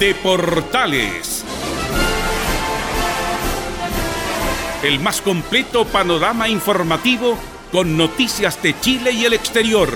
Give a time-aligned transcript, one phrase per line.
[0.00, 1.44] de Portales.
[4.82, 7.38] El más completo panorama informativo
[7.70, 9.90] con noticias de Chile y el exterior,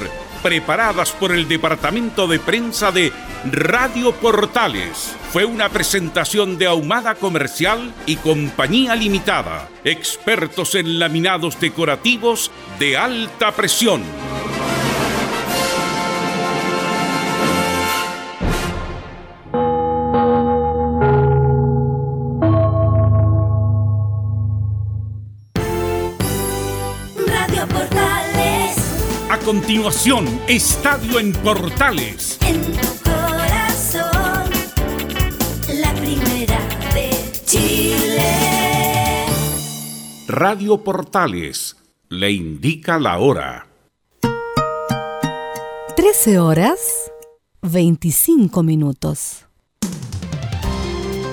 [0.45, 3.13] preparadas por el Departamento de Prensa de
[3.51, 5.17] Radio Portales.
[5.33, 13.51] Fue una presentación de Ahumada Comercial y Compañía Limitada, expertos en laminados decorativos de alta
[13.51, 14.05] presión.
[29.53, 32.39] Continuación, Estadio en Portales.
[32.41, 34.51] En tu corazón,
[35.79, 36.59] la primera
[36.95, 37.11] de
[37.45, 39.27] Chile.
[40.27, 41.77] Radio Portales
[42.09, 43.67] le indica la hora.
[45.97, 47.13] 13 horas
[47.61, 49.45] 25 minutos.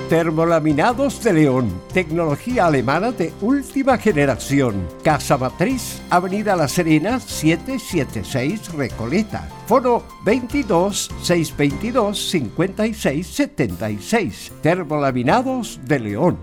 [0.10, 4.88] Termolaminados de León, tecnología alemana de última generación.
[5.04, 9.48] Casa Matriz, Avenida La Serena, 776 Recoleta.
[9.68, 14.52] Foro 22 622 56 76.
[14.64, 16.40] Termolaminados de León.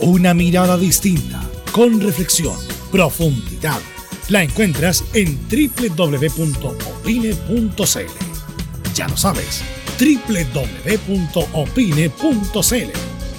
[0.00, 1.40] Una mirada distinta,
[1.72, 2.58] con reflexión,
[2.92, 3.80] profundidad.
[4.28, 6.52] La encuentras en www.opine.cl.
[8.94, 11.18] Ya lo sabes www.opine.cl.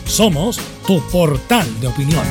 [0.06, 2.26] Somos tu portal de opinión.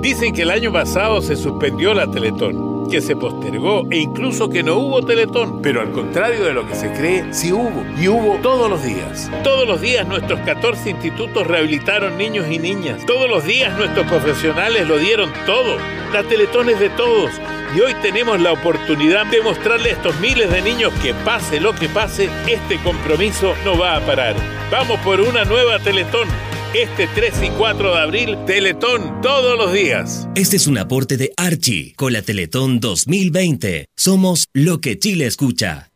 [0.00, 4.62] Dicen que el año pasado se suspendió la Teletón, que se postergó e incluso que
[4.62, 5.60] no hubo Teletón.
[5.60, 7.84] Pero al contrario de lo que se cree, sí hubo.
[8.00, 9.30] Y hubo todos los días.
[9.44, 13.04] Todos los días nuestros 14 institutos rehabilitaron niños y niñas.
[13.04, 15.76] Todos los días nuestros profesionales lo dieron todo.
[16.14, 17.30] La Teletón es de todos
[17.74, 21.74] y hoy tenemos la oportunidad de mostrarle a estos miles de niños que pase lo
[21.74, 24.34] que pase, este compromiso no va a parar.
[24.70, 26.28] Vamos por una nueva Teletón.
[26.74, 30.28] Este 3 y 4 de abril, Teletón todos los días.
[30.34, 33.86] Este es un aporte de Archie con la Teletón 2020.
[33.96, 35.90] Somos lo que Chile escucha.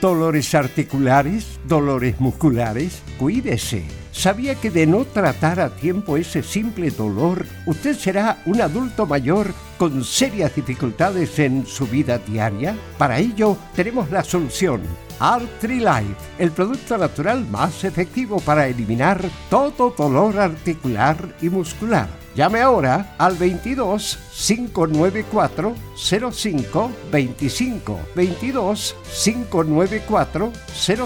[0.00, 3.84] Dolores articulares, dolores musculares, cuídese
[4.16, 9.52] ¿Sabía que de no tratar a tiempo ese simple dolor, usted será un adulto mayor
[9.76, 12.74] con serias dificultades en su vida diaria?
[12.96, 14.80] Para ello, tenemos la solución.
[15.20, 22.25] Life, el producto natural más efectivo para eliminar todo dolor articular y muscular.
[22.36, 30.52] Llame ahora al 22 594 05 25 22 594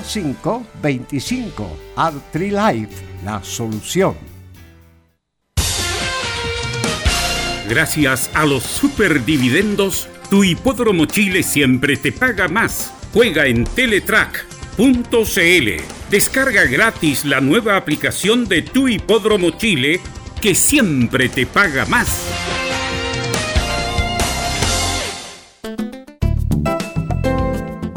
[0.03, 1.79] 05 25
[2.35, 4.17] Life, la solución.
[7.69, 12.93] Gracias a los superdividendos, tu hipódromo Chile siempre te paga más.
[13.13, 14.81] Juega en Teletrack.cl.
[16.11, 20.01] Descarga gratis la nueva aplicación de tu hipódromo Chile
[20.41, 22.70] que siempre te paga más.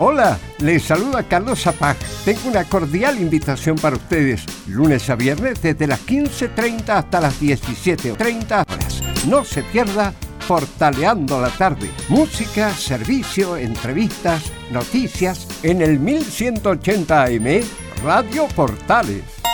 [0.00, 1.96] Hola, les saluda Carlos Zapag.
[2.24, 8.60] Tengo una cordial invitación para ustedes, lunes a viernes desde las 15.30 hasta las 17.30
[8.60, 9.02] horas.
[9.26, 10.14] No se pierda
[10.46, 11.90] Portaleando la tarde.
[12.08, 17.60] Música, servicio, entrevistas, noticias en el 1180 AM
[18.04, 19.47] Radio Portales.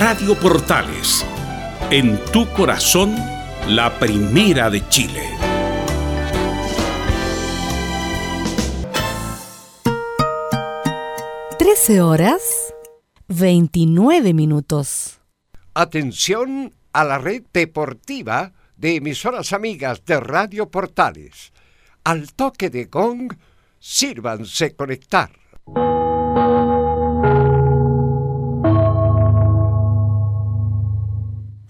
[0.00, 1.26] Radio Portales,
[1.90, 3.14] en tu corazón,
[3.68, 5.28] la primera de Chile.
[11.58, 12.72] Trece horas
[13.28, 15.20] veintinueve minutos.
[15.74, 21.52] Atención a la red deportiva de emisoras amigas de Radio Portales.
[22.04, 23.36] Al toque de gong,
[23.78, 25.30] sírvanse conectar.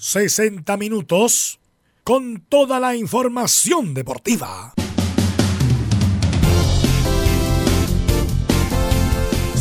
[0.02, 1.60] 60 minutos
[2.04, 4.72] con toda la información deportiva.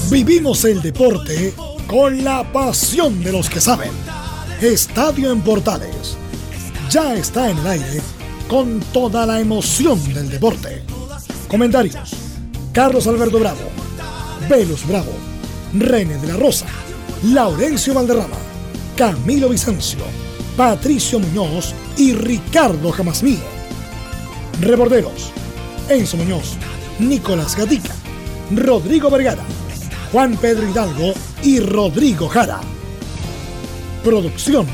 [0.10, 1.54] Vivimos el deporte
[1.88, 3.92] con la pasión de los que saben.
[4.62, 6.16] Estadio en Portales.
[6.90, 8.02] Ya está en el aire
[8.48, 10.84] con toda la emoción del deporte.
[11.50, 12.16] Comentarios.
[12.72, 13.70] Carlos Alberto Bravo.
[14.50, 15.12] Velus Bravo.
[15.74, 16.68] René de la Rosa.
[17.24, 18.38] Laurencio Valderrama.
[18.96, 20.29] Camilo Vicencio.
[20.60, 23.40] Patricio Muñoz y Ricardo Jamasmí.
[24.60, 25.32] Reborderos.
[25.88, 26.58] Enzo Muñoz.
[27.00, 27.96] Nicolás Gatica.
[28.54, 29.42] Rodrigo Vergara.
[30.12, 31.14] Juan Pedro Hidalgo
[31.44, 32.60] y Rodrigo Jara.
[34.04, 34.68] Producción,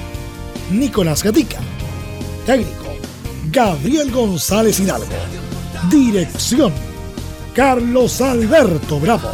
[0.72, 1.60] Nicolás Gatica.
[2.48, 2.86] Técnico,
[3.52, 5.06] Gabriel González Hidalgo.
[5.92, 6.74] Dirección,
[7.54, 9.30] Carlos Alberto Bravo.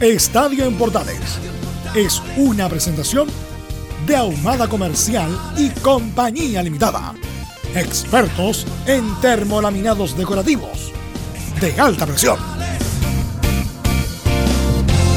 [0.00, 1.38] Estadio en Portales
[1.94, 3.28] es una presentación
[4.06, 7.14] de Ahumada Comercial y Compañía Limitada.
[7.74, 10.92] Expertos en termolaminados decorativos
[11.60, 12.38] de alta presión.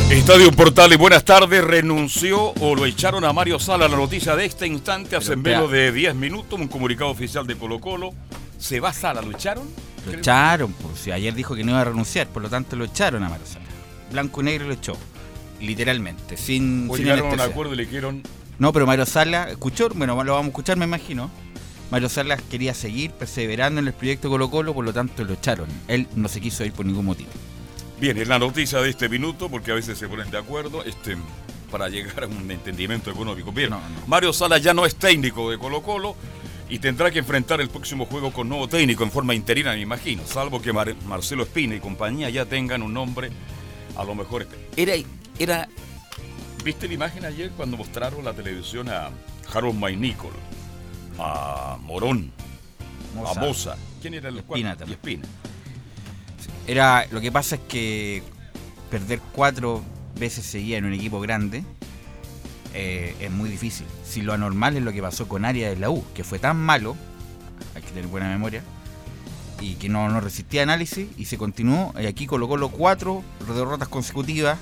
[0.10, 1.64] Estadio Portales, buenas tardes.
[1.64, 3.88] Renunció o lo echaron a Mario Sala.
[3.88, 7.80] La noticia de este instante, hace menos de 10 minutos, un comunicado oficial de Colo
[7.80, 8.14] Colo.
[8.58, 9.22] ¿Se va Sala?
[9.22, 9.68] ¿Lo echaron?
[10.06, 12.86] Lo echaron, pues si ayer dijo que no iba a renunciar, por lo tanto lo
[12.86, 13.66] echaron a Mario Sala.
[14.12, 14.96] Blanco y negro lo echó,
[15.60, 18.22] literalmente, sin, O sin llegaron a un acuerdo y le dijeron.
[18.60, 21.30] No, pero Mario Sala escuchó, bueno, lo vamos a escuchar, me imagino.
[21.92, 25.68] Mario Salas quería seguir perseverando en el proyecto Colo Colo, por lo tanto lo echaron.
[25.88, 27.30] Él no se quiso ir por ningún motivo.
[28.00, 31.16] Bien, es la noticia de este minuto, porque a veces se ponen de acuerdo este,
[31.72, 33.52] para llegar a un entendimiento económico.
[33.52, 34.08] Bien, No, no.
[34.08, 36.16] Mario Sala ya no es técnico de Colo Colo
[36.70, 40.24] y tendrá que enfrentar el próximo juego con nuevo técnico en forma interina, me imagino,
[40.26, 43.30] salvo que Mar- Marcelo Espina y compañía ya tengan un nombre,
[43.96, 44.42] a lo mejor...
[44.42, 44.82] este.
[44.82, 44.94] Era,
[45.38, 45.70] era...
[46.66, 49.12] ¿Viste la imagen ayer cuando mostraron la televisión a
[49.54, 50.32] Harold Maynicol,
[51.20, 52.32] a Morón,
[53.24, 53.76] a Moza?
[54.02, 54.88] ¿Quién era el Espina cuatro?
[54.88, 54.94] Y.
[54.94, 55.28] Espina.
[56.66, 58.24] Era, lo que pasa es que
[58.90, 59.84] perder cuatro
[60.20, 61.64] veces seguía en un equipo grande
[62.74, 63.86] eh, es muy difícil.
[64.04, 66.58] Si lo anormal es lo que pasó con Arias de la U, que fue tan
[66.58, 66.96] malo,
[67.76, 68.64] hay que tener buena memoria,
[69.62, 71.94] y que no, no resistía análisis y se continuó.
[72.02, 74.58] Y aquí colocó los cuatro derrotas consecutivas,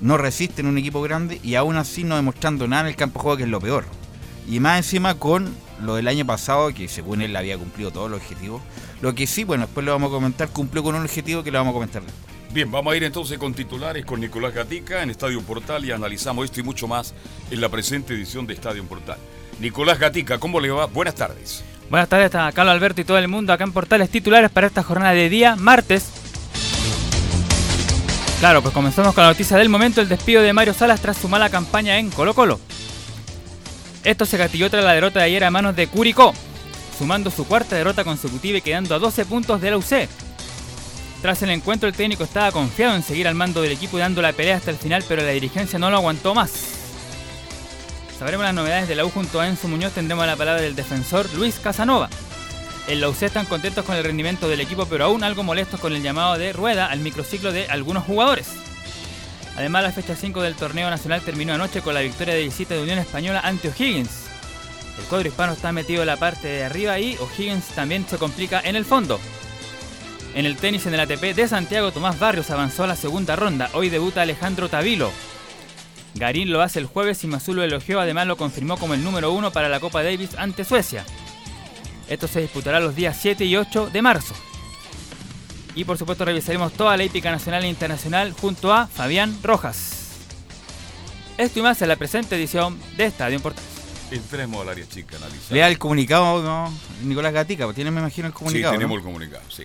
[0.00, 3.18] no resiste en un equipo grande y aún así no demostrando nada en el campo
[3.18, 3.84] de juego, que es lo peor.
[4.48, 8.20] Y más encima con lo del año pasado, que según él había cumplido todos los
[8.20, 8.62] objetivos.
[9.00, 11.58] Lo que sí, bueno, después lo vamos a comentar, cumplió con un objetivo que lo
[11.58, 12.26] vamos a comentar después.
[12.52, 16.44] Bien, vamos a ir entonces con titulares con Nicolás Gatica en Estadio Portal y analizamos
[16.44, 17.12] esto y mucho más
[17.50, 19.18] en la presente edición de Estadio Portal.
[19.60, 20.86] Nicolás Gatica, ¿cómo le va?
[20.86, 21.64] Buenas tardes.
[21.90, 24.82] Buenas tardes a Carlos Alberto y todo el mundo acá en Portales Titulares para esta
[24.82, 26.10] jornada de día martes.
[28.38, 31.26] Claro, pues comenzamos con la noticia del momento, el despido de Mario Salas tras su
[31.26, 32.60] mala campaña en Colo Colo.
[34.04, 36.34] Esto se gatilló tras la derrota de ayer a manos de Curicó,
[36.98, 40.08] sumando su cuarta derrota consecutiva y quedando a 12 puntos de la UC.
[41.22, 44.20] Tras el encuentro el técnico estaba confiado en seguir al mando del equipo y dando
[44.20, 46.52] la pelea hasta el final, pero la dirigencia no lo aguantó más.
[48.18, 51.26] Sabremos las novedades de la U junto a Enzo Muñoz, tendremos la palabra del defensor
[51.34, 52.10] Luis Casanova.
[52.88, 55.92] En la UC están contentos con el rendimiento del equipo, pero aún algo molestos con
[55.92, 58.48] el llamado de rueda al microciclo de algunos jugadores.
[59.56, 62.82] Además, la fecha 5 del torneo nacional terminó anoche con la victoria de visita de
[62.82, 64.26] Unión Española ante O'Higgins.
[64.98, 68.60] El cuadro hispano está metido en la parte de arriba y O'Higgins también se complica
[68.60, 69.18] en el fondo.
[70.36, 73.68] En el tenis en el ATP de Santiago, Tomás Barrios avanzó a la segunda ronda.
[73.72, 75.10] Hoy debuta Alejandro Tavilo.
[76.14, 79.32] Garín lo hace el jueves y Mazú lo elogió, además lo confirmó como el número
[79.32, 81.04] uno para la Copa Davis ante Suecia.
[82.08, 84.34] Esto se disputará los días 7 y 8 de marzo.
[85.74, 89.92] Y por supuesto revisaremos toda la hípica nacional e internacional junto a Fabián Rojas.
[91.36, 93.70] Esto y más en la presente edición de Estadio Portales.
[94.10, 95.52] Entremos al área chica, analizar.
[95.52, 96.72] Lea el comunicado, ¿no?
[97.02, 98.72] Nicolás Gatica, tiene, me imagino, el Sí, comunicado.
[98.72, 98.98] tenemos ¿no?
[98.98, 99.64] el comunicado, sí.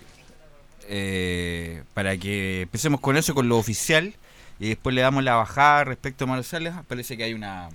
[0.88, 4.12] Eh, para que empecemos con eso, con lo oficial,
[4.58, 6.84] y después le damos la bajada respecto a Salas.
[6.86, 7.68] Parece que hay una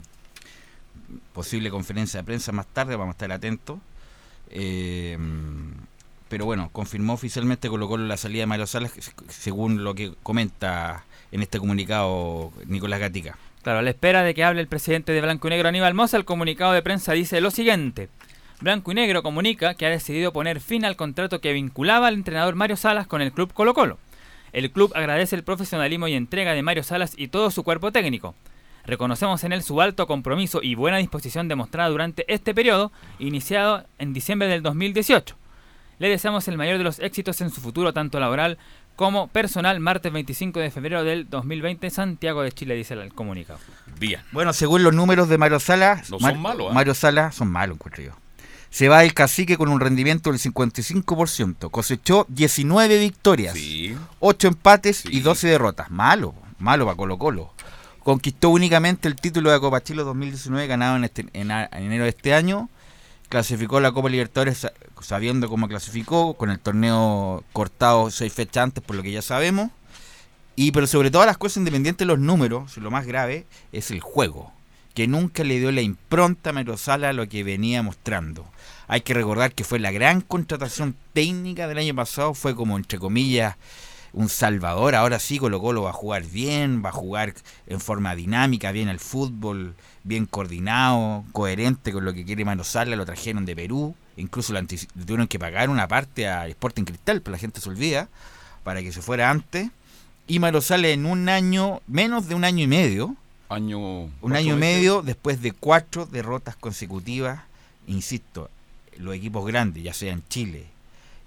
[1.34, 3.80] posible conferencia de prensa más tarde, vamos a estar atentos.
[4.50, 5.18] Eh,
[6.30, 8.94] pero bueno, confirmó oficialmente Colo Colo la salida de Mario Salas,
[9.30, 13.38] según lo que comenta en este comunicado Nicolás Gatica.
[13.64, 16.18] Claro, a la espera de que hable el presidente de Blanco y Negro, Aníbal Mosa,
[16.18, 18.10] el comunicado de prensa dice lo siguiente.
[18.60, 22.56] Blanco y Negro comunica que ha decidido poner fin al contrato que vinculaba al entrenador
[22.56, 23.98] Mario Salas con el club Colo Colo.
[24.52, 28.36] El club agradece el profesionalismo y entrega de Mario Salas y todo su cuerpo técnico.
[28.88, 34.14] Reconocemos en él su alto compromiso y buena disposición demostrada durante este periodo, iniciado en
[34.14, 35.36] diciembre del 2018.
[36.00, 38.58] Le deseamos el mayor de los éxitos en su futuro, tanto laboral
[38.96, 43.60] como personal, martes 25 de febrero del 2020, Santiago de Chile, dice el comunicado.
[44.00, 44.22] Bien.
[44.32, 46.74] Bueno, según los números de Mario Salas, No son malos, ¿ah?
[46.74, 48.12] Mario Salas son malos, encuentro yo.
[48.70, 51.70] Se va el cacique con un rendimiento del 55%.
[51.70, 53.96] Cosechó 19 victorias, Sí.
[54.20, 55.10] 8 empates Sí.
[55.12, 55.92] y 12 derrotas.
[55.92, 56.34] Malo.
[56.60, 57.54] malo para Colo Colo.
[58.08, 62.34] Conquistó únicamente el título de Copa Chile 2019 ganado en, este, en, enero de este
[62.34, 62.70] año.
[63.28, 64.72] Clasificó la Copa Libertadores sa-
[65.02, 69.72] sabiendo cómo clasificó, con el torneo cortado seis fechas antes, por lo que ya sabemos.
[70.56, 74.00] Y pero sobre todas las cosas, independientes de los números, lo más grave es el
[74.00, 74.54] juego,
[74.94, 78.50] que nunca le dio la impronta a Merosala a lo que venía mostrando.
[78.88, 83.00] Hay que recordar que fue la gran contratación técnica del año pasado, fue como entre
[83.00, 83.58] comillas
[84.18, 84.96] un salvador.
[84.96, 87.36] Ahora sí, Colo Colo va a jugar bien, va a jugar
[87.68, 92.96] en forma dinámica, bien al fútbol, bien coordinado, coherente con lo que quiere Manosala.
[92.96, 97.34] Lo trajeron de Perú, incluso le tuvieron que pagar una parte a Sporting Cristal, pero
[97.34, 98.10] la gente se olvida,
[98.64, 99.70] para que se fuera antes.
[100.26, 103.16] Y Manosala en un año, menos de un año y medio,
[103.50, 103.80] Año.
[103.80, 107.42] un año y medio después de cuatro derrotas consecutivas,
[107.86, 108.50] insisto,
[108.98, 110.66] los equipos grandes, ya sea en Chile,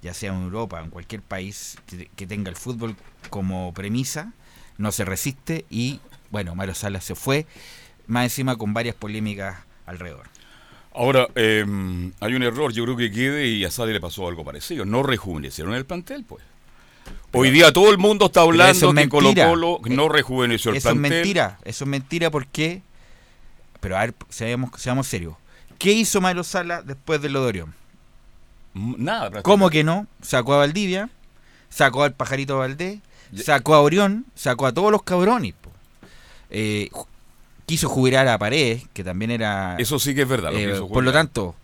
[0.02, 2.97] ya sea en Europa, en cualquier país que, que tenga el fútbol
[3.28, 4.33] como premisa,
[4.78, 7.47] no se resiste y, bueno, Mario Salas se fue,
[8.07, 10.26] más encima con varias polémicas alrededor.
[10.92, 11.64] Ahora, eh,
[12.21, 14.85] hay un error, yo creo que quede y a Sade le pasó algo parecido.
[14.85, 16.42] No rejuvenecieron el plantel, pues.
[17.33, 19.33] Hoy día todo el mundo está hablando es que Colo.
[19.35, 21.12] Colo no rejuveneció el Eso es plantel.
[21.12, 22.83] mentira, eso es mentira porque,
[23.78, 25.35] pero a ver, seamos, seamos serios,
[25.78, 27.75] ¿qué hizo Mario Sala después de lo de Orión?
[28.74, 30.06] Nada, ¿Cómo que no?
[30.22, 31.10] Sacó a Valdivia,
[31.68, 33.00] sacó al pajarito Valdés,
[33.34, 35.54] sacó a Orión, sacó a todos los cabrones.
[36.50, 36.90] Eh,
[37.66, 39.76] quiso jubilar a Paredes, que también era...
[39.78, 40.52] Eso sí que es verdad.
[40.52, 41.54] lo eh, por lo tanto,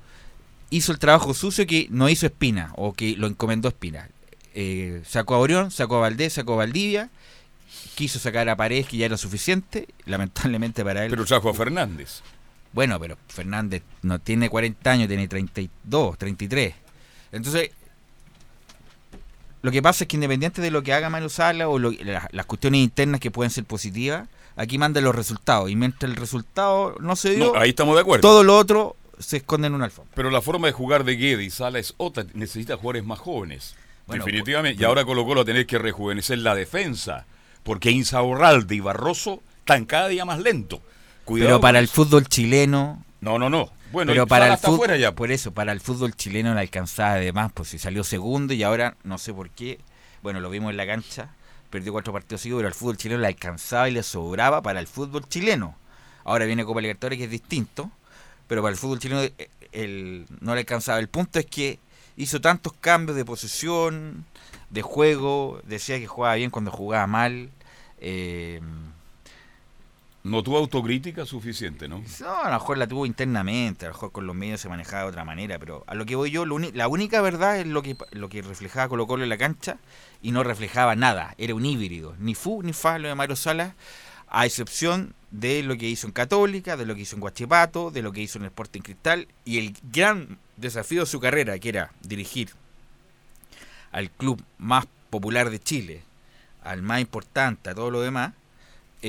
[0.71, 4.09] hizo el trabajo sucio que no hizo Espina, o que lo encomendó Espina.
[4.55, 7.11] Eh, sacó a Orión, sacó a Valdés, sacó a Valdivia,
[7.95, 11.11] quiso sacar a Paredes, que ya era suficiente, lamentablemente para él.
[11.11, 12.23] Pero trajo a Fernández.
[12.73, 16.75] Bueno, pero Fernández no tiene 40 años, tiene 32, 33.
[17.33, 17.71] Entonces,
[19.63, 22.29] lo que pasa es que independiente de lo que haga Manuel Sala o lo- la-
[22.31, 25.71] las cuestiones internas que pueden ser positivas, aquí manda los resultados.
[25.71, 28.21] Y mientras el resultado no se dio, No, ahí estamos de acuerdo.
[28.23, 30.13] todo lo otro se esconde en un alfombra.
[30.15, 32.25] Pero la forma de jugar de Guede y Sala es otra.
[32.35, 33.75] Necesita jugadores más jóvenes.
[34.07, 34.77] Bueno, Definitivamente.
[34.77, 37.27] pues, y ahora Colo Colo va a tener que rejuvenecer la defensa.
[37.65, 40.79] Porque Insaurralde y Barroso están cada día más lentos.
[41.25, 43.73] Cuidado Pero para el fútbol chileno, No, no, no.
[43.91, 45.11] Bueno, pero para el fútbol, fuera ya.
[45.11, 48.63] por eso, para el fútbol chileno le alcanzaba de más, pues si salió segundo y
[48.63, 49.81] ahora no sé por qué,
[50.23, 51.31] bueno, lo vimos en la cancha,
[51.69, 54.87] perdió cuatro partidos seguidos, pero al fútbol chileno le alcanzaba y le sobraba para el
[54.87, 55.75] fútbol chileno.
[56.23, 57.91] Ahora viene Copa Libertadores que es distinto,
[58.47, 61.01] pero para el fútbol chileno eh, el, no le alcanzaba.
[61.01, 61.81] El punto es que
[62.17, 64.25] hizo tantos cambios de posición,
[64.71, 67.51] de juego, decía que jugaba bien cuando jugaba mal.
[67.99, 68.61] Eh,
[70.27, 72.03] No tuvo autocrítica suficiente, ¿no?
[72.21, 75.05] no, a lo mejor la tuvo internamente, a lo mejor con los medios se manejaba
[75.05, 77.97] de otra manera, pero a lo que voy yo, la única verdad es lo que,
[78.11, 79.79] lo que reflejaba Colo Colo en la cancha
[80.23, 83.75] y no reflejaba nada, era un híbrido, ni fu ni fa lo de Mario Salas,
[84.27, 88.03] a excepción de lo que hizo en Católica, de lo que hizo en Guachipato, de
[88.03, 91.93] lo que hizo en Sporting Cristal y el gran desafío de su carrera, que era
[92.03, 92.51] dirigir
[93.93, 96.03] al club más popular de Chile,
[96.65, 98.33] al más importante, a todo lo demás,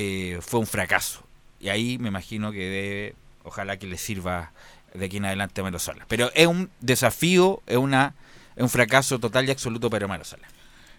[0.00, 1.24] eh, fue un fracaso.
[1.58, 4.52] Y ahí me imagino que debe, ojalá que le sirva
[4.94, 6.06] de aquí en adelante a Maro Sala.
[6.06, 8.14] Pero es un desafío, es una
[8.54, 10.46] es un fracaso total y absoluto para Maro Sala.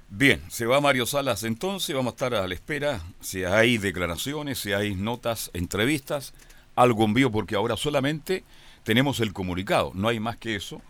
[0.10, 4.60] Bien, se va Mario Salas entonces, vamos a estar a la espera si hay declaraciones,
[4.60, 6.34] si hay notas, entrevistas,
[6.76, 8.44] algo envío, porque ahora solamente
[8.84, 10.82] tenemos el comunicado, no hay más que eso.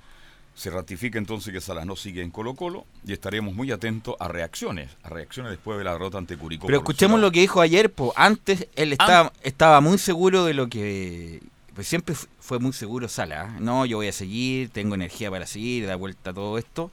[0.59, 4.27] Se ratifica entonces que Salas no sigue en Colo Colo y estaremos muy atentos a
[4.27, 6.65] reacciones, a reacciones después de la derrota ante Curicó.
[6.67, 10.67] Pero escuchemos lo que dijo ayer, pues antes él estaba, estaba muy seguro de lo
[10.67, 11.41] que
[11.75, 13.57] pues siempre fu- fue muy seguro Sala, ¿eh?
[13.61, 16.91] no, yo voy a seguir, tengo energía para seguir, da vuelta a todo esto.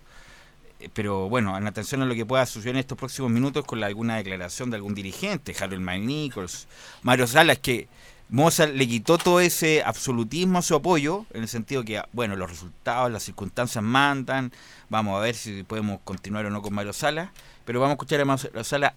[0.79, 3.81] Eh, Pero bueno, en atención a lo que pueda suceder en estos próximos minutos con
[3.81, 6.69] la- alguna declaración de algún dirigente, Harold McNichols,
[7.03, 7.89] Mario Salas, que
[8.29, 12.51] Mozart le quitó todo ese absolutismo a su apoyo, en el sentido que, bueno, los
[12.51, 14.53] resultados, las circunstancias mandan,
[14.89, 17.31] vamos a ver si podemos continuar o no con Mario Salas,
[17.65, 18.93] pero vamos a escuchar a Mario Salas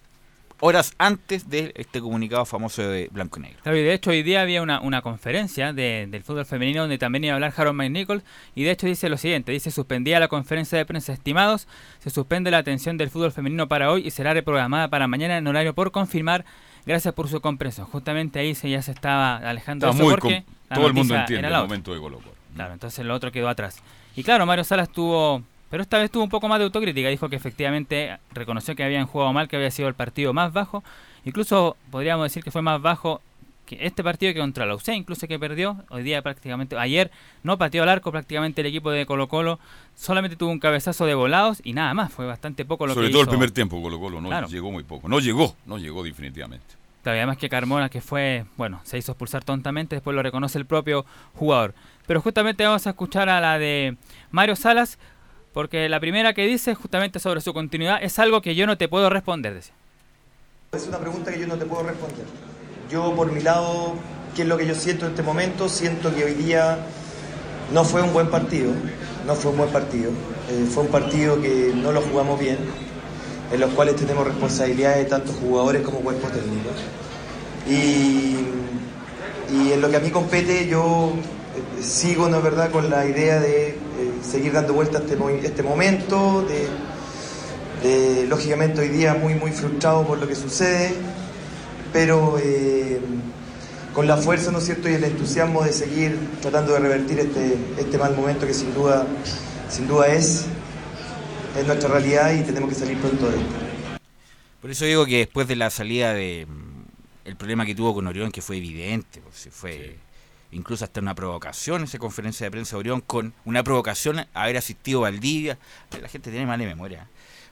[0.62, 3.60] horas antes de este comunicado famoso de Blanco y Negro.
[3.64, 7.32] De hecho hoy día había una, una conferencia de- del fútbol femenino donde también iba
[7.32, 8.22] a hablar Harold McNichol
[8.54, 11.66] y de hecho dice lo siguiente, dice suspendida la conferencia de prensa estimados,
[12.00, 15.46] se suspende la atención del fútbol femenino para hoy y será reprogramada para mañana en
[15.46, 16.44] horario por confirmar,
[16.90, 17.86] gracias por su comprensión.
[17.86, 20.44] Justamente ahí se, ya se estaba alejando de eso muy
[20.74, 22.34] todo el mundo entiende el momento de Colo Colo.
[22.54, 23.82] Claro, entonces lo otro quedó atrás.
[24.16, 27.08] Y claro, Mario Salas tuvo, pero esta vez tuvo un poco más de autocrítica.
[27.08, 30.84] Dijo que efectivamente reconoció que habían jugado mal, que había sido el partido más bajo.
[31.24, 33.20] Incluso podríamos decir que fue más bajo
[33.76, 37.10] que este partido que contra la UC incluso que perdió, hoy día prácticamente, ayer
[37.44, 39.60] no pateó al arco prácticamente el equipo de Colo Colo,
[39.94, 43.12] solamente tuvo un cabezazo de volados y nada más, fue bastante poco lo Sobre que
[43.12, 43.30] todo hizo.
[43.30, 44.48] el primer tiempo Colo Colo, no Claro.
[44.48, 45.08] llegó muy poco.
[45.08, 46.66] No llegó, no llegó definitivamente.
[47.02, 50.58] Claro, y además que Carmona, que fue, bueno, se hizo expulsar tontamente, después lo reconoce
[50.58, 51.72] el propio jugador.
[52.06, 53.96] Pero justamente vamos a escuchar a la de
[54.32, 54.98] Mario Salas,
[55.54, 58.88] porque la primera que dice justamente sobre su continuidad es algo que yo no te
[58.88, 59.74] puedo responder, decía.
[60.72, 62.26] Es una pregunta que yo no te puedo responder.
[62.90, 63.94] Yo por mi lado,
[64.34, 65.68] ¿qué es lo que yo siento en este momento?
[65.68, 66.78] Siento que hoy día
[67.72, 68.72] no fue un buen partido,
[69.28, 70.10] no fue un buen partido.
[70.50, 72.58] Eh, fue un partido que no lo jugamos bien,
[73.52, 76.70] en los cuales tenemos responsabilidades de tanto jugadores como cuerpo técnico.
[77.68, 78.38] Y,
[79.72, 83.38] en lo que a mí compete, yo eh, sigo, ¿no es verdad?, con la idea
[83.38, 83.76] de eh,
[84.28, 85.16] seguir dando vuelta a este,
[85.46, 90.92] este momento, de, lógicamente hoy día muy, muy frustrado por lo que sucede,
[91.92, 93.00] pero eh,
[93.94, 97.56] con la fuerza, ¿no es cierto?, y el entusiasmo de seguir tratando de revertir este,
[97.78, 99.06] este mal momento que sin duda,
[99.68, 100.46] sin duda es,
[101.58, 103.54] es nuestra realidad y tenemos que salir pronto de esto.
[104.60, 108.06] Por eso digo que después de la salida de mm, el problema que tuvo con
[108.06, 109.96] Orión, que fue evidente, pues, sí fue
[110.52, 115.00] incluso hasta una provocación esa conferencia de prensa de Orión, con una provocación haber asistido
[115.00, 115.58] Valdivia.
[116.00, 117.08] La gente tiene mala memoria.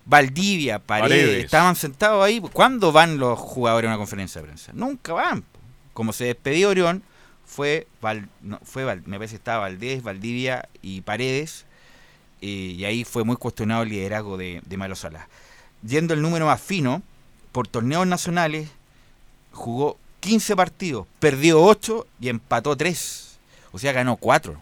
[0.09, 1.45] Valdivia, Paredes, Paredes.
[1.45, 2.41] estaban sentados ahí.
[2.41, 4.73] ¿Cuándo van los jugadores a una conferencia de prensa?
[4.75, 5.45] Nunca van.
[5.93, 7.03] Como se despedió Orión,
[7.45, 11.67] fue, Val- no, fue Val- me parece que estaba Valdés, Valdivia y Paredes,
[12.41, 12.47] eh,
[12.77, 15.27] y ahí fue muy cuestionado el liderazgo de, de Malo Salas.
[15.87, 17.03] Yendo el número más fino,
[17.53, 18.69] por torneos nacionales
[19.53, 23.39] jugó 15 partidos, perdió 8 y empató 3.
[23.73, 24.59] O sea, ganó 4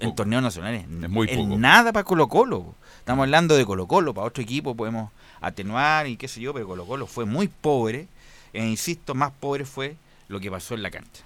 [0.00, 0.82] en torneos nacionales.
[0.84, 1.56] Es muy poco.
[1.58, 2.74] nada para Colo Colo.
[3.02, 6.68] Estamos hablando de Colo Colo, para otro equipo podemos atenuar y qué sé yo, pero
[6.68, 8.06] Colo Colo fue muy pobre.
[8.52, 9.96] E insisto, más pobre fue
[10.28, 11.24] lo que pasó en la cancha.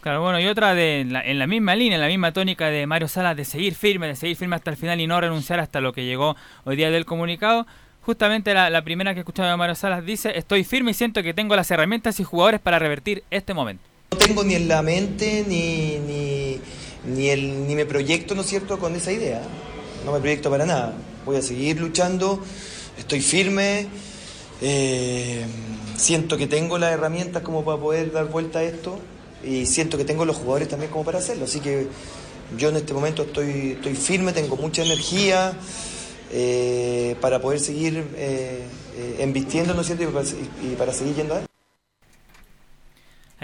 [0.00, 2.66] Claro, bueno, y otra de en la, en la misma línea, en la misma tónica
[2.66, 5.60] de Mario Salas, de seguir firme, de seguir firme hasta el final y no renunciar
[5.60, 7.64] hasta lo que llegó hoy día del comunicado.
[8.00, 11.32] Justamente la, la primera que escuchaba de Mario Salas dice, estoy firme y siento que
[11.32, 13.84] tengo las herramientas y jugadores para revertir este momento.
[14.10, 16.58] No tengo ni en la mente ni, ni,
[17.06, 19.42] ni, el, ni me proyecto, ¿no es cierto?, con esa idea.
[20.04, 20.94] No me proyecto para nada.
[21.24, 22.40] Voy a seguir luchando,
[22.98, 23.86] estoy firme,
[24.60, 25.44] eh,
[25.96, 28.98] siento que tengo las herramientas como para poder dar vuelta a esto
[29.42, 31.44] y siento que tengo los jugadores también como para hacerlo.
[31.44, 31.88] Así que
[32.58, 35.52] yo en este momento estoy, firme, tengo mucha energía
[36.32, 38.62] eh, para poder seguir eh,
[38.96, 41.53] eh, embistiendo, ¿no es cierto?, y para, y para seguir yendo adelante.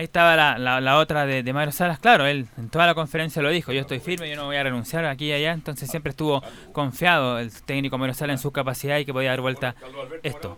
[0.00, 3.42] Ahí estaba la, la, la otra de, Mario Salas, claro, él en toda la conferencia
[3.42, 6.08] lo dijo, yo estoy firme, yo no voy a renunciar aquí y allá, entonces siempre
[6.08, 9.74] estuvo confiado el técnico Mario Salas en su capacidad y que podía dar vuelta
[10.22, 10.56] esto.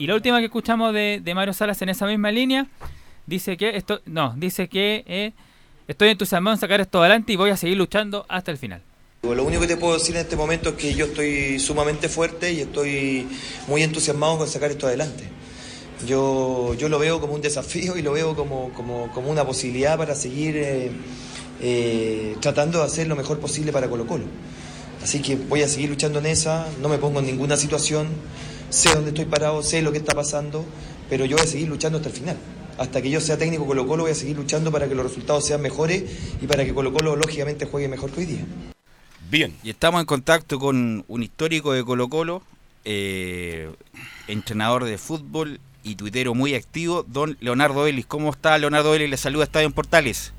[0.00, 2.66] Y la última que escuchamos de, de Mario Salas en esa misma línea,
[3.26, 5.34] dice que esto, no, dice que eh,
[5.86, 8.82] estoy entusiasmado en sacar esto adelante y voy a seguir luchando hasta el final.
[9.22, 12.52] Lo único que te puedo decir en este momento es que yo estoy sumamente fuerte
[12.52, 13.28] y estoy
[13.68, 15.28] muy entusiasmado con sacar esto adelante.
[16.06, 19.96] Yo, yo lo veo como un desafío y lo veo como, como, como una posibilidad
[19.96, 20.90] para seguir eh,
[21.60, 24.24] eh, tratando de hacer lo mejor posible para Colo Colo.
[25.02, 28.08] Así que voy a seguir luchando en esa, no me pongo en ninguna situación,
[28.70, 30.64] sé dónde estoy parado, sé lo que está pasando,
[31.08, 32.36] pero yo voy a seguir luchando hasta el final.
[32.78, 35.46] Hasta que yo sea técnico Colo Colo voy a seguir luchando para que los resultados
[35.46, 36.04] sean mejores
[36.40, 38.44] y para que Colo Colo lógicamente juegue mejor que hoy día.
[39.30, 39.54] Bien.
[39.62, 42.42] Y estamos en contacto con un histórico de Colo Colo,
[42.84, 43.70] eh,
[44.26, 48.06] entrenador de fútbol y tuitero muy activo, don Leonardo Vélez.
[48.06, 49.10] ¿Cómo está Leonardo Vélez?
[49.10, 50.32] Le saluda Estadio en Portales.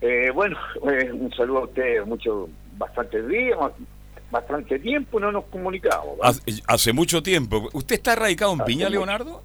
[0.00, 0.56] Eh, bueno,
[0.90, 3.56] eh, un saludo a ustedes, mucho, bastantes días,
[4.30, 6.18] bastante tiempo no nos comunicamos.
[6.22, 7.68] Hace, hace mucho tiempo.
[7.72, 8.98] ¿Usted está radicado en Hace Viña, mucho.
[8.98, 9.42] Leonardo?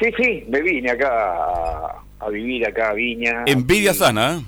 [0.00, 3.44] Sí, sí, me vine acá a, a vivir acá a Viña.
[3.46, 4.44] Envidia sana, ¿eh?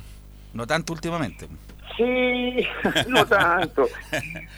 [0.54, 1.48] No tanto últimamente.
[1.96, 2.66] Sí,
[3.08, 3.88] no tanto.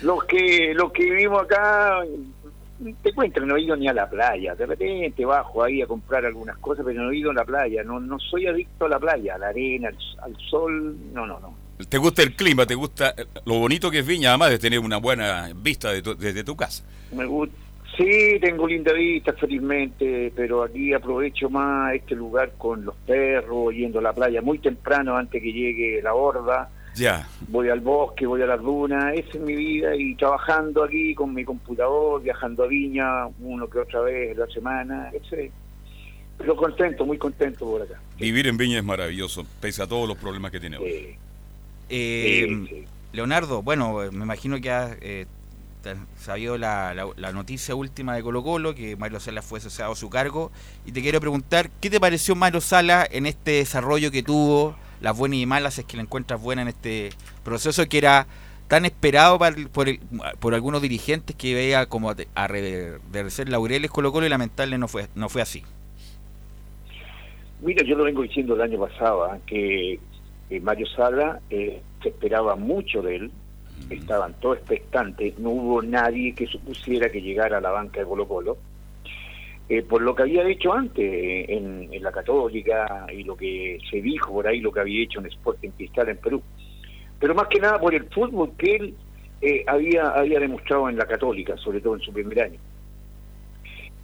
[0.02, 2.00] Los que los que vivimos acá,
[3.02, 4.54] te cuento, no he ido ni a la playa.
[4.54, 7.82] De repente bajo ahí a comprar algunas cosas, pero no he ido a la playa.
[7.82, 9.96] No no soy adicto a la playa, a la arena, al,
[10.32, 10.96] al sol.
[11.12, 11.54] No, no, no.
[11.88, 12.64] ¿Te gusta el clima?
[12.66, 13.14] ¿Te gusta
[13.44, 16.54] lo bonito que es Viña, además de tener una buena vista de tu- desde tu
[16.56, 16.84] casa?
[17.14, 17.54] Me gusta.
[17.96, 23.98] Sí, tengo linda vista, felizmente, pero aquí aprovecho más este lugar con los perros, yendo
[23.98, 26.70] a la playa muy temprano antes que llegue la horda.
[26.94, 27.26] Ya.
[27.48, 31.32] Voy al bosque, voy a las dunas, esa es mi vida y trabajando aquí con
[31.32, 35.50] mi computador, viajando a Viña uno que otra vez la semana, ese.
[36.36, 38.00] Pero contento, muy contento por acá.
[38.18, 41.16] Vivir en Viña es maravilloso, pese a todos los problemas que tiene hoy.
[41.88, 45.26] Eh, Leonardo, bueno, me imagino que has, eh,
[46.16, 49.96] sabido la, la, la, noticia última de Colo Colo, que Mario Sala fue cesado a
[49.96, 50.50] su cargo,
[50.86, 55.16] y te quiero preguntar, ¿qué te pareció Mario Sala en este desarrollo que tuvo, las
[55.16, 57.10] buenas y malas, es que la encuentras buena en este
[57.44, 58.26] proceso que era
[58.68, 59.88] tan esperado por, por,
[60.38, 64.88] por algunos dirigentes que veía como a, a reverdecer laureles Colo Colo y lamentable no
[64.88, 65.62] fue, no fue así?
[67.60, 69.38] Mira, yo lo vengo diciendo el año pasado, ¿eh?
[69.46, 70.00] que
[70.50, 73.30] eh, Mario Sala eh, se esperaba mucho de él,
[73.90, 78.26] estaban todos expectantes, no hubo nadie que supusiera que llegara a la banca de Colo
[78.26, 78.56] Colo,
[79.72, 84.02] eh, por lo que había hecho antes en, en, la Católica y lo que se
[84.02, 86.42] dijo por ahí, lo que había hecho en Sporting Cristal en Perú.
[87.18, 88.94] Pero más que nada por el fútbol que él
[89.40, 92.60] eh, había, había demostrado en la Católica, sobre todo en su primer año.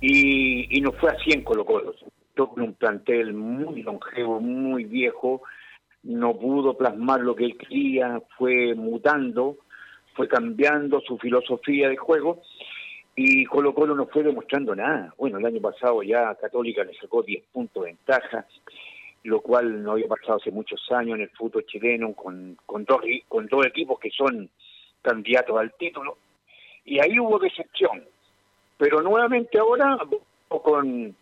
[0.01, 1.95] Y, y no fue así en Colo Colo,
[2.35, 5.43] con un plantel muy longevo, muy viejo,
[6.03, 9.59] no pudo plasmar lo que él quería, fue mutando,
[10.15, 12.41] fue cambiando su filosofía de juego
[13.21, 15.13] y Colo Colo no fue demostrando nada.
[15.19, 18.47] Bueno, el año pasado ya Católica le sacó 10 puntos de ventaja,
[19.25, 23.01] lo cual no había pasado hace muchos años en el fútbol chileno con, con, dos,
[23.27, 24.49] con dos equipos que son
[25.03, 26.17] candidatos al título.
[26.85, 28.05] Y ahí hubo decepción.
[28.77, 29.99] Pero nuevamente ahora
[30.47, 31.17] con,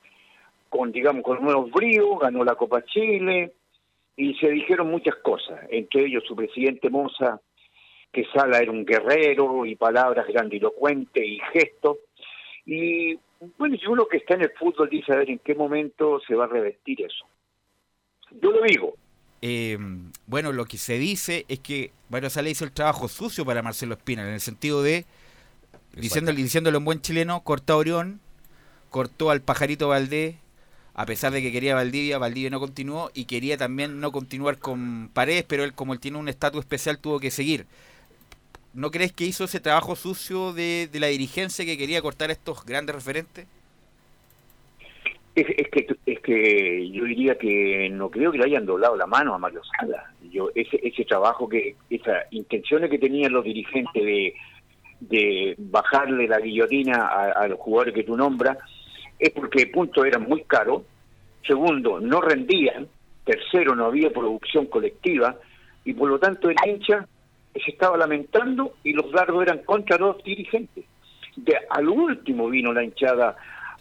[0.68, 3.54] con digamos, con nuevos bríos, ganó la Copa Chile
[4.18, 7.40] y se dijeron muchas cosas, entre ellos su presidente Moza
[8.12, 11.98] que Sala era un guerrero y palabras grandilocuentes y gestos.
[12.64, 13.18] Y
[13.58, 16.34] bueno, si uno que está en el fútbol dice a ver en qué momento se
[16.34, 17.26] va a revestir eso.
[18.40, 18.94] Yo lo digo.
[19.42, 19.78] Eh,
[20.26, 23.94] bueno, lo que se dice es que Mario Sala hizo el trabajo sucio para Marcelo
[23.94, 25.04] Espina, en el sentido de,
[25.94, 28.20] diciéndole, diciéndolo en buen chileno, cortó a Orión,
[28.90, 30.36] cortó al pajarito Valdés,
[30.94, 35.10] a pesar de que quería Valdivia, Valdivia no continuó y quería también no continuar con
[35.12, 37.66] Paredes, pero él como él tiene un estatus especial tuvo que seguir.
[38.76, 42.34] ¿No crees que hizo ese trabajo sucio de, de la dirigencia que quería cortar a
[42.34, 43.46] estos grandes referentes?
[45.34, 49.34] Es, que es que yo diría que no creo que le hayan doblado la mano
[49.34, 50.12] a Mario Sala.
[50.30, 54.34] Yo ese ese trabajo que esas intenciones que tenían los dirigentes de
[55.00, 58.58] de bajarle la guillotina a, a los jugadores que tú nombras
[59.18, 60.82] es porque punto eran muy caros,
[61.46, 62.88] segundo no rendían,
[63.24, 65.36] tercero no había producción colectiva
[65.84, 67.06] y por lo tanto el hincha
[67.64, 70.84] se estaba lamentando y los dardos eran contra los dirigentes.
[71.36, 73.36] De, al último vino la hinchada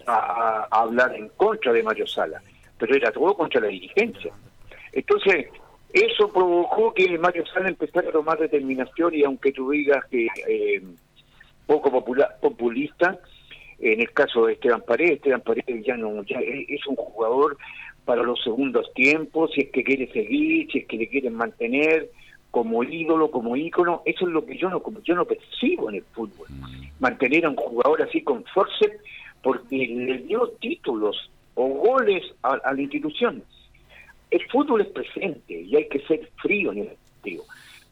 [0.06, 2.42] a, a, hablar en contra de Mario Sala,
[2.78, 4.34] pero era todo contra la dirigencia.
[4.92, 5.48] Entonces,
[5.94, 10.82] eso provocó que Mario Sala empezara a tomar determinación y aunque tú digas que eh,
[11.66, 13.18] poco popular, populista,
[13.80, 17.58] en el caso de Esteban Paredes, Esteban Paredes ya no ya es un jugador
[18.06, 22.10] para los segundos tiempos, si es que quiere seguir, si es que le quieren mantener,
[22.56, 26.04] como ídolo, como ícono, eso es lo que yo no yo no percibo en el
[26.04, 26.48] fútbol.
[27.02, 28.86] Mantener a un jugador así con fuerza
[29.44, 33.44] porque le dio títulos o goles a, a, la institución.
[34.32, 37.44] El fútbol es presente y hay que ser frío en el partido.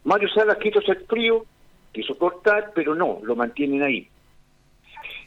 [0.05, 1.43] Mario Salas quiso ser frío,
[1.91, 4.07] quiso cortar, pero no, lo mantienen ahí.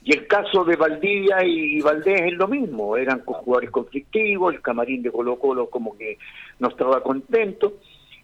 [0.02, 5.02] Y el caso de Valdivia y Valdés es lo mismo, eran jugadores conflictivos, el camarín
[5.02, 6.16] de Colo Colo como que
[6.58, 7.74] no estaba contento,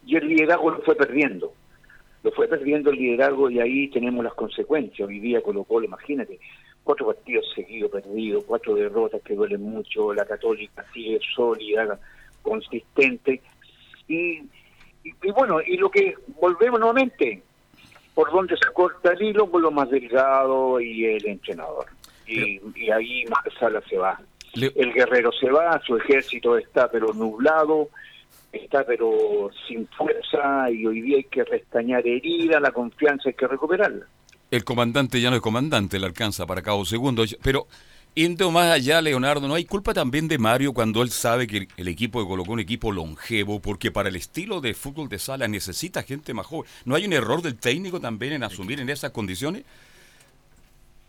[0.05, 1.53] y el liderazgo lo fue perdiendo.
[2.23, 5.07] Lo fue perdiendo el liderazgo y ahí tenemos las consecuencias.
[5.07, 6.39] Hoy día Colo Colo, imagínate,
[6.83, 11.99] cuatro partidos seguidos perdidos, cuatro derrotas que duelen mucho, la católica sigue sólida,
[12.41, 13.41] consistente.
[14.07, 14.39] Y,
[15.03, 17.41] y, y bueno, y lo que volvemos nuevamente,
[18.13, 21.87] por donde se corta el hilo, por lo más delgado y el entrenador.
[22.25, 23.25] Y, y ahí
[23.59, 24.19] Sala se va.
[24.53, 24.71] Le...
[24.75, 27.89] El guerrero se va, su ejército está pero nublado,
[28.53, 33.47] está pero sin fuerza y hoy día hay que restañar herida, la confianza hay que
[33.47, 34.05] recuperarla.
[34.51, 37.67] El comandante ya no es comandante, le alcanza para cabo segundo, pero
[38.13, 41.87] yendo más allá, Leonardo, ¿no hay culpa también de Mario cuando él sabe que el
[41.87, 43.59] equipo de colocó un equipo longevo?
[43.59, 46.69] Porque para el estilo de fútbol de sala necesita gente más joven.
[46.85, 49.63] ¿No hay un error del técnico también en asumir en esas condiciones?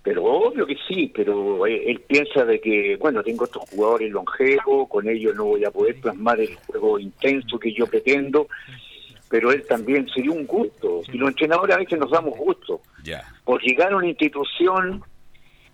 [0.05, 4.87] Pero obvio que sí, pero él, él piensa de que, bueno, tengo estos jugadores longevos,
[4.89, 8.47] con ellos no voy a poder plasmar el juego intenso que yo pretendo,
[9.31, 11.01] pero él también sería un gusto.
[11.11, 13.25] Y los entrenadores a veces nos damos gusto yeah.
[13.45, 15.03] por llegar a una institución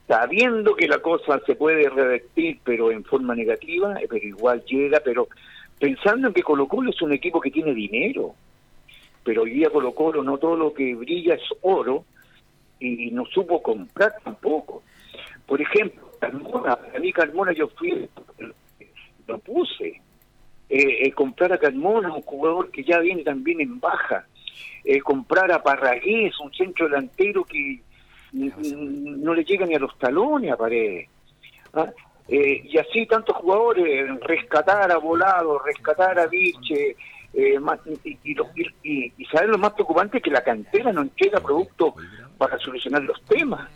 [0.07, 5.29] sabiendo que la cosa se puede revertir, pero en forma negativa, pero igual llega, pero
[5.79, 8.35] pensando en que Colo Colo es un equipo que tiene dinero,
[9.25, 12.05] pero hoy día Colo Colo no todo lo que brilla es oro,
[12.81, 14.83] y no supo comprar tampoco.
[15.47, 18.09] Por ejemplo, Carmona, a mí Carmona yo fui,
[19.27, 19.87] lo puse,
[20.69, 24.27] eh, eh, comprar a Carmona, un jugador que ya viene también en baja,
[24.85, 27.81] eh, comprar a Parragués, un centro delantero que
[28.33, 31.09] n- no le llega ni a los talones a Paredes.
[31.75, 31.91] ¿ah?
[32.29, 36.97] Eh, y así tantos jugadores, rescatar a Volado, rescatar a Viche,
[37.33, 41.03] eh, más- y, y, y, y- y saber lo más preocupante que la cantera no
[41.03, 41.95] entrega productos
[42.41, 43.69] para solucionar los temas.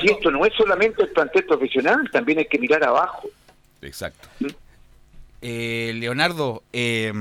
[0.00, 3.28] Si esto no es solamente el plantel profesional, también hay que mirar abajo.
[3.82, 4.28] Exacto.
[5.40, 7.12] Eh, Leonardo, eh,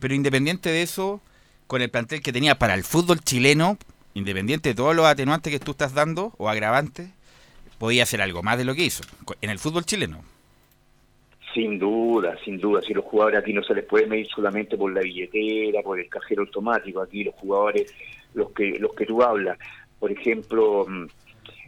[0.00, 1.20] pero independiente de eso,
[1.68, 3.78] con el plantel que tenía para el fútbol chileno,
[4.14, 7.08] independiente de todos los atenuantes que tú estás dando o agravantes,
[7.78, 9.04] podía hacer algo más de lo que hizo
[9.40, 10.24] en el fútbol chileno.
[11.54, 12.82] Sin duda, sin duda.
[12.82, 16.08] Si los jugadores aquí no se les puede medir solamente por la billetera, por el
[16.08, 17.00] cajero automático.
[17.00, 17.94] Aquí los jugadores,
[18.34, 19.58] los que los que tú hablas,
[19.98, 20.84] por ejemplo.
[20.86, 21.06] mm,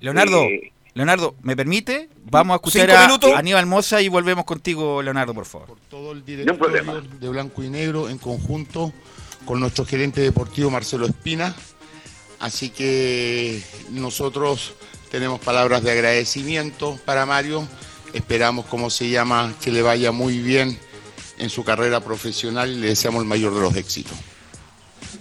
[0.00, 2.08] Leonardo, eh, Leonardo, ¿me permite?
[2.30, 3.38] Vamos a escuchar a.
[3.38, 5.76] Aníbal Moza y volvemos contigo, Leonardo, por favor.
[6.24, 8.92] directorio de Blanco y Negro en conjunto
[9.44, 11.54] con nuestro gerente deportivo Marcelo Espina.
[12.40, 14.74] Así que nosotros
[15.10, 17.66] tenemos palabras de agradecimiento para Mario.
[18.12, 20.78] Esperamos, como se llama, que le vaya muy bien
[21.38, 24.16] en su carrera profesional y le deseamos el mayor de los éxitos.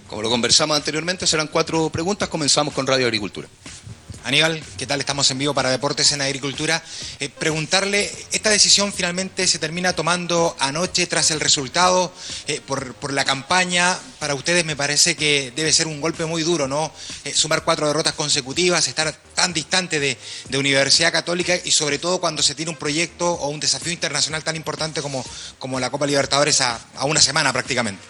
[0.08, 2.28] Como lo conversamos anteriormente, serán cuatro preguntas.
[2.28, 3.48] Comenzamos con Radio Agricultura.
[4.22, 5.00] Aníbal, ¿qué tal?
[5.00, 6.82] Estamos en vivo para Deportes en Agricultura.
[7.20, 12.12] Eh, preguntarle, ¿esta decisión finalmente se termina tomando anoche tras el resultado
[12.46, 13.98] eh, por, por la campaña?
[14.18, 16.92] Para ustedes me parece que debe ser un golpe muy duro, ¿no?
[17.24, 20.18] Eh, sumar cuatro derrotas consecutivas, estar tan distante de,
[20.50, 24.44] de Universidad Católica y sobre todo cuando se tiene un proyecto o un desafío internacional
[24.44, 25.24] tan importante como,
[25.58, 28.02] como la Copa Libertadores a, a una semana prácticamente.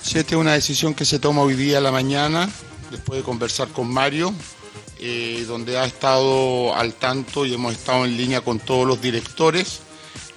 [0.00, 2.48] Sí, esta es una decisión que se toma hoy día a la mañana,
[2.92, 4.32] después de conversar con Mario,
[5.00, 9.80] eh, donde ha estado al tanto y hemos estado en línea con todos los directores.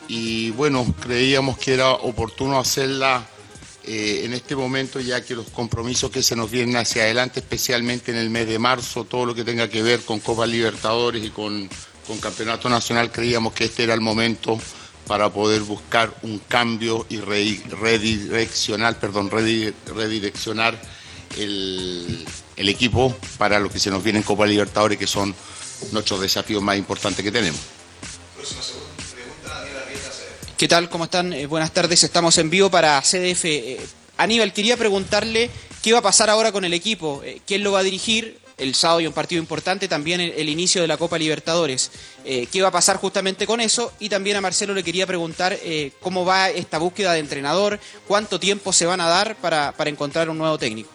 [0.08, 3.26] Y bueno, creíamos que era oportuno hacerla
[3.84, 8.12] eh, en este momento, ya que los compromisos que se nos vienen hacia adelante, especialmente
[8.12, 11.30] en el mes de marzo, todo lo que tenga que ver con Copa Libertadores y
[11.30, 11.70] con,
[12.06, 14.60] con Campeonato Nacional, creíamos que este era el momento
[15.08, 20.80] para poder buscar un cambio y re- redireccionar, perdón, redi- redireccionar
[21.38, 22.26] el,
[22.62, 25.34] el equipo para lo que se nos viene en Copa Libertadores, que son
[25.92, 27.60] nuestros desafíos más importantes que tenemos.
[30.58, 30.88] ¿Qué tal?
[30.90, 31.34] ¿Cómo están?
[31.34, 33.46] Eh, buenas tardes, estamos en vivo para CDF.
[33.46, 33.80] Eh,
[34.18, 35.50] Aníbal, quería preguntarle
[35.82, 38.40] qué va a pasar ahora con el equipo, Eh, quién lo va a dirigir.
[38.58, 41.90] El sábado hay un partido importante, también el, inicio de la Copa Libertadores.
[42.24, 43.92] ¿Qué va a pasar justamente con eso?
[44.00, 45.58] Y también a Marcelo le quería preguntar
[46.00, 50.38] cómo va esta búsqueda de entrenador, cuánto tiempo se van a dar para encontrar un
[50.38, 50.92] nuevo técnico.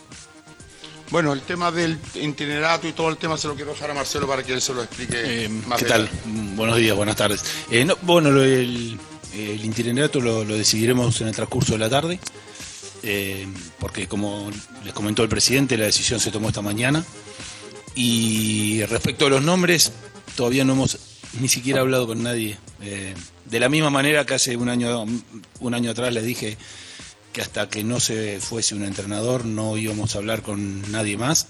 [1.10, 4.26] Bueno, el tema del itinerato y todo el tema se lo quiero dejar a Marcelo
[4.26, 6.08] para que él se lo explique más ¿Qué tal?
[6.56, 7.44] Buenos días, buenas tardes.
[7.70, 8.98] Eh, no, bueno, lo- el,
[9.34, 12.18] el itinerato lo, lo decidiremos en el transcurso de la tarde,
[13.04, 13.46] eh,
[13.78, 14.50] porque como
[14.84, 17.04] les comentó el presidente, la decisión se tomó esta mañana.
[17.94, 19.92] Y respecto a los nombres,
[20.36, 20.98] todavía no hemos
[21.40, 22.58] ni siquiera hablado con nadie.
[22.82, 23.14] Eh,
[23.44, 25.06] de la misma manera que hace un año,
[25.60, 26.58] un año atrás les dije
[27.36, 31.48] que hasta que no se fuese un entrenador no íbamos a hablar con nadie más.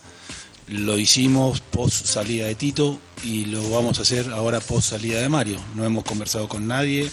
[0.66, 5.28] Lo hicimos post salida de Tito y lo vamos a hacer ahora post salida de
[5.28, 5.60] Mario.
[5.76, 7.08] No hemos conversado con nadie,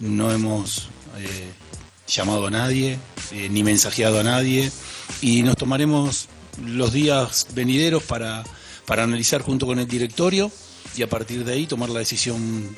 [0.00, 1.52] no hemos eh,
[2.08, 2.98] llamado a nadie,
[3.30, 4.72] eh, ni mensajeado a nadie
[5.20, 6.26] y nos tomaremos
[6.66, 8.42] los días venideros para,
[8.84, 10.50] para analizar junto con el directorio
[10.96, 12.74] y a partir de ahí tomar la decisión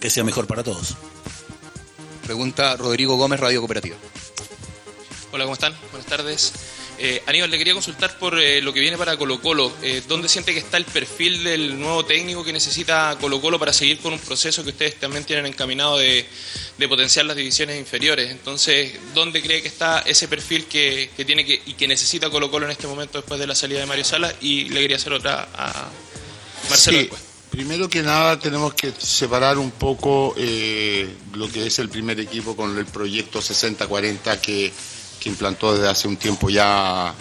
[0.00, 0.96] que sea mejor para todos.
[2.26, 3.96] Pregunta Rodrigo Gómez, Radio Cooperativa.
[5.36, 5.76] Hola, ¿cómo están?
[5.90, 6.50] Buenas tardes.
[6.98, 9.70] Eh, Aníbal, le quería consultar por eh, lo que viene para Colo Colo.
[9.82, 13.74] Eh, ¿Dónde siente que está el perfil del nuevo técnico que necesita Colo Colo para
[13.74, 16.24] seguir con un proceso que ustedes también tienen encaminado de,
[16.78, 18.30] de potenciar las divisiones inferiores?
[18.30, 22.50] Entonces, ¿dónde cree que está ese perfil que, que tiene que, y que necesita Colo
[22.50, 24.34] Colo en este momento después de la salida de Mario Sala?
[24.40, 25.90] Y le quería hacer otra a
[26.70, 27.22] Marcelo Sí, después.
[27.50, 32.56] Primero que nada tenemos que separar un poco eh, lo que es el primer equipo
[32.56, 34.72] con el proyecto 60-40 que,
[35.20, 37.14] que implantó desde hace un tiempo ya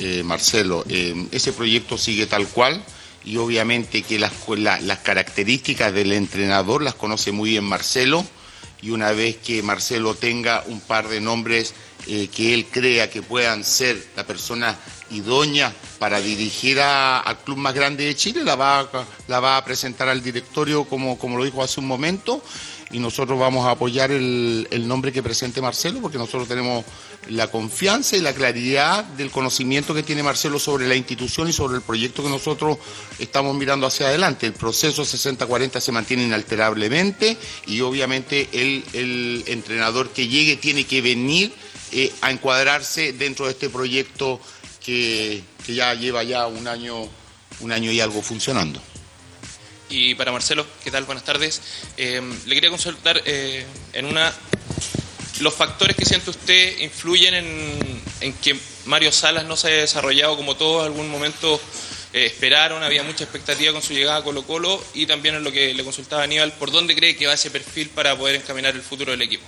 [0.00, 0.84] eh, Marcelo.
[0.88, 2.82] Eh, ese proyecto sigue tal cual
[3.24, 8.24] y obviamente que las, la- las características del entrenador las conoce muy bien Marcelo
[8.80, 11.74] y una vez que Marcelo tenga un par de nombres
[12.06, 14.76] eh, que él crea que puedan ser la persona
[15.10, 18.88] idónea para dirigir a- al club más grande de Chile, la va,
[19.26, 22.42] la va a presentar al directorio como, como lo dijo hace un momento
[22.90, 26.84] y nosotros vamos a apoyar el, el nombre que presente Marcelo porque nosotros tenemos
[27.28, 31.76] la confianza y la claridad del conocimiento que tiene Marcelo sobre la institución y sobre
[31.76, 32.78] el proyecto que nosotros
[33.18, 34.46] estamos mirando hacia adelante.
[34.46, 41.02] El proceso 60-40 se mantiene inalterablemente y obviamente el, el entrenador que llegue tiene que
[41.02, 41.52] venir
[41.92, 44.40] eh, a encuadrarse dentro de este proyecto
[44.84, 47.08] que, que ya lleva ya un año,
[47.60, 48.80] un año y algo funcionando.
[49.90, 51.04] Y para Marcelo, ¿qué tal?
[51.04, 51.60] Buenas tardes.
[51.96, 54.32] Eh, le quería consultar eh, en una
[55.40, 60.36] los factores que siente usted influyen en, en que Mario Salas no se haya desarrollado
[60.36, 61.60] como todos en algún momento
[62.12, 65.52] eh, esperaron, había mucha expectativa con su llegada a Colo Colo y también en lo
[65.52, 68.82] que le consultaba Aníbal, ¿por dónde cree que va ese perfil para poder encaminar el
[68.82, 69.44] futuro del equipo?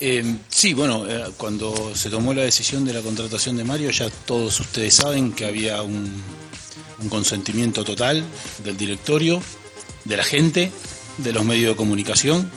[0.00, 4.10] Eh, sí, bueno, eh, cuando se tomó la decisión de la contratación de Mario, ya
[4.10, 6.22] todos ustedes saben que había un,
[7.02, 8.24] un consentimiento total
[8.64, 9.42] del directorio,
[10.04, 10.70] de la gente,
[11.18, 12.50] de los medios de comunicación,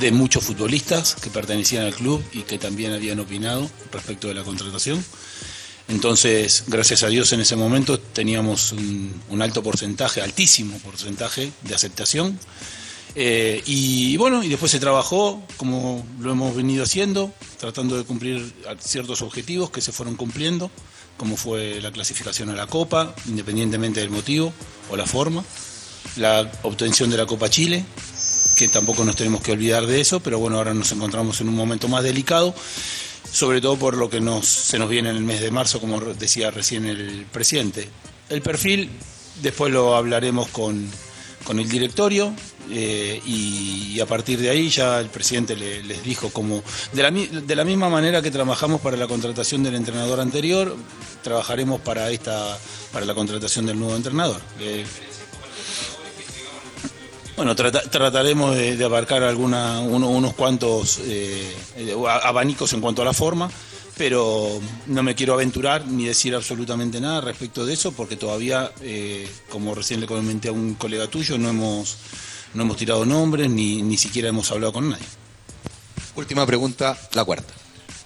[0.00, 4.42] de muchos futbolistas que pertenecían al club y que también habían opinado respecto de la
[4.42, 5.04] contratación.
[5.88, 12.38] Entonces, gracias a Dios en ese momento teníamos un, alto porcentaje, altísimo porcentaje de aceptación.
[13.14, 18.54] Eh, y bueno, y después se trabajó como lo hemos venido haciendo, tratando de cumplir
[18.80, 20.70] ciertos objetivos que se fueron cumpliendo,
[21.22, 24.52] como fue la clasificación a la Copa, independientemente del motivo
[24.90, 25.44] o la forma,
[26.16, 27.84] la obtención de la Copa Chile,
[28.56, 31.54] que tampoco nos tenemos que olvidar de eso, pero bueno, ahora nos encontramos en un
[31.54, 32.52] momento más delicado,
[33.30, 36.00] sobre todo por lo que nos, se nos viene en el mes de marzo, como
[36.00, 37.88] decía recién el presidente.
[38.28, 38.90] El perfil,
[39.42, 40.90] después lo hablaremos con,
[41.44, 42.34] con el directorio
[42.70, 47.10] eh, y, a partir de ahí ya el presidente le- les dijo como de la,
[47.10, 50.76] de la misma manera que trabajamos para la contratación del entrenador anterior
[51.22, 52.58] trabajaremos para esta
[52.92, 54.40] para la contratación del nuevo entrenador.
[54.60, 54.84] Eh,
[57.36, 63.04] bueno, trata- trataremos de, abarcar alguna, uno- unos cuantos eh, eh, abanicos en cuanto a
[63.06, 63.50] la forma,
[63.96, 68.70] pero no me quiero aventurar ni decir absolutamente nada respecto de eso, porque todavía,
[69.48, 71.96] como recién le comenté a un colega tuyo, no hemos,
[72.54, 75.04] no hemos tirado nombres ni, ni siquiera hemos hablado con nadie.
[76.14, 77.52] Última pregunta, la cuarta.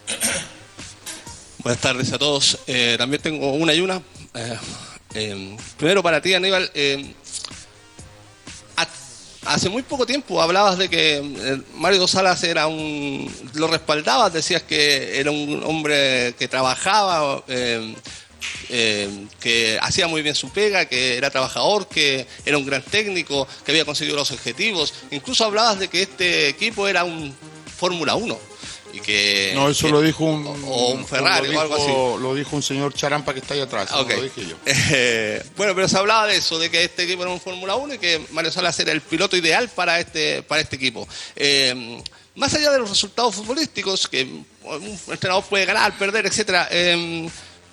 [1.59, 2.59] Buenas tardes a todos.
[2.67, 4.01] Eh, también tengo una y una.
[4.35, 4.59] Eh,
[5.15, 6.71] eh, primero para ti, Aníbal.
[6.75, 7.13] eh,
[8.77, 13.33] ha- hace muy poco tiempo hablabas de que eh, Mario Salas era un.
[13.55, 17.43] Lo respaldabas, decías que era un hombre que trabajaba.
[18.69, 19.09] Eh,
[19.41, 23.73] que hacía muy bien su pega, que era trabajador, que era un gran técnico, que
[23.73, 24.93] había conseguido los objetivos.
[25.11, 27.35] Incluso hablabas de que este equipo era un
[27.77, 28.39] Fórmula 1
[28.95, 31.87] y que No, eso que- lo dijo un, o un Ferrari lo o algo así.
[31.87, 34.11] dijo- Lo dijo un señor Charampa que está ahí atrás, eso Ok.
[34.13, 34.57] lo dije yo.
[34.65, 37.95] Eh, bueno, pero se hablaba de eso, de que este equipo era un Fórmula 1
[37.95, 41.07] y que Mario Salas era el piloto ideal para este, para este equipo.
[41.35, 42.01] Eh,
[42.37, 44.23] más allá de los resultados futbolísticos, que
[44.63, 47.29] un entrenador puede ganar, perder, etcétera, eh,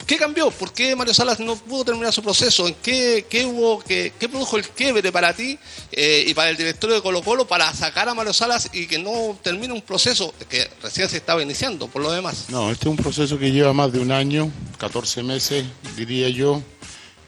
[0.05, 0.49] ¿qué cambió?
[0.51, 2.67] ¿Por qué Mario Salas no pudo terminar su proceso?
[2.67, 5.57] ¿En qué, qué hubo, qué, qué produjo el quiebre para ti
[5.91, 8.99] eh, y para el directorio de Colo Colo para sacar a Mario Salas y que
[8.99, 12.45] no termine un proceso que recién se estaba iniciando, por lo demás?
[12.49, 15.65] No, este es un proceso que lleva más de un año, 14 meses,
[15.97, 16.61] diría yo.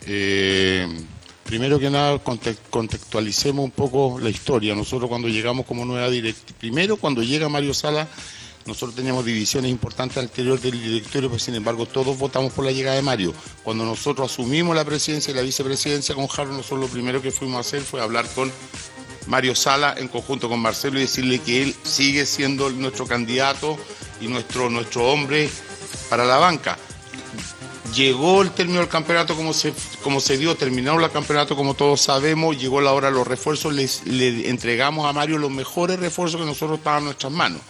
[0.08, 0.88] Eh,
[1.44, 4.76] primero que nada, conte- contextualicemos un poco la historia.
[4.76, 8.08] Nosotros cuando llegamos como nueva directiva, primero cuando llega Mario Sala,
[8.66, 12.72] nosotros teníamos divisiones importantes al interior del directorio, pero sin embargo todos votamos por la
[12.72, 13.34] llegada de Mario.
[13.64, 17.58] Cuando nosotros asumimos la presidencia y la vicepresidencia con Jaro, nosotros lo primero que fuimos
[17.58, 18.52] a hacer fue hablar con
[19.28, 23.78] Mario Sala en conjunto con Marcelo y decirle que él sigue siendo nuestro candidato
[24.20, 25.48] y nuestro, nuestro hombre
[26.10, 26.78] para la banca.
[27.96, 29.74] Llegó el término del campeonato como se,
[30.04, 33.74] como se dio, terminaron el campeonato como todos sabemos, llegó la hora de los refuerzos,
[33.74, 37.62] les, le entregamos a Mario los mejores refuerzos que nosotros estaban en nuestras manos.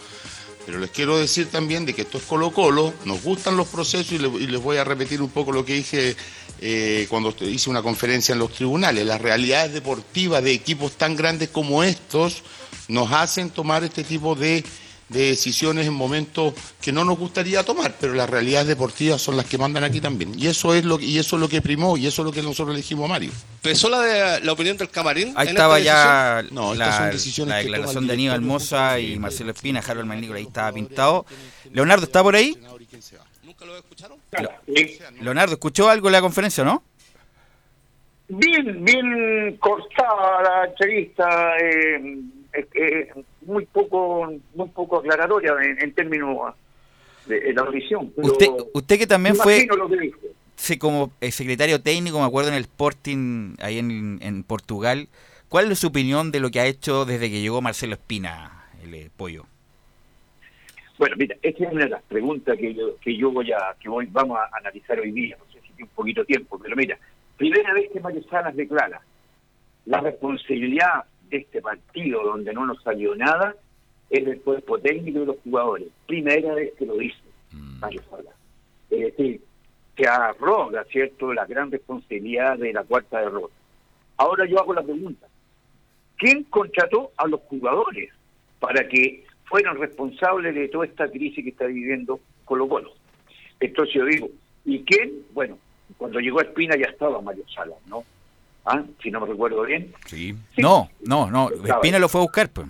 [0.66, 4.10] Pero les quiero decir también de que esto es Colo Colo, nos gustan los procesos
[4.12, 6.16] y, le- y les voy a repetir un poco lo que dije
[6.60, 9.06] eh, cuando hice una conferencia en los tribunales.
[9.06, 12.42] Las realidades deportivas de equipos tan grandes como estos
[12.88, 14.64] nos hacen tomar este tipo de,
[15.08, 19.46] de decisiones en momentos que no nos gustaría tomar, pero las realidades deportivas son las
[19.46, 20.32] que mandan aquí también.
[20.36, 22.32] Y eso es lo, que- y eso es lo que primó y eso es lo
[22.32, 23.30] que nosotros le dijimos a Mario.
[23.62, 25.32] ¿Pesó la, de- la opinión del camarín?
[25.36, 26.48] Ahí en estaba esta ya?
[26.50, 27.10] No, son la,
[27.46, 28.40] la declaración de Aníbal.
[28.40, 31.24] Moza y Marcelo Espina, Harold Manícola, ahí estaba pintado.
[31.72, 32.58] Leonardo, ¿está por ahí?
[34.42, 34.50] Lo-
[35.22, 36.82] Leonardo, ¿escuchó algo en la conferencia, no?
[38.28, 42.18] Bien, bien cortada la entrevista, eh,
[42.74, 43.08] eh,
[43.46, 46.54] muy poco, muy poco aclaratoria en, en términos
[47.26, 48.12] de, de la audición.
[48.14, 50.18] pero Usted, usted que también fue imagino lo que dijo.
[50.56, 55.08] sí, como eh, secretario técnico, me acuerdo en el Sporting, ahí en, en Portugal.
[55.48, 58.94] ¿Cuál es su opinión de lo que ha hecho desde que llegó Marcelo Espina, el
[58.94, 59.46] eh, pollo?
[60.98, 63.88] Bueno, mira, esta es una de las preguntas que yo, que yo voy a, que
[63.88, 66.74] voy, vamos a analizar hoy día, no sé si tiene un poquito de tiempo, pero
[66.74, 66.98] mira,
[67.36, 69.00] primera vez que Mario Salas declara
[69.84, 73.54] la responsabilidad este partido donde no nos salió nada
[74.10, 75.88] es del cuerpo técnico y de los jugadores.
[76.06, 77.18] Primera vez que lo dice
[77.80, 78.34] Mario Salas.
[78.90, 79.40] Es decir,
[79.96, 83.54] se arroga, ¿cierto?, la gran responsabilidad de la cuarta derrota.
[84.16, 85.26] Ahora yo hago la pregunta,
[86.16, 88.10] ¿quién contrató a los jugadores
[88.60, 92.92] para que fueran responsables de toda esta crisis que está viviendo Colo Colo?
[93.60, 94.28] Entonces yo digo,
[94.64, 95.22] ¿y quién?
[95.32, 95.58] Bueno,
[95.98, 98.04] cuando llegó Espina ya estaba Mario Salas, ¿no?
[98.66, 98.82] ¿Ah?
[99.00, 99.94] Si no me recuerdo bien.
[100.06, 100.34] Sí.
[100.56, 101.50] No, no, no.
[101.50, 102.48] Espina lo fue a buscar.
[102.50, 102.66] Pues.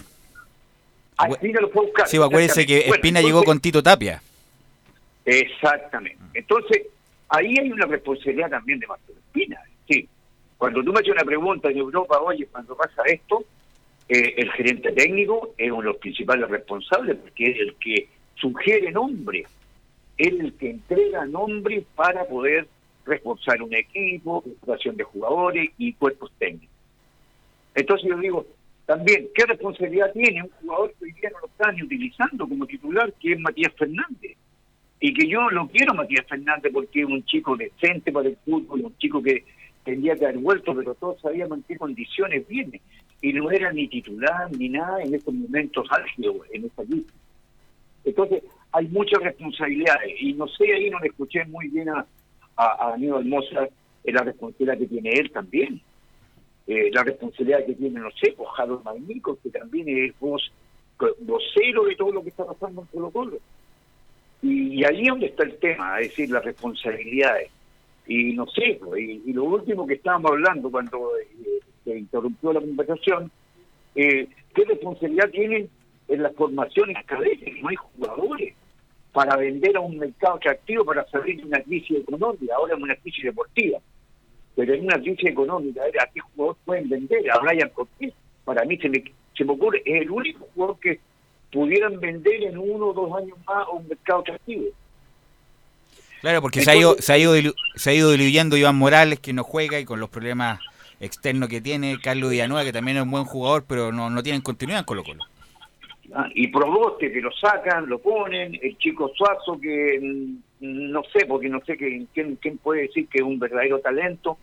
[1.17, 2.07] Ah, Espina lo fue a buscar.
[2.07, 2.81] Sí, pues acuérdense que.
[2.81, 4.23] Bueno, Espina llegó con Tito Tapia.
[5.25, 6.19] Exactamente.
[6.35, 6.83] Entonces,
[7.31, 9.59] ahí hay una responsabilidad también de Marcelo Espina.
[9.89, 10.07] Sí.
[10.59, 13.45] Cuando tú me haces una pregunta en Europa, oye, cuando pasa esto,
[14.09, 18.93] eh, el gerente técnico es uno de los principales responsables porque es el que sugiere
[18.93, 19.47] nombres,
[20.17, 22.69] es el que entrega nombres para poder
[23.07, 26.75] reforzar un equipo, situación de jugadores y cuerpos técnicos.
[27.75, 28.47] Entonces yo digo,
[28.87, 33.13] también, ¿qué responsabilidad tiene un jugador que hoy día no lo están utilizando como titular,
[33.15, 34.37] que es Matías Fernández?
[34.99, 38.81] Y que yo lo quiero Matías Fernández porque es un chico decente para el fútbol,
[38.81, 39.45] un chico que
[39.85, 42.81] tendría que haber vuelto, pero todos sabíamos en qué condiciones viene.
[43.21, 47.13] Y no era ni titular ni nada en estos momentos álgidos, en esta crisis.
[48.05, 48.43] Entonces,
[48.73, 50.15] hay muchas responsabilidades.
[50.21, 52.07] Y no sé, ahí no le escuché muy bien a,
[52.57, 53.69] a, a Aníbal Moza
[54.05, 55.81] en la responsabilidad que tiene él también.
[56.67, 60.51] Eh, la responsabilidad que tiene, no sé, pues Harold Magnico, que también es voz,
[61.21, 63.39] vocero de todo lo que está pasando en Colo Colo.
[64.43, 67.51] Y, y ahí es donde está el tema, es decir, las responsabilidades.
[68.07, 72.61] Y no sé, pues, y, lo último que estábamos hablando cuando eh, se interrumpió la
[72.61, 73.31] conversación,
[73.95, 75.69] eh, ¿qué responsabilidad tienen
[76.09, 77.55] en las formaciones académicas?
[77.63, 78.55] No hay jugadores
[79.17, 82.95] para vender a un mercado atractivo para salir de una crisis económica, ahora es una
[82.97, 83.79] crisis deportiva.
[84.55, 87.31] Pero en una crisis económica, ¿a qué jugador pueden vender?
[87.31, 88.13] A Brian Cortés.
[88.45, 89.03] Para mí se me,
[89.35, 91.01] se me ocurre, es el único jugador que
[91.51, 94.65] pudieran vender en uno o dos años más a un mercado atractivo.
[96.21, 99.19] Claro, porque se, ha ido, se, ha ido dilu- se ha ido diluyendo Iván Morales,
[99.19, 100.61] que no juega, y con los problemas
[101.01, 104.43] externos que tiene, Carlos Villanueva, que también es un buen jugador, pero no, no tienen
[104.43, 105.25] continuidad en Colo Colo.
[106.19, 111.27] Ah, y Proboste que lo sacan, lo ponen, el chico Suazo que mm, no sé,
[111.27, 114.39] porque no sé que- quién, quién puede decir que es un verdadero talento.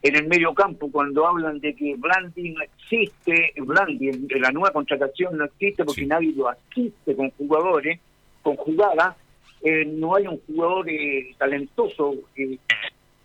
[0.00, 5.36] En el medio campo, cuando hablan de que Blandi no existe, Blandi la nueva contratación
[5.36, 7.98] no existe porque nadie lo asiste con jugadores,
[8.44, 9.16] con jugadas,
[9.62, 12.14] eh, no hay un jugador eh, talentoso.
[12.36, 12.58] Eh,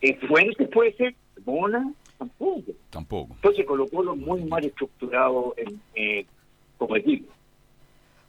[0.00, 1.14] eh, Fuentes puede ser,
[1.46, 2.72] Mona tampoco.
[2.90, 3.34] Tampoco.
[3.36, 6.26] Entonces Colo Colo muy mal estructurado en, eh,
[6.76, 7.32] como equipo.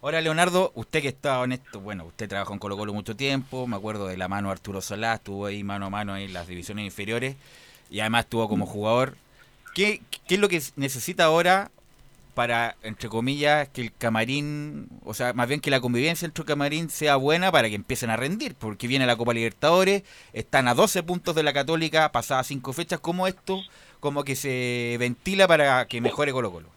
[0.05, 3.65] Ahora, Leonardo, usted que está en esto, bueno, usted trabajó en Colo Colo mucho tiempo,
[3.65, 6.85] me acuerdo de la mano Arturo Solá, estuvo ahí mano a mano en las divisiones
[6.85, 7.37] inferiores
[7.89, 9.17] y además estuvo como jugador.
[9.73, 11.71] ¿Qué, qué es lo que necesita ahora
[12.35, 16.47] para, entre comillas, que el camarín, o sea, más bien que la convivencia entre el
[16.49, 18.53] camarín sea buena para que empiecen a rendir?
[18.53, 20.03] Porque viene la Copa Libertadores,
[20.33, 23.59] están a 12 puntos de la Católica, pasadas cinco fechas, como esto,
[24.01, 26.75] como que se ventila para que mejore Colo Colo.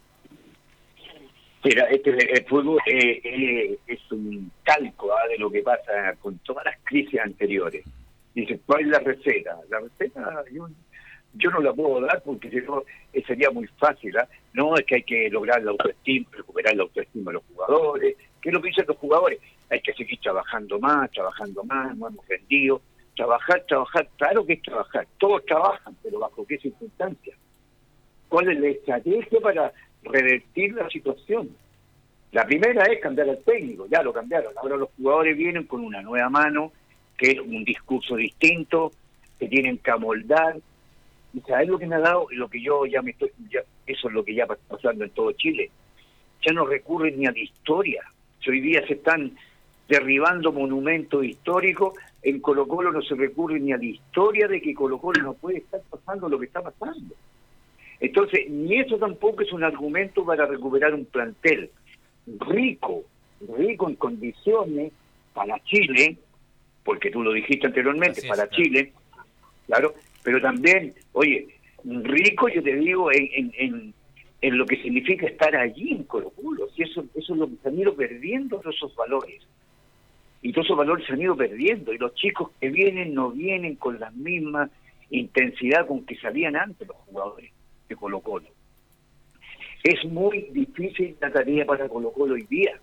[1.68, 5.28] Mira, este, el fútbol eh, eh, es un calco ¿ah?
[5.28, 7.84] de lo que pasa con todas las crisis anteriores.
[8.34, 9.54] Dice, ¿cuál es la receta?
[9.68, 10.44] La receta
[11.34, 14.16] yo, no la puedo dar porque si no eh, sería muy fácil.
[14.16, 14.26] ¿ah?
[14.54, 18.16] No, es que hay que lograr la autoestima, recuperar la autoestima de los jugadores.
[18.40, 19.38] ¿Qué es lo que dicen los jugadores?
[19.68, 22.80] Hay que seguir trabajando más, trabajando más, no hemos rendido.
[23.14, 25.06] Trabajar, trabajar, claro que es trabajar.
[25.18, 27.36] Todos trabajan, pero ¿bajo qué circunstancias?
[28.30, 31.50] ¿Cuál es la estrategia para revertir la situación?
[32.32, 34.52] La primera es cambiar al técnico, ya lo cambiaron.
[34.56, 36.72] Ahora los jugadores vienen con una nueva mano,
[37.16, 38.92] que es un discurso distinto,
[39.38, 40.56] que tienen que amoldar.
[41.32, 42.26] ¿Y sabes lo que me ha dado?
[42.30, 43.30] Lo que yo ya me estoy.
[43.86, 45.70] eso es lo que ya está pasando en todo Chile.
[46.46, 48.02] Ya no recurren ni a la historia.
[48.42, 49.36] Si hoy día se están
[49.88, 54.74] derribando monumentos históricos, en Colo Colo no se recurre ni a la historia de que
[54.74, 57.14] Colo Colo no puede estar pasando lo que está pasando.
[58.00, 61.70] Entonces, ni eso tampoco es un argumento para recuperar un plantel
[62.40, 63.04] rico,
[63.56, 64.92] rico en condiciones
[65.34, 66.16] para Chile,
[66.84, 68.48] porque tú lo dijiste anteriormente, Así para.
[68.50, 68.92] Chile,
[69.66, 71.48] claro, pero también, oye,
[71.84, 73.94] rico yo te digo en, en, en,
[74.42, 76.32] en lo que significa estar allí en Colo
[76.74, 79.42] si eso, eso es lo que se han ido perdiendo todos esos valores.
[80.40, 83.74] Y todos esos valores se han ido perdiendo, y los chicos que vienen no vienen
[83.74, 84.70] con la misma
[85.10, 87.50] intensidad con que salían antes los jugadores
[87.88, 88.46] de Colo Colo.
[89.82, 92.78] Es muy difícil la tarea para Colo Colo hoy día.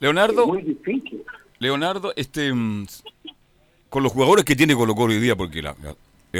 [0.00, 1.22] Leonardo, Es muy difícil.
[1.58, 2.86] Leonardo, este, mm,
[3.88, 5.74] con los jugadores que tiene Colo Colo hoy día, porque la,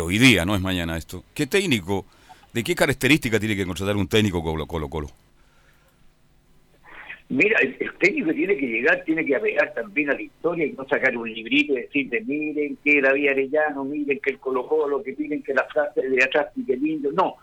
[0.00, 2.04] hoy día, no es mañana esto, ¿qué técnico,
[2.52, 4.88] de qué característica tiene que contratar un técnico Colo Colo?
[4.88, 5.08] Colo?
[7.28, 10.72] Mira, el, el técnico tiene que llegar, tiene que apegar también a la historia y
[10.72, 15.02] no sacar un librito y decirle, miren que David Arellano, miren que el Colo Colo,
[15.02, 17.10] que miren que la frase de atrás y que lindo.
[17.10, 17.36] No,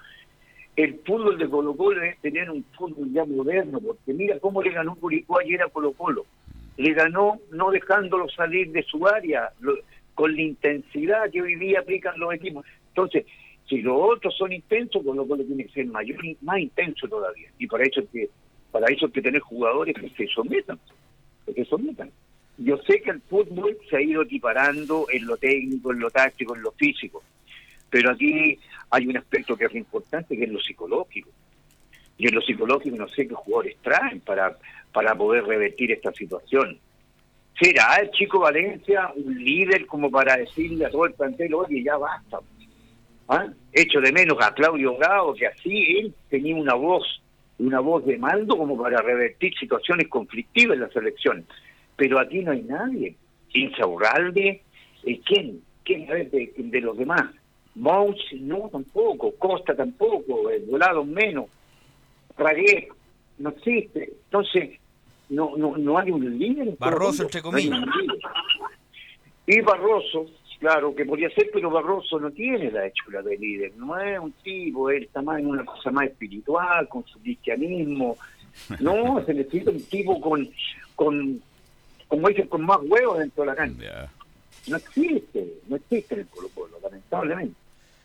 [0.76, 4.72] el fútbol de Colo Colo es tener un fútbol ya moderno, porque mira cómo le
[4.72, 6.26] ganó Curicó ayer a Colo Colo.
[6.78, 9.52] Le ganó no dejándolo salir de su área,
[10.16, 12.66] con la intensidad que hoy día aplican los equipos.
[12.90, 13.26] Entonces,
[13.68, 17.50] si los otros son intensos, Colo Colo tiene que ser mayor más intenso todavía.
[17.60, 18.30] Y para eso es que,
[18.72, 20.80] para eso hay que tener jugadores que se sometan,
[21.46, 22.10] que se sometan.
[22.58, 26.56] Yo sé que el fútbol se ha ido equiparando en lo técnico, en lo táctico,
[26.56, 27.24] en lo físico,
[27.94, 28.58] pero aquí
[28.90, 31.30] hay un aspecto que es importante, que es lo psicológico.
[32.18, 34.58] Y en lo psicológico no sé qué jugadores traen para,
[34.92, 36.80] para poder revertir esta situación.
[37.62, 41.96] ¿Será el chico Valencia un líder como para decirle a todo el plantel, oye, ya
[41.96, 42.40] basta?
[43.28, 43.46] ¿Ah?
[43.72, 47.22] Echo de menos a Claudio Bravo, que así él tenía una voz,
[47.60, 51.46] una voz de mando como para revertir situaciones conflictivas en la selección.
[51.96, 53.16] Pero aquí no hay nadie.
[53.54, 54.64] Insaurralde,
[55.06, 55.62] eh, ¿quién?
[55.84, 57.30] ¿Quién de, de los demás?
[57.76, 59.34] Mouch, no, tampoco.
[59.36, 60.50] Costa tampoco.
[60.50, 61.46] El volado menos.
[62.38, 62.90] Raguet,
[63.40, 64.14] no existe.
[64.26, 64.80] Entonces,
[65.30, 66.68] no, no, no hay un líder.
[66.70, 67.80] en Barroso, entre comillas.
[69.46, 70.28] Y Barroso,
[70.60, 73.74] claro, que podría ser, pero Barroso no tiene la hechura de líder.
[73.76, 78.18] No es un tipo, él está más en una cosa más espiritual, con su cristianismo.
[78.80, 80.48] No, se necesita un tipo con,
[80.96, 81.42] con
[82.08, 84.12] como dicen, con más huevos dentro de la cancha.
[84.68, 87.56] No existe, no existe en el Colo Colo, lamentablemente.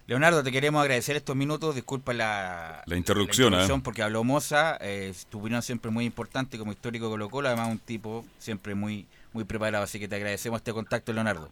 [0.09, 1.75] Leonardo, te queremos agradecer estos minutos.
[1.75, 3.67] Disculpa la, La interrupción, ¿eh?
[3.85, 4.79] porque habló Moza.
[4.81, 7.49] Eh, tu opinión siempre muy importante como histórico de Colo Colo.
[7.49, 9.05] Además, un tipo siempre muy
[9.35, 9.85] muy preparado.
[9.85, 11.51] Así que te agradecemos este contacto, Leonardo.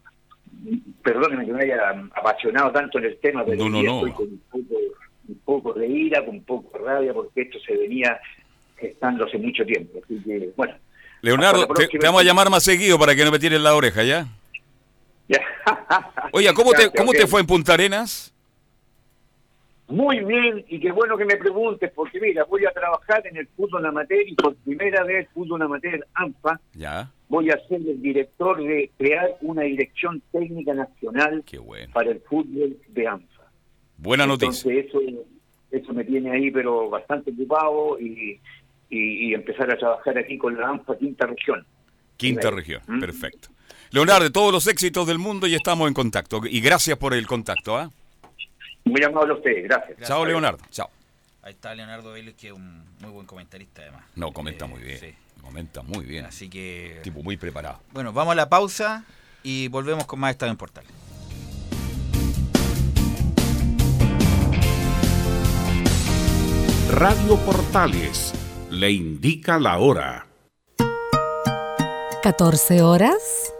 [1.03, 4.07] Perdóneme que me haya apasionado tanto en el tema, pero No, no, no.
[4.07, 4.75] estoy con un poco,
[5.29, 8.19] un poco de ira, con un poco de rabia, porque esto se venía
[8.79, 10.01] gestando hace mucho tiempo.
[10.03, 10.75] Así que, bueno,
[11.21, 14.27] Leonardo, te, vamos a llamar más seguido para que no me tires la oreja, ¿ya?
[15.29, 15.41] Ya.
[16.33, 18.33] Oye, ¿cómo, te, ¿cómo te fue en Punta Arenas?
[19.89, 23.47] Muy bien, y qué bueno que me preguntes, porque mira, voy a trabajar en el
[23.49, 27.09] fútbol amateur y por primera vez fútbol amateur ANFA Ya.
[27.29, 31.45] voy a ser el director de crear una dirección técnica nacional
[31.93, 33.43] para el fútbol de ANFA.
[33.99, 34.73] Buena noticia.
[34.75, 34.99] Eso,
[35.71, 38.41] eso me tiene ahí pero bastante ocupado y,
[38.91, 41.65] y, y empezar a trabajar aquí con la ANFA quinta región.
[42.17, 43.51] Quinta región, perfecto.
[43.93, 46.41] Leonardo, todos los éxitos del mundo y estamos en contacto.
[46.45, 47.91] Y gracias por el contacto, ¿ah?
[48.87, 50.09] Muy amable a ustedes, gracias.
[50.09, 50.65] Chao, Leonardo.
[50.71, 50.89] Chao.
[51.43, 54.05] Ahí está Leonardo Vélez, que es un muy buen comentarista, además.
[54.15, 55.17] No, comenta muy bien.
[55.43, 56.25] Comenta muy bien.
[56.25, 57.01] Así que.
[57.03, 57.81] Tipo muy preparado.
[57.93, 59.05] Bueno, vamos a la pausa
[59.43, 60.85] y volvemos con más Estado en Portal.
[66.91, 68.33] Radio Portales
[68.71, 70.27] le indica la hora.
[72.23, 73.53] 14 horas,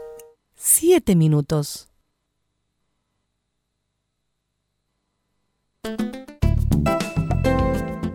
[0.55, 1.86] 7 minutos.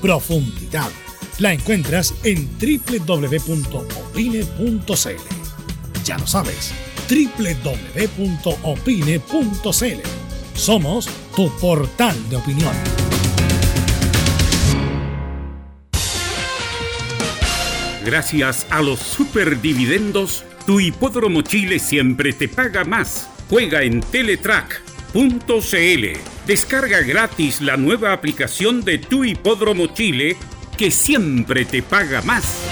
[0.00, 0.90] profundidad.
[1.38, 3.60] La encuentras en www.opine.cl.
[6.04, 6.72] Ya lo sabes,
[7.08, 8.00] www.opine.cl.
[10.54, 12.74] Somos tu portal de opinión.
[18.04, 23.28] Gracias a los superdividendos, tu hipódromo Chile siempre te paga más.
[23.48, 24.00] Juega en
[25.12, 26.46] Teletrack.cl.
[26.46, 30.36] Descarga gratis la nueva aplicación de tu hipódromo Chile
[30.76, 32.64] que siempre te paga más.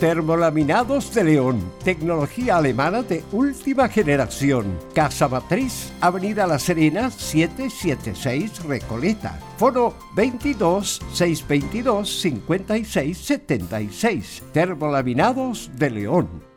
[0.00, 4.78] Termolaminados de León, tecnología alemana de última generación.
[4.94, 9.38] Casa Matriz, Avenida La Serena, 776 Recoleta.
[9.58, 14.42] Foro 22 622 56 76.
[14.54, 16.49] Termolaminados de León.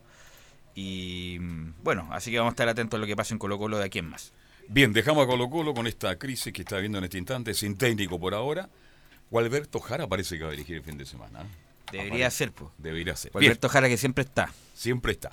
[0.75, 3.59] Y mm, bueno, así que vamos a estar atentos a lo que pasa en Colo
[3.59, 4.33] Colo de aquí en más.
[4.69, 7.77] Bien, dejamos a Colo Colo con esta crisis que está viendo en este instante, sin
[7.77, 8.69] técnico por ahora.
[9.31, 11.43] Gualberto Jara parece que va a dirigir el fin de semana.
[11.43, 11.47] ¿eh?
[11.93, 12.37] Debería Aparece.
[12.37, 12.71] ser, pues.
[12.79, 13.33] Debería ser.
[13.35, 14.53] Alberto Jara que siempre está.
[14.75, 15.33] Siempre está.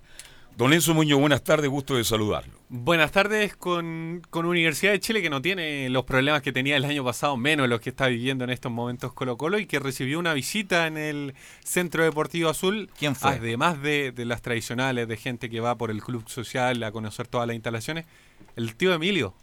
[0.57, 2.51] Don Enzo Muñoz, buenas tardes, gusto de saludarlo.
[2.69, 6.83] Buenas tardes con, con Universidad de Chile que no tiene los problemas que tenía el
[6.83, 10.17] año pasado, menos los que está viviendo en estos momentos Colo Colo y que recibió
[10.17, 12.89] una visita en el Centro Deportivo Azul.
[12.97, 13.33] ¿Quién fue?
[13.33, 17.27] Además de, de las tradicionales, de gente que va por el club social a conocer
[17.27, 18.07] todas las instalaciones,
[18.55, 19.35] el tío Emilio.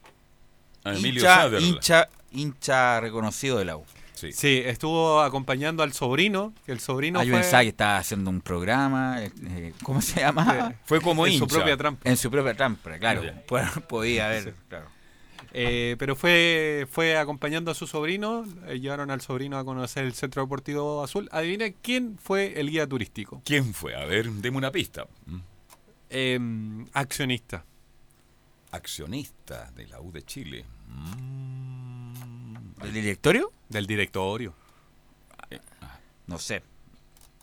[0.85, 3.85] hincha, hincha, hincha reconocido de la U.
[4.15, 4.63] Sí.
[4.65, 7.61] estuvo acompañando al sobrino, que el sobrino yo fue...
[7.63, 10.71] que estaba haciendo un programa, eh, eh, ¿cómo se llama?
[10.71, 12.09] Eh, Fue como en su propia trampa.
[12.09, 13.23] En su propia trampa, claro.
[13.47, 14.51] Pues, podía haber, Sí.
[14.69, 14.95] claro.
[15.57, 20.13] Eh, pero fue, fue acompañando a su sobrino, eh, llevaron al sobrino a conocer el
[20.13, 21.29] Centro Deportivo Azul.
[21.31, 23.41] Adivina quién fue el guía turístico.
[23.45, 23.95] ¿Quién fue?
[23.95, 25.07] A ver, deme una pista.
[25.27, 25.37] Mm.
[26.11, 27.65] Em, accionista.
[28.73, 30.65] Accionista de la U de Chile.
[32.85, 33.53] ¿Del directorio?
[33.69, 34.55] Del directorio.
[36.27, 36.63] No sé.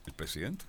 [0.07, 0.65] ¿El presidente?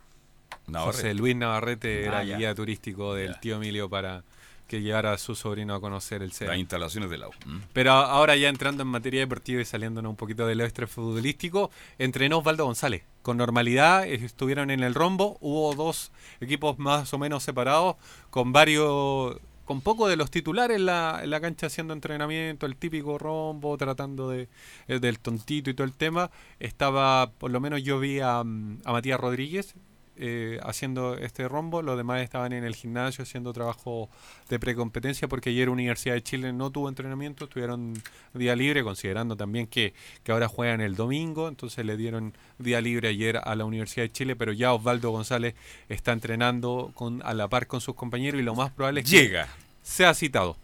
[0.73, 2.37] José Luis Navarrete era Ah, el ya.
[2.39, 4.23] guía turístico del tío Emilio para
[4.68, 6.49] que llevara a su sobrino a conocer el CEA.
[6.49, 7.33] Las instalaciones de la U.
[7.47, 7.61] Mm.
[7.73, 12.39] Pero ahora ya entrando en materia deportiva y saliéndonos un poquito del extra futbolístico, entrenó
[12.39, 13.03] Osvaldo González.
[13.23, 16.11] Con normalidad eh, estuvieron en el rombo, hubo dos
[16.41, 17.97] equipos más o menos separados,
[18.31, 22.77] con varios, con poco de los titulares en la, en la cancha haciendo entrenamiento, el
[22.77, 24.49] típico rombo, tratando de
[24.89, 26.31] eh, del tontito y todo el tema.
[26.61, 29.75] Estaba, por lo menos yo vi a, mm, a Matías Rodríguez,
[30.17, 34.11] eh, haciendo este rombo, los demás estaban en el gimnasio haciendo trabajo
[34.49, 37.95] de precompetencia porque ayer Universidad de Chile no tuvo entrenamiento, tuvieron
[38.35, 43.09] día libre, considerando también que, que ahora juegan el domingo, entonces le dieron día libre
[43.09, 45.55] ayer a la Universidad de Chile, pero ya Osvaldo González
[45.89, 49.17] está entrenando con, a la par con sus compañeros y lo más probable es que
[49.17, 49.49] Llega.
[49.83, 50.57] sea citado.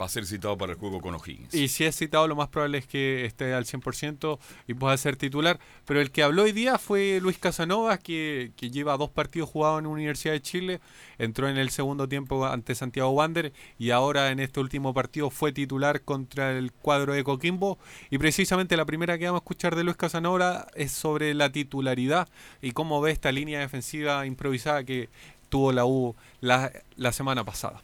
[0.00, 1.54] Va a ser citado para el juego con O'Higgins.
[1.54, 5.16] Y si es citado, lo más probable es que esté al 100% y pueda ser
[5.16, 5.60] titular.
[5.84, 9.86] Pero el que habló hoy día fue Luis Casanova, que, lleva dos partidos jugados en
[9.86, 10.80] Universidad de Chile.
[11.18, 15.52] Entró en el segundo tiempo ante Santiago Wander y ahora en este último partido fue
[15.52, 17.78] titular contra el cuadro de Coquimbo.
[18.10, 22.28] Y precisamente la primera que vamos a escuchar de Luis Casanova es sobre la titularidad
[22.60, 25.08] y cómo ve esta línea defensiva improvisada que
[25.48, 27.82] tuvo la U la semana pasada.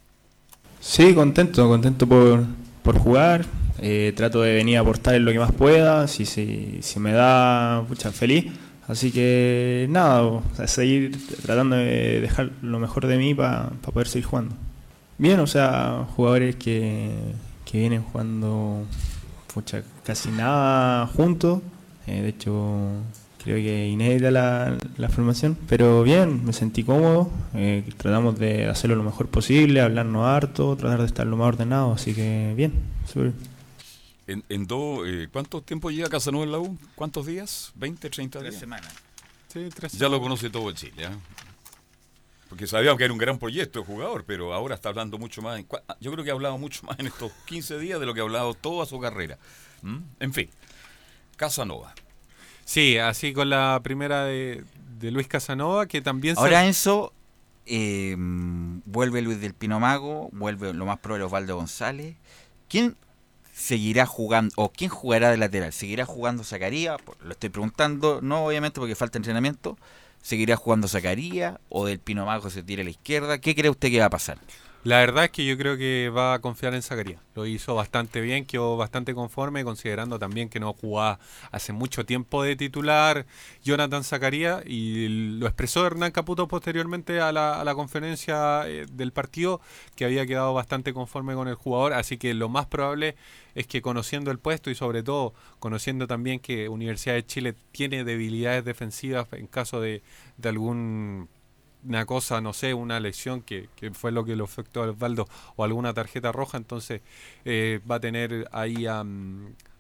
[0.81, 2.45] Sí, contento, contento por,
[2.83, 3.45] por jugar.
[3.83, 6.09] Eh, trato de venir a aportar en lo que más pueda.
[6.09, 8.47] Si, si, si me da, pucha, feliz.
[8.89, 14.27] Así que nada, o seguir tratando de dejar lo mejor de mí para poder seguir
[14.27, 14.55] jugando.
[15.19, 17.11] Bien, o sea, jugadores que,
[17.65, 18.85] que vienen jugando
[19.53, 21.61] pucha, casi nada juntos.
[22.07, 22.89] Eh, de hecho,
[23.43, 25.57] creo que inédita la, la formación.
[25.69, 27.31] Pero bien, me sentí cómodo.
[27.55, 31.93] eh, tratamos de hacerlo lo mejor posible, hablarnos harto, tratar de estar lo más ordenado.
[31.93, 32.73] Así que bien,
[33.07, 33.37] súper bien.
[34.27, 36.79] En, en dos, eh, ¿Cuánto tiempo llega Casanova en la U?
[36.95, 37.73] ¿Cuántos días?
[37.79, 38.61] ¿20, 30 Tres días?
[38.61, 38.95] semanas.
[39.49, 41.05] Sí, tres Ya lo conoce todo Chile.
[41.05, 41.09] ¿eh?
[42.49, 45.59] Porque sabíamos que era un gran proyecto de jugador, pero ahora está hablando mucho más.
[45.59, 48.15] en cua- yo creo que ha hablado mucho más en estos 15 días de lo
[48.15, 49.39] que ha hablado toda su carrera.
[49.83, 49.99] ¿Mm?
[50.21, 50.49] En fin,
[51.37, 51.93] Casanova.
[52.71, 54.63] Sí, así con la primera de,
[55.01, 57.13] de Luis Casanova, que también se- Ahora Enzo,
[57.67, 62.15] eh, vuelve Luis del Pino Mago, vuelve lo más probable Osvaldo González.
[62.69, 62.95] ¿Quién
[63.53, 65.73] seguirá jugando o quién jugará de lateral?
[65.73, 66.99] ¿Seguirá jugando Zacarías?
[67.25, 69.77] Lo estoy preguntando, no obviamente porque falta entrenamiento.
[70.23, 73.39] ¿Seguirá jugando Zacarías o del Pino Mago se tira a la izquierda?
[73.41, 74.39] ¿Qué cree usted que va a pasar?
[74.83, 77.21] La verdad es que yo creo que va a confiar en Zacarías.
[77.35, 81.19] Lo hizo bastante bien, quedó bastante conforme, considerando también que no jugaba
[81.53, 83.27] hace mucho tiempo de titular
[83.63, 89.13] Jonathan Zacarías y lo expresó Hernán Caputo posteriormente a la, a la conferencia eh, del
[89.13, 89.61] partido,
[89.97, 93.17] que había quedado bastante conforme con el jugador, así que lo más probable
[93.55, 98.03] es que conociendo el puesto y sobre todo conociendo también que Universidad de Chile tiene
[98.03, 100.03] debilidades defensivas en caso de,
[100.39, 101.29] de algún
[101.87, 105.29] una cosa, no sé, una lesión que, que fue lo que le afectó a Osvaldo
[105.57, 107.01] o alguna tarjeta roja, entonces
[107.45, 109.03] eh, va a tener ahí a...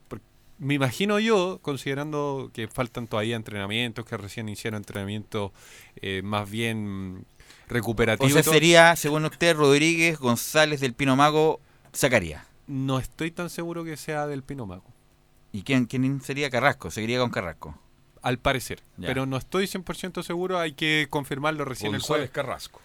[0.08, 0.20] por-
[0.58, 5.52] me imagino yo, considerando que faltan todavía entrenamientos, que recién hicieron entrenamientos
[5.96, 8.32] eh, más bien O recuperativos.
[8.32, 11.60] sea, sería, según usted, Rodríguez, González del Pino Mago,
[11.94, 12.44] Zacarías.
[12.66, 14.84] No estoy tan seguro que sea del Pino Mago.
[15.52, 16.90] ¿Y quién, quién sería Carrasco?
[16.90, 17.76] Seguiría con Carrasco.
[18.22, 18.80] Al parecer.
[18.98, 19.06] Ya.
[19.08, 22.30] Pero no estoy 100% seguro, hay que confirmarlo recién el jueves.
[22.30, 22.80] Carrasco.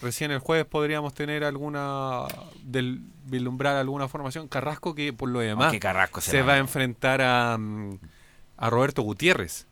[0.00, 2.22] Recién el jueves podríamos tener alguna,
[2.62, 4.46] del, vislumbrar alguna formación.
[4.48, 7.98] Carrasco que por lo demás Aunque Carrasco se va a enfrentar a, mm,
[8.56, 9.66] a Roberto Gutiérrez.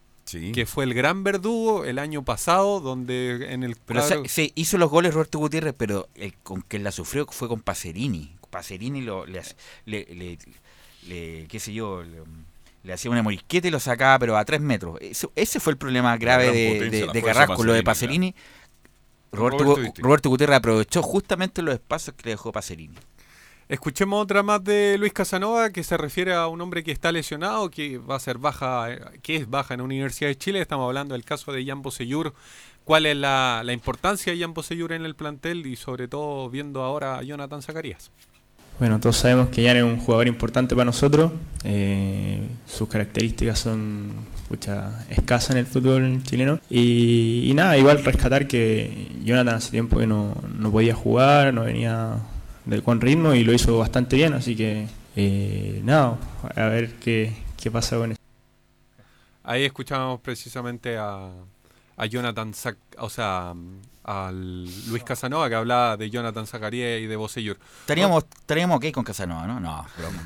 [0.52, 4.52] Que fue el gran verdugo el año pasado, donde en el Pero cuadro- se, se
[4.56, 8.36] hizo los goles Roberto Gutiérrez, pero el con que la sufrió fue con Pacerini.
[8.50, 9.40] Pacerini lo, le,
[9.86, 10.38] le, le-
[11.06, 12.02] le- qué sé yo,
[12.82, 14.98] le, hacía una morisqueta y lo sacaba, pero a tres metros.
[15.00, 17.64] Ese fue el problema grave de, de- Carrasco.
[17.64, 18.34] Lo de Pacerini,
[19.32, 20.02] Roberto, Roberto.
[20.02, 22.96] Roberto Gutiérrez aprovechó justamente los espacios que le dejó Pacerini.
[23.68, 27.70] Escuchemos otra más de Luis Casanova que se refiere a un hombre que está lesionado,
[27.70, 30.62] que va a ser baja, eh, que es baja en la Universidad de Chile.
[30.62, 32.32] Estamos hablando del caso de Jan Bosellur.
[32.84, 36.82] ¿Cuál es la, la importancia de Jan Bosellur en el plantel y sobre todo viendo
[36.82, 38.10] ahora a Jonathan Zacarías?
[38.78, 41.32] Bueno, todos sabemos que Jan es un jugador importante para nosotros.
[41.64, 44.12] eh, sus características son
[44.48, 46.60] pucha, escasas en el fútbol chileno.
[46.70, 52.18] Y, nada, igual rescatar que Jonathan hace tiempo que no, no podía jugar, no venía
[52.64, 54.32] de, con ritmo y lo hizo bastante bien.
[54.34, 56.16] Así que eh, nada,
[56.54, 58.20] a ver qué, qué pasa con eso.
[59.42, 61.30] Ahí escuchábamos precisamente a,
[61.98, 63.52] a Jonathan, Zac- o sea,
[64.04, 67.58] al Luis Casanova que hablaba de Jonathan Zacarías y de Bosellur.
[67.80, 69.60] Estaríamos, estaríamos ok con Casanova, ¿no?
[69.60, 70.22] No, broma.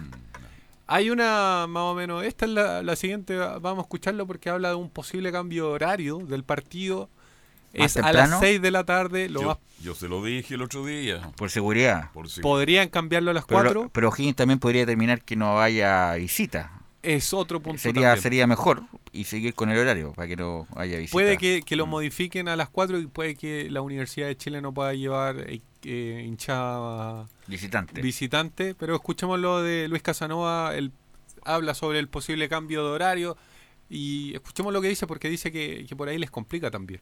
[0.86, 4.68] Hay una más o menos, esta es la, la siguiente, vamos a escucharlo porque habla
[4.70, 7.08] de un posible cambio de horario del partido.
[7.74, 10.54] ¿Más Es a las 6 de la tarde, lo yo, más- yo se lo dije
[10.56, 11.32] el otro día.
[11.36, 12.10] Por seguridad.
[12.12, 12.42] Por seguridad.
[12.42, 13.90] podrían cambiarlo a las Pero, 4.
[13.94, 16.70] pero O'Higgins también podría terminar que no vaya visita.
[17.02, 18.22] Es otro punto Sería, también.
[18.22, 18.82] sería mejor
[19.12, 21.12] y seguir con el horario para que no haya visita.
[21.12, 24.60] Puede que, que lo modifiquen a las 4 y puede que la Universidad de Chile
[24.62, 28.00] no pueda llevar eh, eh, hinchada Visitante.
[28.00, 30.92] visitante, pero escuchemos lo de Luis Casanova, él
[31.44, 33.36] habla sobre el posible cambio de horario
[33.90, 37.00] y escuchemos lo que dice porque dice que, que por ahí les complica también.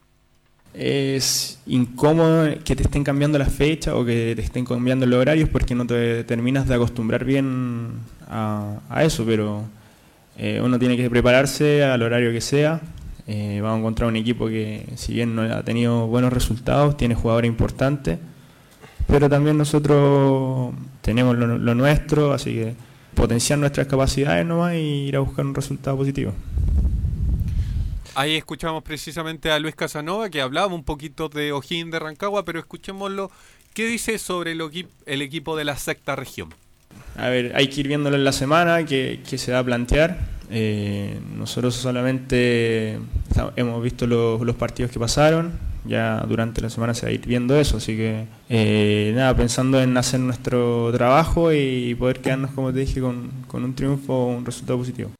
[0.73, 5.49] Es incómodo que te estén cambiando las fechas o que te estén cambiando los horarios
[5.49, 7.99] porque no te terminas de acostumbrar bien
[8.29, 9.69] a, a eso, pero
[10.37, 12.81] eh, uno tiene que prepararse al horario que sea.
[13.27, 17.15] Eh, vamos a encontrar un equipo que, si bien no ha tenido buenos resultados, tiene
[17.15, 18.19] jugadores importantes,
[19.07, 22.75] pero también nosotros tenemos lo, nuestro, así que
[23.15, 26.33] potenciar nuestras capacidades nomás y ir a buscar un resultado positivo.
[28.15, 32.59] Ahí escuchamos precisamente a Luis Casanova que hablaba un poquito de O'Higgins de Rancagua, pero
[32.59, 33.31] escuchémoslo.
[33.75, 36.53] ¿Qué dice sobre el, el equipo de la sexta región?
[37.17, 40.19] A ver, hay que ir viéndolo en la semana, que, que se va a plantear.
[40.51, 42.99] Eh, nosotros solamente
[43.57, 45.53] hemos visto los, los partidos que pasaron,
[45.85, 49.81] ya durante la semana se va a ir viendo eso, así que eh, nada, pensando
[49.81, 54.27] en hacer nuestro trabajo y poder quedarnos, como te dije, con, con un triunfo o
[54.37, 55.13] un resultado positivo.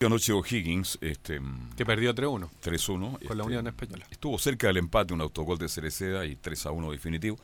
[0.00, 1.40] Anoche O'Higgins, este,
[1.76, 2.98] Que perdió 3-1 3-1.
[2.98, 4.06] con la este, Unión Española.
[4.10, 7.36] Estuvo cerca del empate, un autogol de Cereceda y 3-1 definitivo.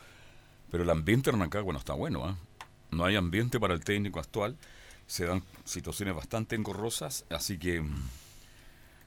[0.70, 2.24] Pero el ambiente en Rancagua no está bueno.
[2.24, 2.36] ¿ah?
[2.94, 4.56] No hay ambiente para el técnico actual.
[5.06, 7.24] Se dan situaciones bastante engorrosas.
[7.30, 7.94] Así que mm,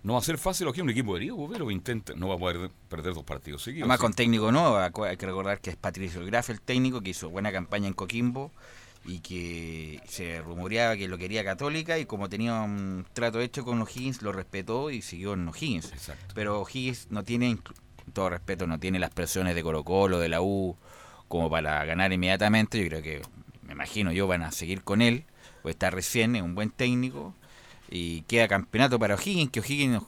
[0.03, 0.67] no va a ser fácil.
[0.67, 3.85] O'Higgins un equipo herido, pero intenta, no va a poder perder dos partidos seguidos.
[3.85, 7.29] Además con técnico acu- hay que recordar que es Patricio Graf el técnico que hizo
[7.29, 8.51] buena campaña en Coquimbo
[9.05, 13.81] y que se rumoreaba que lo quería Católica y como tenía un trato hecho con
[13.81, 15.91] O'Higgins lo respetó y siguió en O'Higgins.
[16.35, 20.29] Pero O'Higgins no tiene, con todo respeto, no tiene las presiones de Colo Colo, de
[20.29, 20.75] la U,
[21.27, 22.81] como para ganar inmediatamente.
[22.81, 23.21] Yo creo que,
[23.67, 25.25] me imagino yo, van a seguir con él,
[25.61, 27.35] pues está recién, es un buen técnico
[27.91, 30.01] y queda campeonato para O'Higgins, que O'Higgins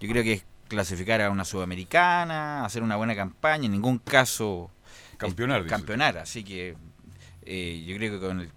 [0.00, 4.70] yo creo que es clasificar a una sudamericana, hacer una buena campaña, en ningún caso
[5.16, 6.76] Campeonar, campeonar, así que
[7.44, 8.50] eh, yo creo que con el-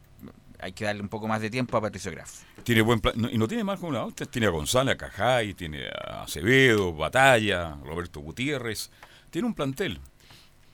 [0.60, 2.41] hay que darle un poco más de tiempo a Patricio Graf.
[2.64, 4.26] Tiene buen plan, no- y no tiene mal con la otra.
[4.26, 8.89] Tiene a González, a Cajay, tiene a Acevedo, Batalla, Roberto Gutiérrez.
[9.30, 10.00] Tiene un plantel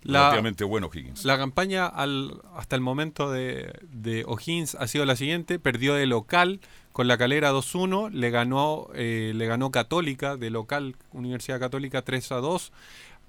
[0.04, 1.26] La- relativamente bueno Higgins.
[1.26, 6.06] La campaña al, hasta el momento de, de O'Higgins ha sido la siguiente: perdió de
[6.08, 6.60] local
[6.92, 12.72] con la calera 2-1, le ganó, eh, le ganó Católica, de local, Universidad Católica 3-2.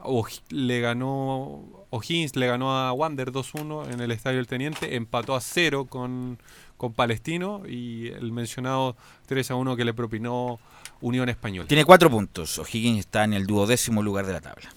[0.05, 5.37] O'Hi- le ganó O'Higgins le ganó a Wander 2-1 en el Estadio del Teniente, empató
[5.37, 6.39] a 0 con,
[6.77, 8.97] con Palestino y el mencionado
[9.29, 10.59] 3-1 que le propinó
[11.01, 11.69] Unión Española.
[11.69, 14.71] Tiene cuatro puntos, O'Higgins está en el duodécimo lugar de la tabla.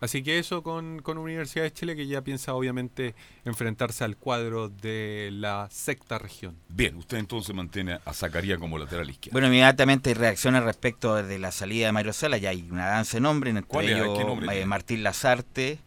[0.00, 4.68] Así que eso con, con Universidad de Chile que ya piensa obviamente enfrentarse al cuadro
[4.68, 6.56] de la sexta región.
[6.68, 9.32] Bien, usted entonces mantiene a Zacarías como lateral izquierdo.
[9.34, 13.16] Bueno, inmediatamente hay reacciones respecto de la salida de Mario Sala, ya hay una danza
[13.16, 14.66] de nombre, entre ¿Cuál ellos ¿Qué nombre eh?
[14.66, 15.80] Martín Lazarte,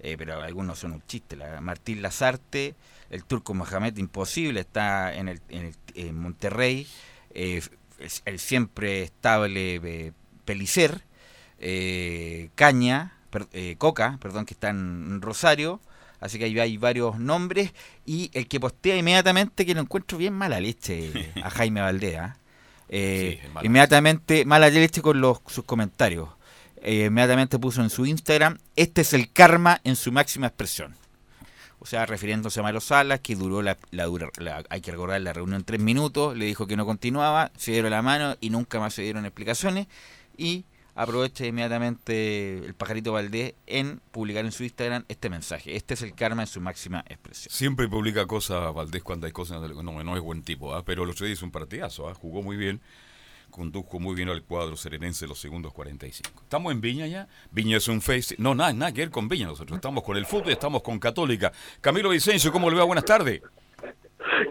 [0.00, 2.74] eh, pero algunos son un chiste, la- Martín Lazarte,
[3.10, 6.86] el turco Mohamed Imposible está en, el, en, el- en Monterrey,
[7.34, 7.60] eh,
[8.24, 10.12] el siempre estable eh,
[10.46, 11.02] Pelicer,
[11.58, 15.80] eh, Caña, per- eh, Coca, perdón, que está en Rosario,
[16.20, 17.72] así que ahí hay varios nombres,
[18.06, 22.36] y el que postea inmediatamente, que lo encuentro bien mala leche a Jaime Valdea,
[22.88, 26.28] eh, Sí, es mala inmediatamente mala leche con los, sus comentarios.
[26.80, 30.94] Eh, inmediatamente puso en su Instagram, este es el karma en su máxima expresión.
[31.80, 35.62] O sea, refiriéndose a Mario Salas, que duró la, la- hay que recordar la reunión
[35.64, 39.02] tres minutos, le dijo que no continuaba, se dieron la mano y nunca más se
[39.02, 39.86] dieron explicaciones.
[40.36, 40.64] Y
[40.98, 45.76] aprovecha inmediatamente el pajarito Valdés en publicar en su Instagram este mensaje.
[45.76, 47.54] Este es el karma en su máxima expresión.
[47.54, 49.60] Siempre publica cosas Valdés cuando hay cosas.
[49.60, 50.84] No, no es buen tipo, ¿ah?
[50.84, 52.08] pero otro día hizo un partidazo.
[52.08, 52.14] ¿ah?
[52.14, 52.80] Jugó muy bien,
[53.50, 56.30] condujo muy bien al cuadro serenense los segundos 45.
[56.42, 57.28] Estamos en Viña ya.
[57.52, 58.34] Viña es un face.
[58.38, 59.46] No, nada, nada que ver con Viña.
[59.46, 61.52] Nosotros estamos con el fútbol, estamos con Católica.
[61.80, 62.82] Camilo Vicencio, ¿cómo le va?
[62.82, 63.40] Buenas tardes.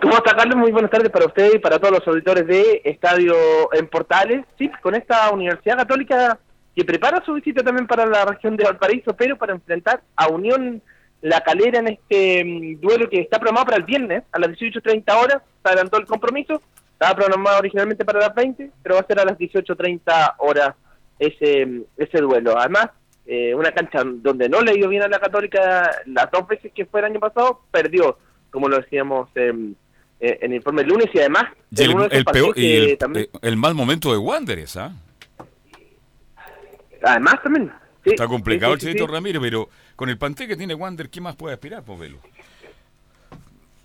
[0.01, 0.55] ¿Cómo está Carlos?
[0.55, 3.35] Muy buenas tardes para usted y para todos los auditores de Estadio
[3.73, 4.45] en Portales.
[4.57, 6.39] Sí, con esta Universidad Católica
[6.75, 10.81] que prepara su visita también para la región de Valparaíso, pero para enfrentar a Unión
[11.21, 15.23] La Calera en este mm, duelo que está programado para el viernes a las 18.30
[15.23, 15.41] horas.
[15.63, 16.61] Se adelantó el compromiso.
[16.93, 20.75] Estaba programado originalmente para las 20, pero va a ser a las 18.30 horas
[21.19, 22.57] ese, mm, ese duelo.
[22.57, 22.89] Además,
[23.25, 26.85] eh, una cancha donde no le dio bien a la Católica las dos veces que
[26.85, 28.17] fue el año pasado, perdió,
[28.51, 29.49] como lo decíamos eh,
[30.19, 32.97] en el informe del lunes, y además Y en el, peor, partidos y que el,
[32.97, 34.93] también- eh, el mal momento de Wanderers, ¿ah?
[37.03, 37.71] además también.
[38.03, 39.13] sí, Está complicado sí, sí, el Chedito sí.
[39.13, 42.19] Ramírez, pero con el panté que tiene Wander, ¿qué más puede aspirar, Povelo?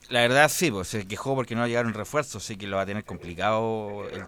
[0.08, 2.86] La verdad sí, pues se quejó porque no llegaron refuerzos, así que lo va a
[2.86, 4.24] tener complicado el-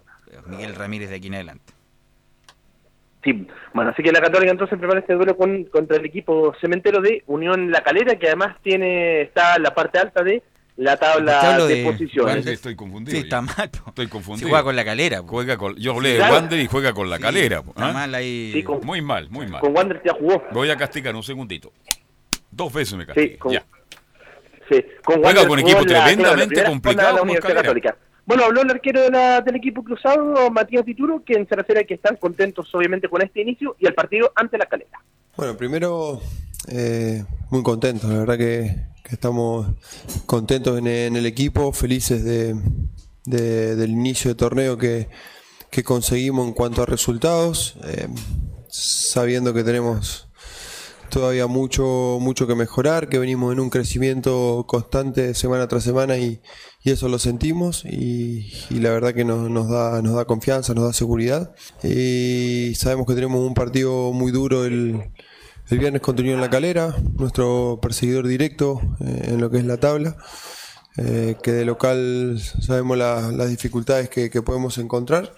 [0.47, 1.73] Miguel Ramírez de aquí en adelante.
[3.25, 7.01] Sí, bueno, así que la Católica entonces prepara este duelo con, contra el equipo cementero
[7.01, 10.43] de Unión La Calera, que además tiene está en la parte alta de
[10.77, 12.45] la tabla de, de posiciones.
[12.45, 13.17] Estoy confundido.
[13.17, 13.69] Sí, está mal.
[13.71, 13.89] po.
[13.89, 14.47] Estoy confundido.
[14.49, 15.21] Juega con la calera.
[15.23, 15.27] po.
[15.29, 16.33] Juega con, yo hablé de Claro.
[16.35, 17.63] Wander y juega con la Sí, calera.
[17.63, 17.93] po, está ¿ah?
[17.93, 18.63] mal ahí.
[18.83, 19.61] Muy mal, muy mal.
[19.61, 20.43] Con Wander ya jugó.
[20.51, 21.71] Voy a castigar un segundito.
[22.51, 23.31] Dos veces me castigué.
[23.31, 23.63] Sí, con, ya.
[24.69, 27.47] sí, con Juega Wander con la- tremendamente claro, la primera complicado jornada de la Universidad
[27.55, 27.61] Calera.
[27.63, 27.97] Católica.
[28.25, 31.93] Bueno, habló el arquero de la- del equipo cruzado, Matías Vituro, que en Ceracera que
[31.93, 34.99] están contentos obviamente con este inicio y el partido ante la calera.
[35.37, 36.21] Bueno, primero,
[36.67, 39.67] eh, muy contentos, la verdad que, estamos
[40.25, 42.55] contentos en, en el equipo, felices de,
[43.25, 45.07] de- del inicio de torneo que,
[45.69, 48.07] que conseguimos en cuanto a resultados, eh,
[48.67, 50.27] sabiendo que tenemos
[51.11, 56.41] todavía mucho, mucho que mejorar, que venimos en un crecimiento constante semana tras semana y,
[56.85, 60.73] y eso lo sentimos y, y la verdad que nos, nos, da, nos da confianza,
[60.73, 65.01] nos da seguridad y sabemos que tenemos un partido muy duro el,
[65.69, 69.77] el viernes contra Unión La Calera, nuestro perseguidor directo eh, en lo que es la
[69.77, 70.15] tabla,
[70.97, 75.33] eh, que de local sabemos la- las dificultades que, que podemos encontrar.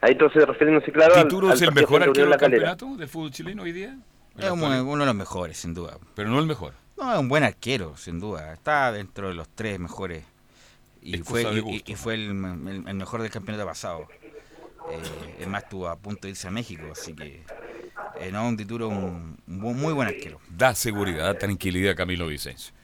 [0.00, 2.68] Ahí entonces refiriéndose claro al, ¿Tituro al es el mejor arquero del La Calera.
[2.70, 3.96] campeonato del fútbol chileno hoy día?
[4.38, 5.98] Es un- uno de los mejores, sin duda.
[6.14, 6.72] Pero no el mejor.
[7.00, 8.52] No, es un buen arquero, sin duda.
[8.52, 10.24] Está dentro de los tres mejores.
[11.02, 11.42] Y fue,
[11.86, 14.06] y- fue el, el- el mejor del campeonato pasado.
[14.90, 17.42] Eh, es más, estuvo a punto de irse a México, así que.
[18.20, 20.38] eh, no, un título, un, un muy buen arquero.
[20.50, 22.74] Da seguridad, da tranquilidad a Camilo Vicencio.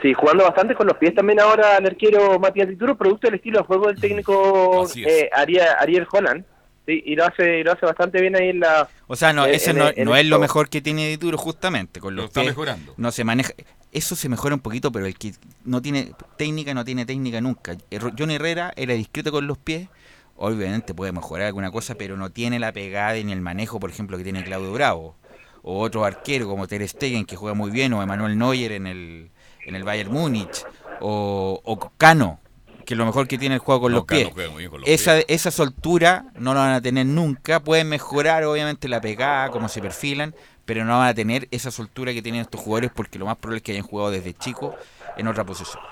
[0.00, 3.58] Sí, jugando bastante con los pies también ahora el arquero Matías Dituro, producto del estilo
[3.60, 5.08] de juego del técnico Así es.
[5.24, 6.44] eh, Ariel, Ariel Holland.
[6.86, 8.88] Sí, y lo hace, y lo hace bastante bien ahí en la.
[9.08, 11.36] O sea, no, en- ese en- no, en no es lo mejor que tiene Dituro,
[11.36, 11.98] justamente.
[12.00, 12.94] Con Lo está pies mejorando.
[12.96, 13.52] No se maneja.
[13.92, 15.32] Eso se mejora un poquito, pero el que
[15.64, 17.76] no tiene técnica, no tiene técnica nunca.
[17.90, 19.88] Herro- Johnny Herrera era discreto con los pies.
[20.36, 24.18] Obviamente puede mejorar alguna cosa, pero no tiene la pegada ni el manejo, por ejemplo,
[24.18, 25.16] que tiene Claudio Bravo.
[25.62, 29.30] O otro arquero como Ter Stegen, que juega muy bien, o Emanuel Neuer en el,
[29.64, 30.64] en el Bayern Múnich.
[31.00, 32.38] O, o Cano,
[32.86, 34.28] que lo mejor que tiene el juego con No, los pies.
[34.30, 37.60] con los esa, esa soltura no la van a tener nunca.
[37.60, 40.34] Pueden mejorar, obviamente, la pegada, cómo se perfilan,
[40.64, 43.58] pero no van a tener esa soltura que tienen estos jugadores porque lo más probable
[43.58, 44.74] es que hayan jugado desde chico
[45.16, 45.82] en otra posición.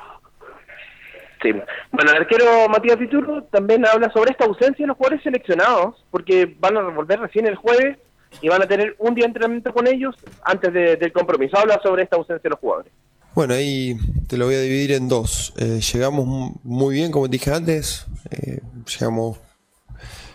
[1.43, 1.53] Sí.
[1.93, 6.57] Bueno, el arquero Matías Dituro también habla sobre esta ausencia de los jugadores seleccionados, porque
[6.59, 7.99] van a volver recién el jueves
[8.41, 11.59] y van a tener un día de entrenamiento con ellos antes de- del compromiso.
[11.59, 12.93] Habla sobre esta ausencia de los jugadores.
[13.35, 13.97] Bueno, ahí
[14.29, 15.53] te lo voy a dividir en dos.
[15.57, 18.07] Eh, llegamos mu- muy bien, como te dije antes.
[18.31, 18.61] eh,
[18.99, 19.39] llegamos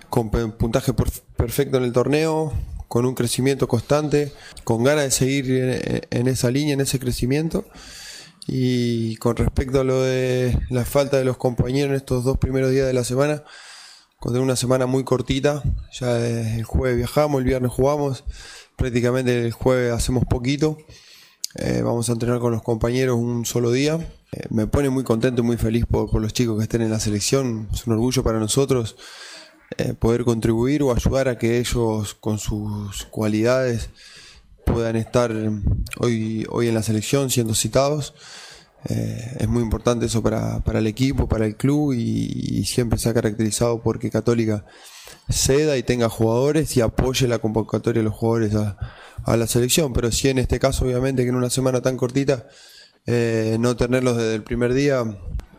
[0.10, 2.54] con puntaje per- perfecto en el torneo.
[2.88, 4.34] con un crecimiento constante,
[4.64, 7.66] con ganas de seguir en, en esa línea, en ese crecimiento.
[8.48, 12.72] Y con respecto a lo de la falta de los compañeros en estos dos primeros
[12.72, 13.44] días de la semana,
[14.20, 15.62] con una semana muy cortita,
[15.94, 18.24] ya el jueves viajamos, el viernes jugamos,
[18.76, 20.80] prácticamente el jueves hacemos poquito.
[21.56, 23.96] Eh, vamos a entrenar con los compañeros un solo día.
[24.32, 27.00] Eh, me pone muy contento y muy feliz por, los chicos que estén en la
[27.00, 27.70] selección.
[27.74, 28.96] Es un orgullo para nosotros
[29.78, 33.90] eh, poder contribuir o ayudar a que ellos con sus cualidades
[34.66, 35.32] puedan estar
[35.98, 38.14] hoy, hoy en la selección siendo citados.
[38.86, 43.14] Es muy importante eso para, para, el equipo, para el club y, siempre se ha
[43.14, 44.66] caracterizado porque Católica
[45.30, 48.78] ceda y tenga jugadores y apoye la convocatoria de los jugadores a,
[49.38, 49.94] la selección.
[49.94, 52.48] Pero sí en este caso, obviamente, que en una semana tan cortita,
[53.06, 55.04] eh, no tenerlos desde el primer día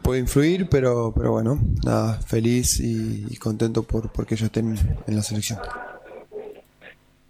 [0.02, 5.16] puede influir, pero, pero bueno, nada, feliz y, y contento por porque ellos estén en
[5.16, 5.58] la selección.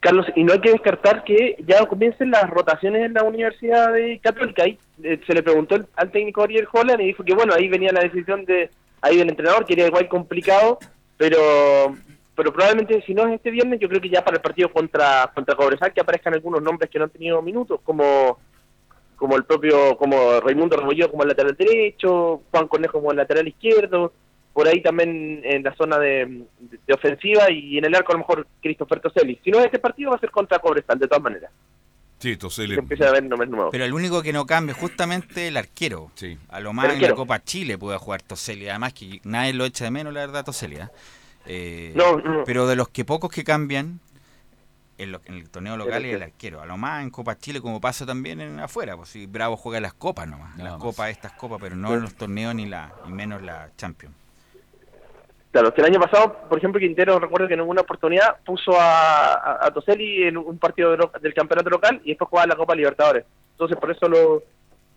[0.01, 4.19] Carlos, y no hay que descartar que ya comiencen las rotaciones en la Universidad de
[4.19, 4.63] Católica.
[4.65, 7.93] Ahí eh, se le preguntó al técnico Ariel Holland y dijo que bueno, ahí venía
[7.93, 8.71] la decisión de
[9.03, 10.79] ahí del entrenador, que era igual complicado,
[11.19, 11.95] pero
[12.41, 15.31] pero probablemente si no es este viernes, yo creo que ya para el partido contra
[15.35, 18.39] contra Cobresal que aparezcan algunos nombres que no han tenido minutos, como
[19.17, 23.47] como el propio, como Raimundo Rebollo como el lateral derecho, Juan Conejo como el lateral
[23.47, 24.15] izquierdo,
[24.55, 26.47] por ahí también en la zona de,
[26.87, 29.39] de, ofensiva y en el arco a lo mejor Christopher Toselli.
[29.45, 31.51] Si no es este partido va a ser contra Cobresal, de todas maneras.
[32.21, 32.75] Sí, Toselli.
[32.75, 33.69] Empieza a ver nombres nuevos.
[33.71, 36.11] Pero el único que no cambia es justamente el arquero.
[36.15, 36.39] Sí.
[36.49, 38.71] A lo más en la Copa Chile puede jugar Toselli.
[38.71, 40.77] Además que nadie lo echa de menos, la verdad, Toselli.
[40.77, 40.89] ¿eh?
[41.47, 42.45] Eh, no, no.
[42.45, 44.01] Pero de los que pocos que cambian
[44.99, 46.61] en, lo, en el torneo local es el arquero.
[46.61, 48.97] A lo más en Copa Chile, como pasa también en afuera.
[48.97, 50.57] Pues si Bravo juega las copas nomás.
[50.59, 50.83] Las más.
[50.83, 54.15] copas, estas copas, pero no en los torneos ni la y menos la Champions.
[55.51, 59.33] Claro, que el año pasado, por ejemplo, Quintero, recuerdo que en alguna oportunidad puso a,
[59.35, 62.77] a, a Toselli en un partido de del campeonato local y después jugaba la Copa
[62.77, 63.25] Libertadores.
[63.53, 64.45] Entonces, por eso lo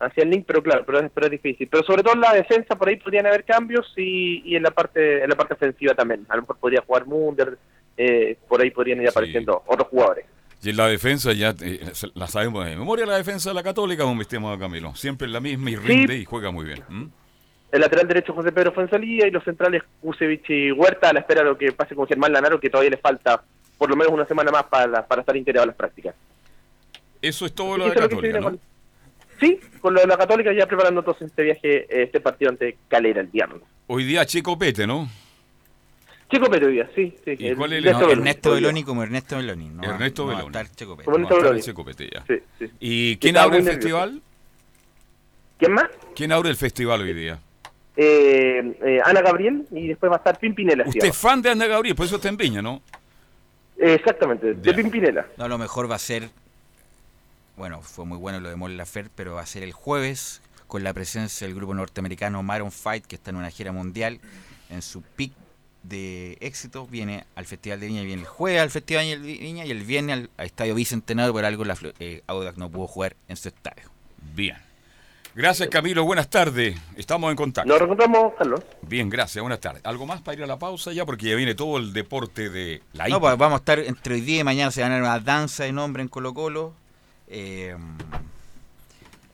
[0.05, 1.67] hacía el link, pero claro, pero es, pero es difícil.
[1.69, 4.71] Pero sobre todo en la defensa, por ahí podrían haber cambios y, y en la
[4.71, 6.25] parte en la parte ofensiva también.
[6.29, 7.57] A lo mejor podría jugar Munder,
[7.97, 10.25] eh, por ahí podrían ir apareciendo otros jugadores.
[10.61, 11.81] Y en la defensa ya eh,
[12.13, 14.95] la sabemos de memoria, la defensa de la Católica, como estimado Camilo.
[14.95, 16.83] Siempre es la misma y rinde y juega muy bien.
[17.71, 21.41] El lateral derecho José Pedro Fuenzalía y los centrales Kusevich y Huerta a la espera
[21.41, 23.43] de lo que pase con Germán Lanaro, que todavía le falta
[23.77, 26.13] por lo menos una semana más para, para estar integrado a las prácticas.
[27.21, 28.43] Eso es todo lo de Católica, ¿no?
[28.51, 28.59] con-
[29.43, 33.19] Sí, con lo de la Católica ya preparando entonces este viaje, este partido ante Calera
[33.21, 33.61] el viernes.
[33.87, 35.09] Hoy día Chico Pete, ¿no?
[36.31, 37.35] Chico Pero día, sí, sí.
[37.37, 39.69] ¿Y el- cuál es el- Ernesto No, Beloni, Ernesto hoy como Ernesto Beloni.
[39.69, 40.49] No, Ernesto Beloni.
[40.49, 41.61] No, Ernesto está Beloni.
[41.61, 42.23] Chico Pete ya.
[42.27, 42.71] Sí, sí.
[42.79, 43.81] ¿Y quién abre el nervioso.
[43.81, 44.21] festival?
[45.59, 45.89] ¿Quién más?
[46.15, 47.39] ¿Quién abre el festival hoy día?
[47.95, 50.85] Eh, eh, Ana Gabriel y después va a estar Pimpinela.
[50.87, 52.81] Usted es fan de Ana Gabriel, por eso está en Viña, ¿no?
[53.77, 55.27] exactamente, de Pimpinela.
[55.37, 56.29] No, a lo mejor va a ser,
[57.57, 60.83] bueno, fue muy bueno lo de Mon Laferte, pero va a ser el jueves con
[60.83, 64.19] la presencia del grupo norteamericano Maroon Fight, que está en una gira mundial,
[64.69, 65.33] en su pic
[65.83, 69.71] de éxito, viene al Festival de Viña, viene el jueves al Festival de Viña y
[69.71, 73.35] el viernes al, al Estadio Bicentenario, por algo la, eh, Audax no pudo jugar en
[73.35, 73.83] su estadio.
[74.33, 74.57] Bien.
[75.35, 76.05] Gracias, Camilo.
[76.05, 76.79] Buenas tardes.
[76.95, 77.67] Estamos en contacto.
[77.67, 78.61] Nos reencontramos, Carlos.
[78.83, 79.41] Bien, gracias.
[79.41, 79.81] Buenas tardes.
[79.83, 81.05] ¿Algo más para ir a la pausa ya?
[81.07, 84.21] Porque ya viene todo el deporte de la No, pues vamos a estar entre hoy
[84.21, 86.73] día y mañana, se van a dar una danza de nombre en Colo Colo.
[87.35, 87.75] Eh,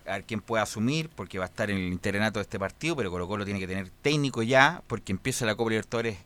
[0.08, 2.96] a ver quién puede asumir, porque va a estar en el interinato de este partido,
[2.96, 6.18] pero Colo Colo tiene que tener técnico ya, porque empieza la Copa Libertadores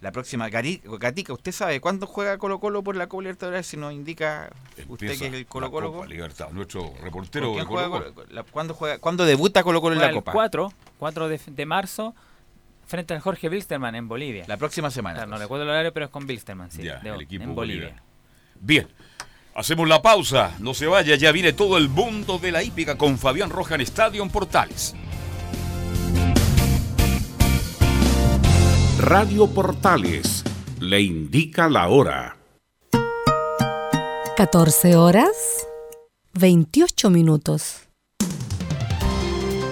[0.00, 0.48] la próxima.
[0.48, 3.66] Gatica, ¿usted sabe cuándo juega Colo Colo por la Copa Libertadores?
[3.66, 4.50] Si nos indica
[4.88, 5.92] usted Empieza que es el Colo Colo.
[5.92, 6.48] Copa Libertad.
[6.50, 8.14] Nuestro ¿Por reportero de juega Colo Colo.
[8.14, 10.32] Colo- la- ¿Cuándo, juega, ¿Cuándo debuta Colo Colo en la Juega el Copa?
[10.32, 12.14] 4, 4 de, de marzo
[12.86, 14.44] frente al Jorge Wilstermann en Bolivia.
[14.48, 15.16] La próxima semana.
[15.18, 17.54] Claro, no recuerdo el horario, pero es con Wilstermann, sí, Ya, de- el equipo en
[17.54, 18.02] Bolivia.
[18.58, 18.88] Bien.
[19.54, 20.54] Hacemos la pausa.
[20.60, 23.80] No se vaya, ya viene todo el mundo de la hípica con Fabián Roja en
[23.80, 24.94] Estadio en Portales.
[28.98, 30.44] Radio Portales
[30.78, 32.36] le indica la hora.
[34.36, 35.66] 14 horas
[36.34, 37.89] 28 minutos.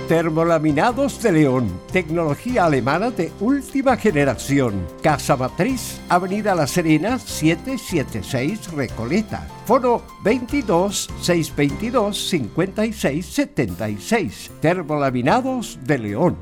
[0.09, 4.87] Termolaminados de León, tecnología alemana de última generación.
[5.03, 9.47] Casa Matriz, Avenida La Serena, 776 Recoleta.
[9.67, 14.51] Foro 22 622 56 76.
[14.63, 16.39] Termolaminados de León.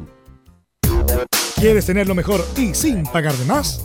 [1.57, 3.85] ¿Quieres tener lo mejor y sin pagar de más?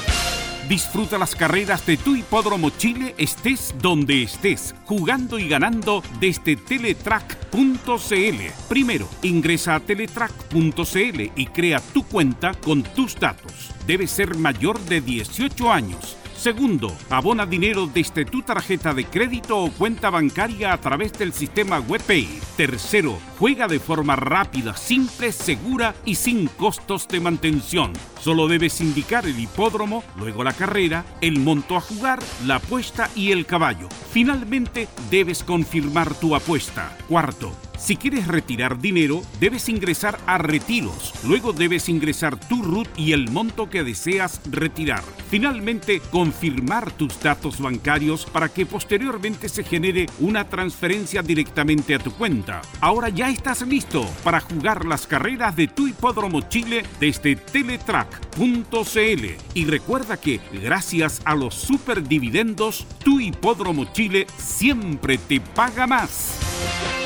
[0.71, 8.41] Disfruta las carreras de tu hipódromo Chile, estés donde estés, jugando y ganando desde teletrack.cl.
[8.69, 13.71] Primero, ingresa a teletrack.cl y crea tu cuenta con tus datos.
[13.85, 16.15] Debes ser mayor de 18 años.
[16.41, 21.79] Segundo, abona dinero desde tu tarjeta de crédito o cuenta bancaria a través del sistema
[21.79, 22.27] WebPay.
[22.57, 27.93] Tercero, juega de forma rápida, simple, segura y sin costos de mantención.
[28.19, 32.17] Solo debes indicar el hipódromo, luego la carrera, el monto a jugar,
[32.47, 33.87] la apuesta y el caballo.
[34.11, 36.97] Finalmente, debes confirmar tu apuesta.
[37.07, 41.13] Cuarto, si quieres retirar dinero, debes ingresar a Retiros.
[41.23, 45.03] Luego debes ingresar tu RUT y el monto que deseas retirar.
[45.31, 52.11] Finalmente, confirmar tus datos bancarios para que posteriormente se genere una transferencia directamente a tu
[52.11, 52.61] cuenta.
[52.81, 59.25] Ahora ya estás listo para jugar las carreras de tu hipódromo Chile desde teletrack.cl.
[59.55, 67.00] Y recuerda que, gracias a los superdividendos, tu hipódromo Chile siempre te paga más.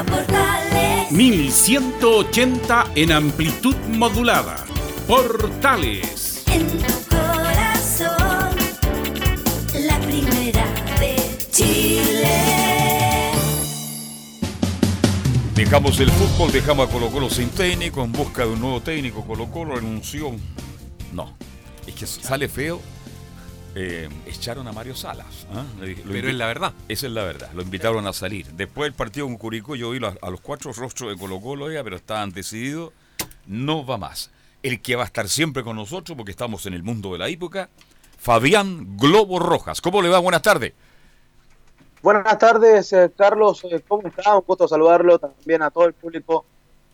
[0.00, 1.12] Radio Portales.
[1.12, 4.64] 1180 en amplitud modulada.
[5.06, 6.44] Portales.
[6.46, 8.56] En tu corazón.
[9.74, 10.64] La primera
[11.00, 11.16] de
[11.50, 13.32] Chile.
[15.54, 19.26] Dejamos el fútbol, dejamos a Colo Colo sin técnico, en busca de un nuevo técnico.
[19.26, 20.32] Colo Colo renunció.
[21.12, 21.34] No,
[21.86, 22.80] es que sale feo.
[23.74, 25.46] Eh, echaron a Mario Salas.
[25.54, 25.64] ¿ah?
[25.78, 26.72] Pero es la verdad.
[26.88, 27.50] Esa es la verdad.
[27.54, 28.46] Lo invitaron a salir.
[28.52, 31.66] Después del partido con Curicó, yo vi a, a los cuatro rostros de Colo Colo,
[31.84, 32.92] pero estaban decididos.
[33.46, 34.30] No va más.
[34.62, 37.28] El que va a estar siempre con nosotros, porque estamos en el mundo de la
[37.28, 37.68] época,
[38.18, 39.80] Fabián Globo Rojas.
[39.80, 40.18] ¿Cómo le va?
[40.18, 40.72] Buenas tardes.
[42.02, 43.62] Buenas tardes, eh, Carlos.
[43.64, 44.34] eh, ¿Cómo está?
[44.36, 46.44] Un gusto saludarlo también a todo el público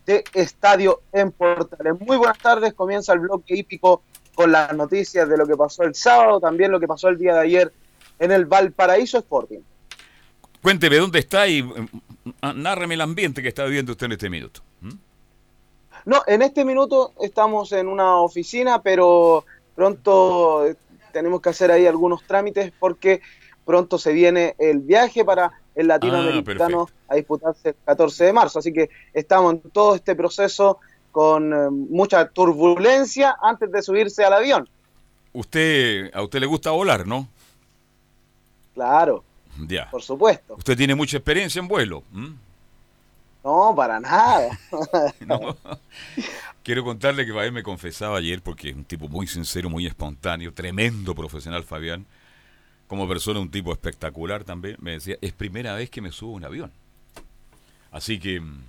[0.05, 1.99] de Estadio en Portales.
[1.99, 2.73] Muy buenas tardes.
[2.73, 4.03] Comienza el bloque hípico
[4.37, 7.33] con las noticias de lo que pasó el sábado, también lo que pasó el día
[7.33, 7.73] de ayer
[8.19, 9.61] en el Valparaíso Sporting.
[10.61, 11.87] Cuénteme dónde está y mm,
[12.23, 14.61] mm, nárreme el ambiente que está viviendo usted en este minuto.
[14.81, 14.91] ¿Mm?
[16.05, 20.75] No, en este minuto estamos en una oficina, pero pronto eh,
[21.11, 23.21] tenemos que hacer ahí algunos trámites porque
[23.65, 28.59] pronto se viene el viaje para el latinoamericano a disputarse el 14 de marzo.
[28.59, 30.77] Así que estamos en todo este proceso
[31.17, 34.69] con eh, mucha turbulencia antes de subirse al avión.
[35.33, 37.27] Usted, a usted le gusta volar, ¿no?
[38.75, 39.23] Claro,
[39.67, 39.89] Ya.
[39.89, 40.53] por supuesto.
[40.59, 42.03] Usted tiene mucha experiencia en vuelo.
[42.13, 42.35] ¿m?
[43.43, 44.59] No, para nada.
[45.25, 45.57] No.
[46.61, 50.53] Quiero contarle que Fabián me confesaba ayer, porque es un tipo muy sincero, muy espontáneo,
[50.53, 52.05] tremendo profesional, Fabián.
[52.85, 54.77] Como persona, un tipo espectacular también.
[54.81, 56.71] Me decía, es primera vez que me subo a un avión.
[57.91, 58.63] Así que, mm,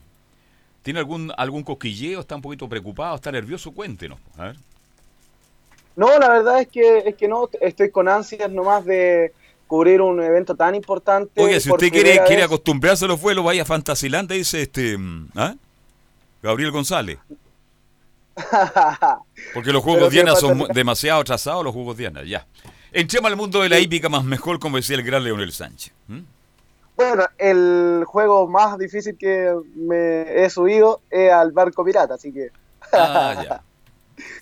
[0.88, 2.20] ¿tiene algún, algún cosquilleo?
[2.20, 3.14] ¿Está un poquito preocupado?
[3.14, 3.72] ¿Está nervioso?
[3.72, 4.18] Cuéntenos.
[4.38, 4.56] A ver.
[5.94, 9.34] No, la verdad es que, es que no, estoy con ansias nomás de
[9.66, 11.42] cubrir un evento tan importante.
[11.42, 14.96] Oye, si usted quiere, quiere acostumbrarse a los vuelos, vaya a Fantasilanda, dice este.
[15.36, 15.56] ¿ah?
[16.42, 17.18] Gabriel González.
[19.52, 22.46] Porque los Juegos Diana son demasiado atrasados, los Juegos Diana, ya.
[22.92, 25.92] Entremos al mundo de la hípica más mejor, como decía el gran Leonel Sánchez.
[26.98, 32.48] Bueno, el juego más difícil que me he subido es al barco pirata, así que.
[32.92, 33.62] Ah, ya.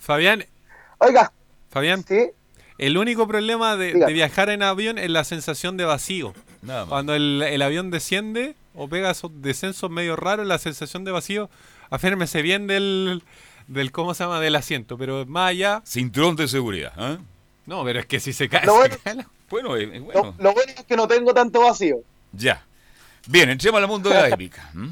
[0.01, 0.43] Fabián.
[0.97, 1.31] Oiga.
[1.69, 2.03] Fabián.
[2.79, 6.33] El único problema de, viajar en avión es la sensación de vacío.
[6.63, 6.89] Nada más.
[6.89, 11.51] Cuando el, el avión desciende o pega esos descensos medio raros, la sensación de vacío,
[11.91, 13.21] aférmese bien del,
[13.67, 14.39] del, ¿cómo se llama?
[14.39, 14.97] Del asiento.
[14.97, 15.83] Pero más allá...
[15.85, 16.93] Cinturón de seguridad.
[16.97, 17.17] ¿ah?
[17.67, 18.65] No, pero es que si se cae...
[18.65, 21.07] Lo se bueno- cae la- Bueno, eh, eh, Lo, bueno, lo bueno es que no
[21.07, 21.97] tengo tanto vacío.
[22.31, 22.63] Ya.
[23.27, 24.69] Bien, entremos al mundo de la hípica.
[24.73, 24.91] ¿m?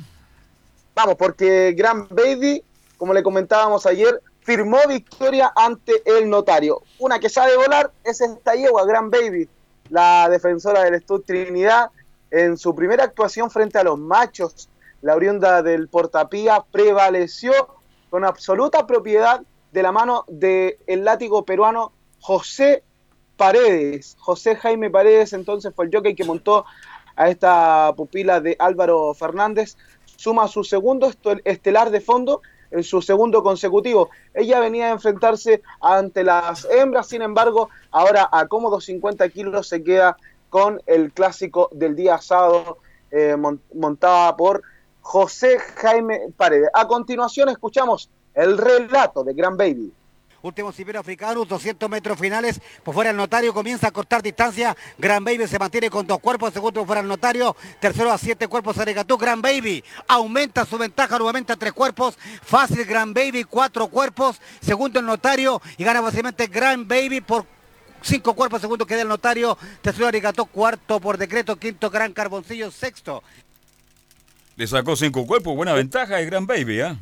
[0.94, 2.64] Vamos, porque Gran Baby,
[2.98, 6.84] como le comentábamos ayer, firmó victoria ante el notario.
[7.00, 9.50] Una que sabe volar es esta yegua, Gran Baby,
[9.90, 11.90] la defensora del Stud Trinidad,
[12.32, 14.70] en su primera actuación frente a los machos.
[15.02, 17.54] La oriunda del Portapía prevaleció
[18.10, 19.42] con absoluta propiedad
[19.72, 21.92] de la mano del látigo peruano
[22.22, 22.84] José
[23.36, 24.16] Paredes.
[24.20, 26.66] José Jaime Paredes entonces fue el jockey que montó
[27.16, 29.78] a esta pupila de Álvaro Fernández.
[30.18, 31.12] Suma su segundo
[31.44, 34.10] estelar de fondo en su segundo consecutivo.
[34.34, 39.84] Ella venía a enfrentarse ante las hembras, sin embargo, ahora a cómodos 50 kilos se
[39.84, 40.18] queda
[40.50, 42.78] con el clásico del día sábado
[43.12, 44.62] eh, mon- montada por
[45.02, 46.70] José Jaime Paredes.
[46.74, 49.92] A continuación escuchamos el relato de Gran Baby.
[50.48, 55.24] Último cipero africano, 200 metros finales, por fuera el notario comienza a cortar distancia, Gran
[55.24, 58.78] Baby se mantiene con dos cuerpos, segundo por fuera el notario, tercero a siete cuerpos
[58.78, 64.40] Arigatú, Gran Baby aumenta su ventaja nuevamente a tres cuerpos, fácil Gran Baby, cuatro cuerpos,
[64.62, 67.46] segundo el notario y gana fácilmente Gran Baby por
[68.02, 73.24] cinco cuerpos, segundo queda el notario, tercero Arigatú, cuarto por decreto, quinto Gran Carboncillo, sexto.
[74.56, 76.98] Le sacó cinco cuerpos, buena ventaja de Gran Baby, ¿ah?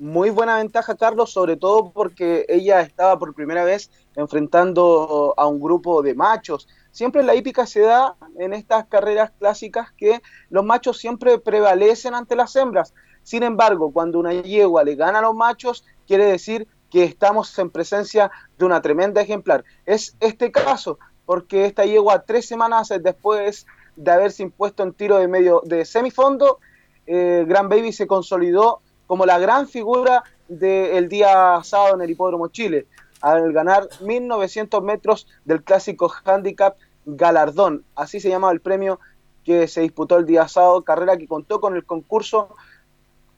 [0.00, 5.60] Muy buena ventaja, Carlos, sobre todo porque ella estaba por primera vez enfrentando a un
[5.60, 6.66] grupo de machos.
[6.90, 12.34] Siempre la hípica se da en estas carreras clásicas que los machos siempre prevalecen ante
[12.34, 12.94] las hembras.
[13.22, 17.68] Sin embargo, cuando una yegua le gana a los machos, quiere decir que estamos en
[17.68, 19.64] presencia de una tremenda ejemplar.
[19.84, 23.66] Es este caso, porque esta yegua tres semanas después
[23.96, 26.58] de haberse impuesto en tiro de medio de semifondo,
[27.06, 32.46] eh, Gran Baby se consolidó como la gran figura del día sábado en el Hipódromo
[32.46, 32.86] Chile,
[33.20, 37.84] al ganar 1900 metros del clásico handicap Galardón.
[37.96, 39.00] Así se llamaba el premio
[39.44, 42.54] que se disputó el día sábado, carrera que contó con el concurso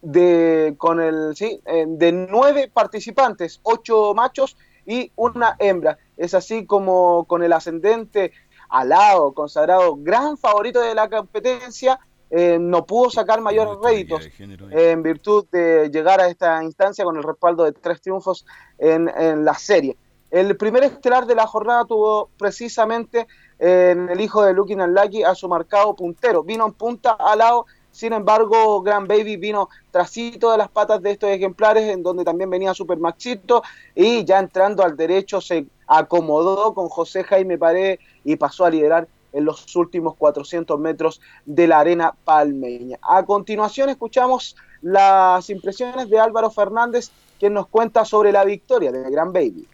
[0.03, 5.97] de, con el, sí, eh, de nueve participantes, ocho machos y una hembra.
[6.19, 8.33] Es así como con el ascendente
[8.69, 11.99] alado, consagrado gran favorito de la competencia,
[12.35, 17.23] eh, no pudo sacar mayores réditos en virtud de llegar a esta instancia con el
[17.23, 18.47] respaldo de tres triunfos
[18.79, 19.99] en, la serie.
[20.31, 23.27] El primer estelar de la jornada tuvo precisamente
[23.59, 26.43] en el hijo de Lucky Nalaki a su marcado puntero.
[26.43, 31.11] Vino en punta al lado, sin embargo, Gran Baby vino trasito de las patas de
[31.11, 33.63] estos ejemplares, en donde también venía Super Maxito,
[33.95, 39.07] y ya entrando al derecho se acomodó con José Jaime Paredes y pasó a liderar
[39.33, 42.99] en los últimos 400 metros de la arena palmeña.
[43.03, 49.11] A continuación escuchamos las impresiones de Álvaro Fernández, quien nos cuenta sobre la victoria de
[49.11, 49.67] Gran Baby.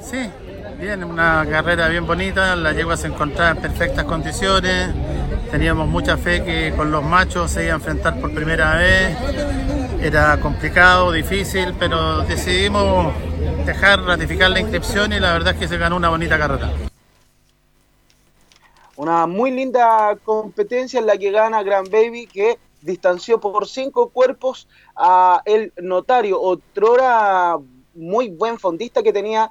[0.00, 0.30] Sí,
[0.78, 4.90] bien, una carrera bien bonita, la yegua se encontraba en perfectas condiciones,
[5.50, 9.16] teníamos mucha fe que con los machos se iba a enfrentar por primera vez,
[10.00, 13.12] era complicado, difícil, pero decidimos
[13.64, 16.70] dejar ratificar la inscripción y la verdad es que se ganó una bonita carrera.
[18.96, 24.68] Una muy linda competencia en la que gana Gran Baby, que distanció por cinco cuerpos
[24.94, 27.58] a el notario, otrora
[27.94, 29.50] muy buen fondista que tenía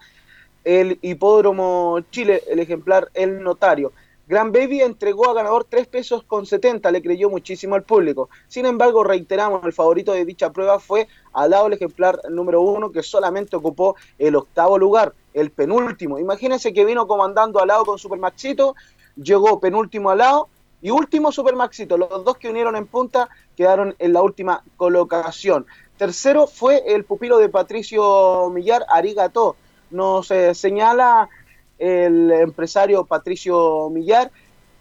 [0.63, 3.93] el hipódromo Chile, el ejemplar El Notario.
[4.27, 8.29] Gran Baby entregó a ganador 3 pesos con 70, le creyó muchísimo al público.
[8.47, 12.91] Sin embargo, reiteramos, el favorito de dicha prueba fue al lado el ejemplar número uno,
[12.91, 16.17] que solamente ocupó el octavo lugar, el penúltimo.
[16.17, 18.73] Imagínense que vino comandando al lado con Super Maxito
[19.15, 20.49] llegó penúltimo al lado
[20.81, 21.97] y último Supermaxito.
[21.97, 25.65] Los dos que unieron en punta quedaron en la última colocación.
[25.97, 29.55] Tercero fue el pupilo de Patricio Millar, Arigato.
[29.91, 31.29] Nos eh, señala
[31.79, 34.31] el empresario Patricio Millar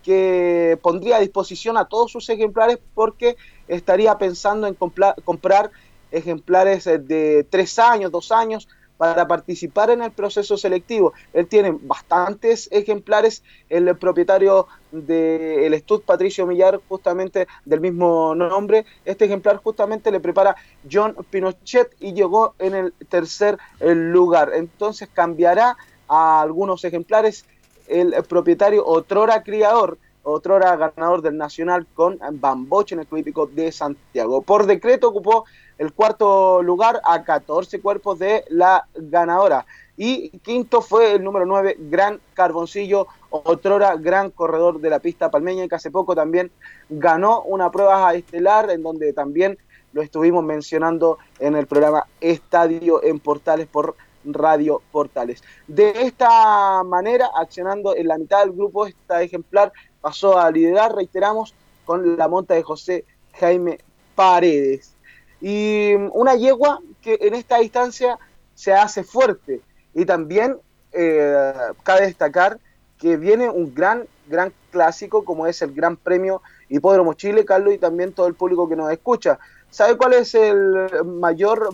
[0.02, 3.36] que pondría a disposición a todos sus ejemplares porque
[3.68, 5.70] estaría pensando en comprar
[6.10, 11.12] ejemplares eh, de tres años, dos años, para participar en el proceso selectivo.
[11.32, 18.84] Él tiene bastantes ejemplares, el propietario del de Patricio Millar, justamente del mismo nombre.
[19.04, 20.56] Este ejemplar justamente le prepara
[20.90, 24.52] John Pinochet y llegó en el tercer lugar.
[24.54, 25.76] Entonces cambiará
[26.08, 27.44] a algunos ejemplares
[27.88, 34.42] el propietario otrora criador otrora ganador del Nacional con Bamboche en el Club de Santiago.
[34.42, 35.44] Por decreto ocupó
[35.78, 39.66] el cuarto lugar a 14 cuerpos de la ganadora.
[39.96, 45.68] Y quinto fue el número 9, Gran Carboncillo, otrora gran corredor de la pista palmeña,
[45.68, 46.50] que hace poco también
[46.88, 49.56] ganó una prueba estelar, en donde también
[49.92, 53.94] lo estuvimos mencionando en el programa Estadio en Portales por
[54.24, 55.44] Radio Portales.
[55.68, 59.72] De esta manera, accionando en la mitad del grupo, esta ejemplar
[60.04, 61.54] pasó a liderar, reiteramos,
[61.86, 63.06] con la monta de José
[63.40, 63.78] Jaime
[64.14, 64.92] Paredes.
[65.40, 68.18] Y una yegua que en esta distancia
[68.54, 69.62] se hace fuerte.
[69.94, 70.58] Y también
[70.92, 72.58] eh, cabe destacar
[72.98, 77.78] que viene un gran, gran clásico como es el Gran Premio Hipódromo Chile, Carlos, y
[77.78, 79.38] también todo el público que nos escucha.
[79.70, 81.70] ¿Sabe cuál es el mayor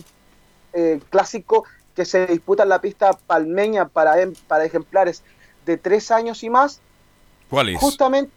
[0.71, 5.21] eh, clásico que se disputa en la pista palmeña para, em, para ejemplares
[5.65, 6.79] de tres años y más?
[7.51, 7.79] ¿Cuál es?
[7.81, 8.31] Justamente,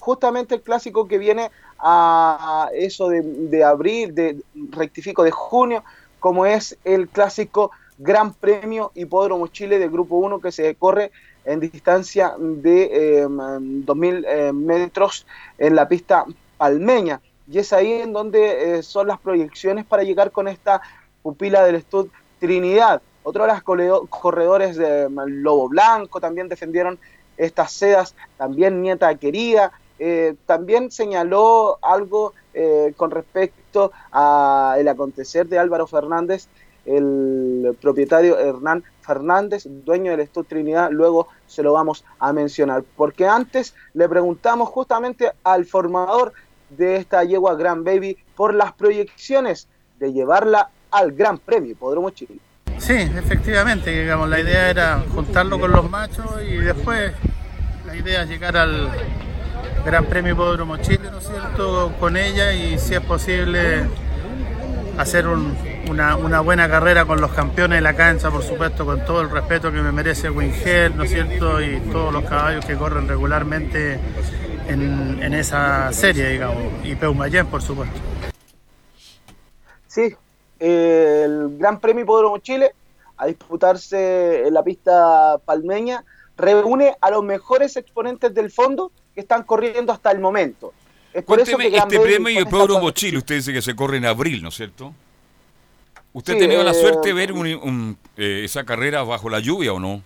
[0.00, 1.48] justamente el clásico que viene
[1.78, 4.40] a eso de, abril, de
[4.70, 5.84] rectifico de junio,
[6.18, 11.12] como es el clásico Gran Premio Hipódromo Chile del Grupo 1 que se corre
[11.44, 15.24] en distancia de 2.000 eh, metros
[15.56, 16.24] en la pista
[16.58, 17.20] palmeña.
[17.48, 20.82] Y es ahí en donde eh, son las proyecciones para llegar con esta
[21.22, 22.08] pupila del Stud
[22.40, 23.00] Trinidad.
[23.22, 26.98] Otro de los corredores de Lobo Blanco también defendieron
[27.36, 29.72] estas sedas, también Nieta Querida.
[29.98, 36.48] eh, también señaló algo eh, con respecto al acontecer de Álvaro Fernández,
[36.84, 43.26] el propietario Hernán Fernández, dueño del Stud Trinidad, luego se lo vamos a mencionar, porque
[43.26, 46.32] antes le preguntamos justamente al formador
[46.70, 49.68] de esta yegua Gran Baby por las proyecciones
[49.98, 52.38] de llevarla al Gran Premio Hipódromo Chile.
[52.86, 57.10] Sí, efectivamente, digamos, la idea era juntarlo con los machos y después
[57.84, 58.88] la idea es llegar al
[59.84, 63.88] Gran Premio Hipódromo Chile, ¿no es cierto?, con ella y si es posible
[64.98, 65.58] hacer un-
[65.90, 69.72] una, buena carrera con los campeones de la cancha, por supuesto, con todo el respeto
[69.72, 73.98] que me merece Winger, ¿no es cierto?, y todos los caballos que corren regularmente
[74.68, 77.98] en, esa serie, digamos, y Peumayén, por supuesto.
[79.88, 80.14] Sí,
[80.58, 82.72] el Gran Premio Hipódromo Chile,
[83.16, 86.04] a disputarse en la pista palmeña,
[86.36, 90.72] reúne a los mejores exponentes del fondo que están corriendo hasta el momento.
[91.14, 94.04] Es por eso Cuénteme, que este premio Hipódromo Chile, usted dice que se corre en
[94.04, 94.92] abril, ¿no es cierto?
[96.12, 99.30] ¿Usted Sí, ha tenido la eh, suerte de ver un- un, eh, esa carrera bajo
[99.30, 100.02] la lluvia o no?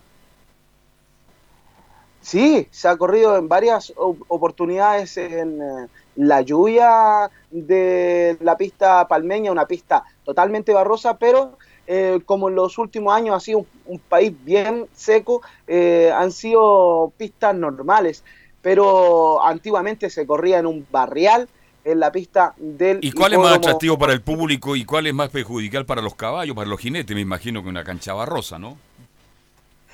[2.21, 9.51] Sí, se ha corrido en varias oportunidades en eh, la lluvia de la pista palmeña,
[9.51, 11.57] una pista totalmente barrosa, pero
[11.87, 16.31] eh, como en los últimos años ha sido un, un país bien seco, eh, han
[16.31, 18.23] sido pistas normales,
[18.61, 21.49] pero antiguamente se corría en un barrial
[21.83, 25.13] en la pista del ¿Y cuál es más atractivo para el público y cuál es
[25.13, 27.15] más perjudicial para los caballos, para los jinetes?
[27.15, 28.77] Me imagino que una cancha barrosa, ¿no?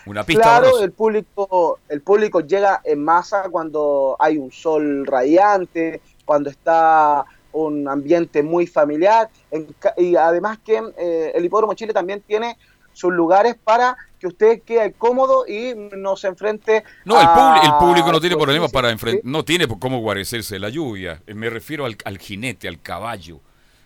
[0.08, 6.02] Una pista Claro, el público, el público llega en masa cuando hay un sol radiante,
[6.26, 9.68] cuando está un ambiente muy familiar, en
[9.98, 12.58] y además que eh, el Hipódromo Chile también tiene
[12.94, 17.74] sus lugares para que usted quede cómodo y no se enfrente No, el, a- el
[17.76, 21.22] público no tiene problemas para enfrentar, no tiene por cómo guarecerse de la lluvia.
[21.28, 23.40] Me refiero al, al jinete, al caballo.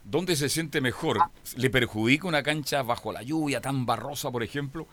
[0.04, 1.20] ¿Dónde se siente mejor?
[1.58, 4.88] ¿Le perjudica una cancha bajo la lluvia tan barrosa, por ejemplo?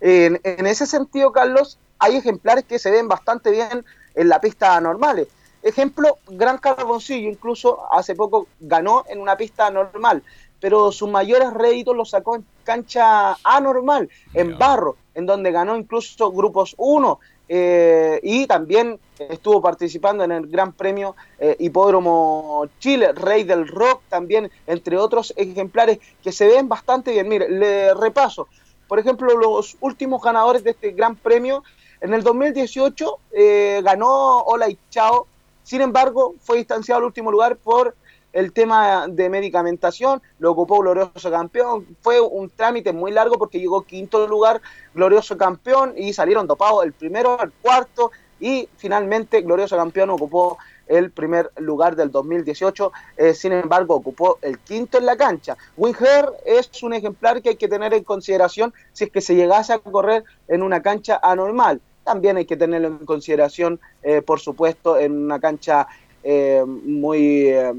[0.00, 3.84] En, en ese sentido, Carlos, hay ejemplares que se ven bastante bien
[4.14, 5.28] en la pista normales.
[5.62, 10.22] Ejemplo, Gran Carboncillo, incluso hace poco ganó en una pista normal,
[10.60, 16.30] pero sus mayores réditos los sacó en cancha anormal, en barro, en donde ganó incluso
[16.32, 17.18] grupos 1
[17.48, 24.02] eh, y también estuvo participando en el Gran Premio eh, Hipódromo Chile, Rey del Rock
[24.08, 27.28] también, entre otros ejemplares que se ven bastante bien.
[27.28, 28.48] Mire, le repaso.
[28.94, 31.64] Por ejemplo, los últimos ganadores de este Gran Premio,
[32.00, 35.26] en el 2018 eh, ganó Ola y Chao,
[35.64, 37.96] sin embargo, fue distanciado al último lugar por
[38.32, 43.82] el tema de medicamentación, lo ocupó Glorioso Campeón, fue un trámite muy largo porque llegó
[43.82, 44.62] quinto lugar
[44.94, 51.10] Glorioso Campeón y salieron dopados el primero, el cuarto y finalmente Glorioso Campeón ocupó el
[51.10, 55.56] primer lugar del 2018, eh, sin embargo ocupó el quinto en la cancha.
[55.76, 59.72] Winger es un ejemplar que hay que tener en consideración si es que se llegase
[59.72, 61.80] a correr en una cancha anormal.
[62.04, 65.86] También hay que tenerlo en consideración, eh, por supuesto, en una cancha
[66.22, 67.72] eh, muy eh,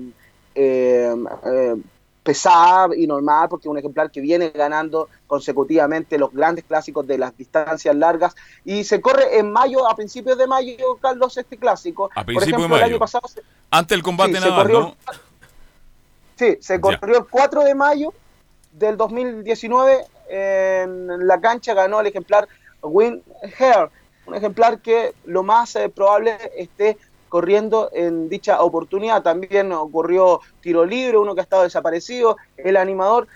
[0.54, 1.76] eh,
[2.26, 7.20] pesada y normal, porque es un ejemplar que viene ganando consecutivamente los grandes clásicos de
[7.20, 8.36] las distancias largas
[8.66, 12.10] y se corre en mayo, a principios de mayo, Carlos, este clásico.
[12.16, 12.86] A principios de ejemplo, el mayo.
[12.96, 14.96] año pasado se- Ante el combate Sí, naval, corrió- ¿no?
[16.36, 18.12] Sí, se corrió el 4 de mayo
[18.72, 22.48] del 2019 en la cancha ganó el ejemplar
[22.82, 23.22] Win
[23.60, 23.90] Hair,
[24.26, 26.98] un ejemplar que lo más eh, probable esté
[27.36, 29.22] corriendo en dicha oportunidad.
[29.22, 33.28] También ocurrió tiro libre, uno que ha estado desaparecido, el animador.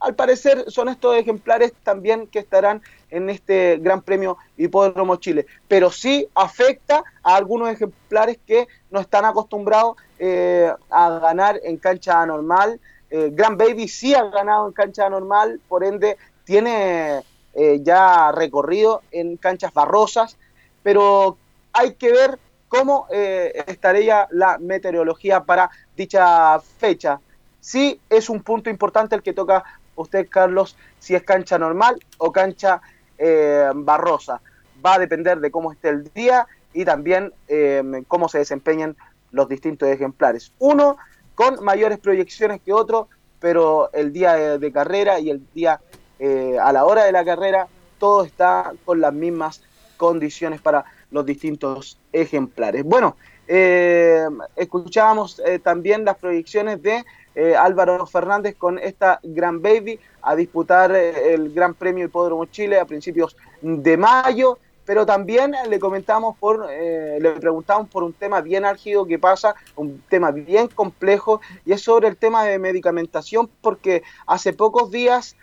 [0.00, 2.80] Al parecer son estos ejemplares también que estarán
[3.10, 9.26] en este Gran Premio Hipódromo Chile, pero sí afecta a algunos ejemplares que no están
[9.26, 12.80] acostumbrados eh, a ganar en cancha normal.
[13.10, 17.20] Eh, Gran Baby sí ha ganado en cancha normal, por ende tiene
[17.52, 20.38] eh, ya recorrido en canchas barrosas,
[20.82, 21.36] pero
[21.74, 22.38] hay que ver
[22.74, 27.20] cómo eh, estaría la meteorología para dicha fecha.
[27.60, 29.62] Sí es un punto importante el que toca
[29.94, 32.80] usted, Carlos, si es cancha normal o cancha
[33.16, 34.40] eh, barrosa.
[34.84, 38.96] Va a depender de cómo esté el día y también eh, cómo se desempeñan
[39.30, 40.52] los distintos ejemplares.
[40.58, 40.96] Uno
[41.34, 45.80] con mayores proyecciones que otro, pero el día de, de carrera y el día
[46.18, 47.68] eh, a la hora de la carrera,
[47.98, 49.62] todo está con las mismas
[49.96, 50.84] condiciones para
[51.14, 52.82] los distintos ejemplares.
[52.82, 53.16] Bueno,
[53.46, 54.26] eh,
[54.56, 57.04] escuchábamos eh, también las proyecciones de
[57.36, 62.84] eh, Álvaro Fernández con esta Gran Baby a disputar el Gran Premio Hipódromo Chile a
[62.84, 69.06] principios de mayo pero también le comentamos por, le preguntamos por un tema bien álgido
[69.06, 74.52] que pasa, un tema bien complejo, y es sobre el tema de medicamentación, porque hace
[74.52, 75.36] pocos días,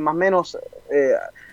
[0.00, 0.58] más o menos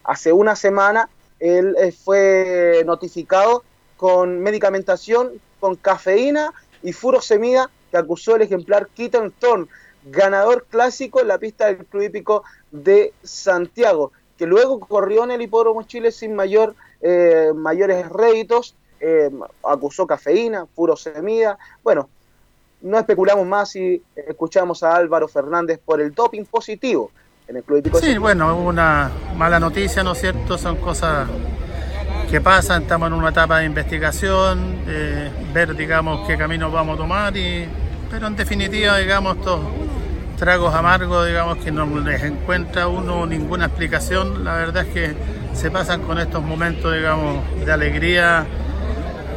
[0.03, 1.07] hace una semana,
[1.39, 3.63] él eh, fue notificado
[3.97, 6.53] con medicamentación con cafeína
[6.83, 9.67] y furosemida que acusó el ejemplar Keaton Thorne,
[10.05, 15.41] ganador clásico en la pista del Club Hípico de Santiago, que luego corrió en el
[15.41, 19.29] Hipódromo Chile sin mayor eh, mayores réditos, eh,
[19.63, 21.57] acusó cafeína, furosemida.
[21.83, 22.09] Bueno,
[22.81, 27.11] no especulamos más y escuchamos a Álvaro Fernández por el doping positivo
[27.47, 27.99] en el Club Hípico.
[27.99, 30.57] Sí, bueno, hubo una mala noticia, ¿no es cierto?
[30.57, 31.27] Son cosas
[32.29, 36.97] que pasan, estamos en una etapa de investigación, eh, ver, digamos, qué camino vamos a
[36.97, 37.67] tomar, y,
[38.09, 39.59] pero en definitiva, digamos, estos
[40.37, 45.13] tragos amargos, digamos, que no les encuentra uno ninguna explicación, la verdad es que
[45.53, 48.45] se pasan con estos momentos, digamos, de alegría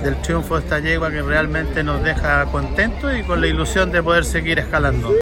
[0.03, 4.03] del triunfo de esta yegua que realmente nos deja contentos y con la ilusión de
[4.03, 5.15] poder seguir escalando.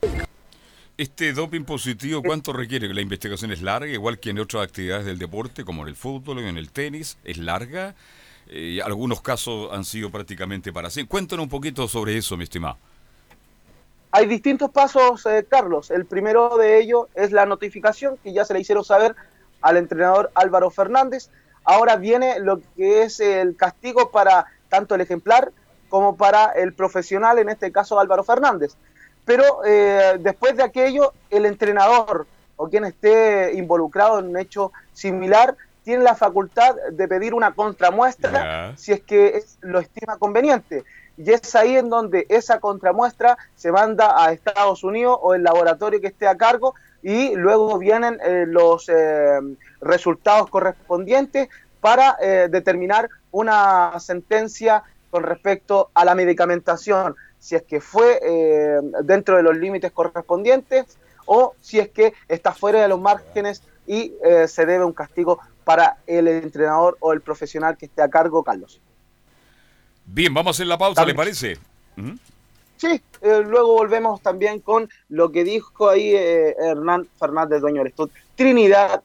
[0.98, 2.92] Este doping positivo, ¿cuánto requiere?
[2.94, 6.40] La investigación es larga, igual que en otras actividades del deporte, como en el fútbol
[6.40, 7.94] y en el tenis, es larga.
[8.48, 11.04] Eh, algunos casos han sido prácticamente para sí.
[11.04, 12.78] Cuéntanos un poquito sobre eso, mi estimado.
[14.10, 15.90] Hay distintos pasos, eh, Carlos.
[15.90, 19.14] El primero de ellos es la notificación que ya se le hicieron saber
[19.60, 21.28] al entrenador Álvaro Fernández.
[21.64, 25.52] Ahora viene lo que es el castigo para tanto el ejemplar
[25.90, 28.78] como para el profesional, en este caso Álvaro Fernández.
[29.26, 32.26] Pero eh, después de aquello, el entrenador
[32.56, 35.54] o quien esté involucrado en un hecho similar
[35.84, 40.84] tiene la facultad de pedir una contramuestra si es que lo estima conveniente.
[41.18, 46.00] Y es ahí en donde esa contramuestra se manda a Estados Unidos o el laboratorio
[46.00, 49.38] que esté a cargo y luego vienen eh, los eh,
[49.80, 51.48] resultados correspondientes
[51.80, 57.14] para eh, determinar una sentencia con respecto a la medicamentación,
[57.46, 62.52] si es que fue eh, dentro de los límites correspondientes o si es que está
[62.52, 67.20] fuera de los márgenes y eh, se debe un castigo para el entrenador o el
[67.20, 68.80] profesional que esté a cargo, Carlos.
[70.06, 71.56] Bien, vamos a hacer la pausa, ¿le parece?
[71.94, 72.14] ¿Mm?
[72.78, 77.88] Sí, eh, luego volvemos también con lo que dijo ahí eh, Hernán Fernández, dueño del
[77.88, 79.04] estudio Trinidad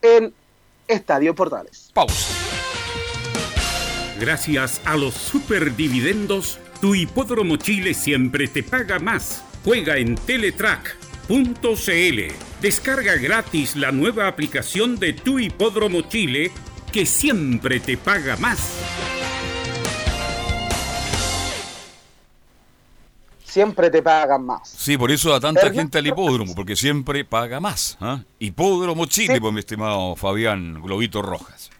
[0.00, 0.32] en
[0.86, 1.90] Estadio Portales.
[1.92, 2.32] Pausa.
[4.20, 9.44] Gracias a los superdividendos, tu hipódromo Chile siempre te paga más.
[9.64, 11.38] Juega en Teletrack.cl.
[12.60, 16.50] Descarga gratis la nueva aplicación de tu hipódromo Chile
[16.90, 18.80] que siempre te paga más.
[23.44, 24.68] Siempre te pagan más.
[24.68, 27.96] Sí, por eso da tanta gente al hipódromo, porque siempre paga más.
[28.00, 28.24] ¿ah?
[28.40, 31.70] Hipódromo Chile, pues mi estimado Fabián Globito Rojas.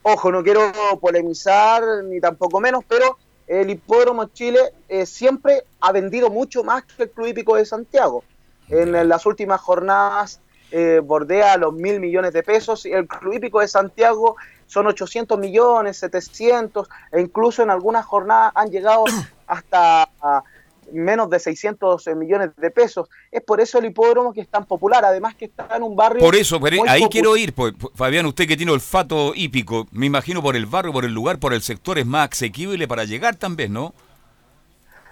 [0.00, 3.18] Ojo, no quiero polemizar ni tampoco menos, pero
[3.50, 8.22] el Hipódromo Chile eh, siempre ha vendido mucho más que el Club Hípico de Santiago.
[8.68, 10.40] En las últimas jornadas
[10.70, 14.36] eh, bordea los mil millones de pesos y el Club Hípico de Santiago
[14.68, 19.04] son 800 millones, 700 e incluso en algunas jornadas han llegado
[19.48, 20.44] hasta a
[20.92, 23.08] menos de 600 millones de pesos.
[23.30, 26.20] Es por eso el hipódromo que es tan popular, además que está en un barrio
[26.20, 30.42] Por eso, pero ahí quiero ir, pues, Fabián, usted que tiene olfato hípico, me imagino
[30.42, 33.72] por el barrio, por el lugar, por el sector es más asequible para llegar también,
[33.72, 33.94] ¿no?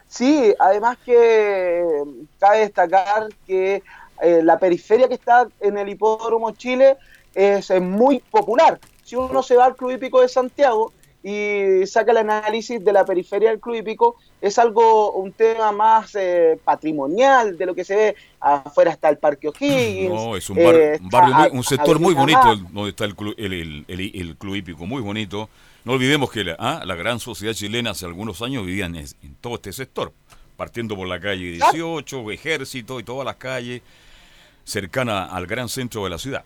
[0.08, 2.04] Sí, además que eh,
[2.38, 3.82] cabe destacar que
[4.22, 6.96] eh, la periferia que está en el Hipódromo Chile
[7.34, 8.80] es, eh, muy popular.
[9.04, 10.92] Si uno se va al Club Hípico de Santiago
[11.22, 16.14] y saca el análisis de la periferia del Club Hípico, es algo, un tema más
[16.14, 18.16] eh, patrimonial de lo que se ve.
[18.40, 20.14] Afuera está el Parque O'Higgins.
[20.14, 23.04] No, es un, bar- eh, un barrio, muy- un sector muy bonito, el- donde está
[23.04, 25.48] el, club, el, el- club hípico, muy bonito.
[25.84, 29.04] No olvidemos que la, ah, la gran sociedad chilena hace algunos años vivía en,
[29.40, 30.12] todo este sector,
[30.56, 33.82] partiendo por la calle 18, Ejército y todas las calles
[34.64, 36.44] cercanas al gran centro de la ciudad.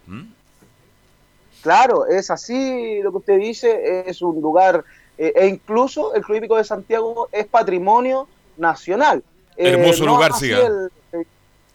[1.62, 4.84] Claro, es así lo que usted dice, es un lugar,
[5.16, 9.24] eh, e incluso el Club Hípico de Santiago es patrimonio nacional.
[9.56, 10.58] Eh, Hermoso no lugar, siga.
[10.66, 11.24] el- eh,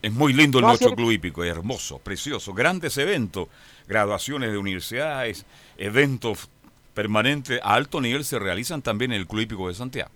[0.01, 3.47] Es muy lindo No, nuestro club hípico, hermoso, precioso, grandes eventos,
[3.88, 5.45] graduaciones de universidades,
[5.76, 6.49] eventos
[6.93, 10.11] permanentes a alto nivel se realizan también en el club hípico de Santiago.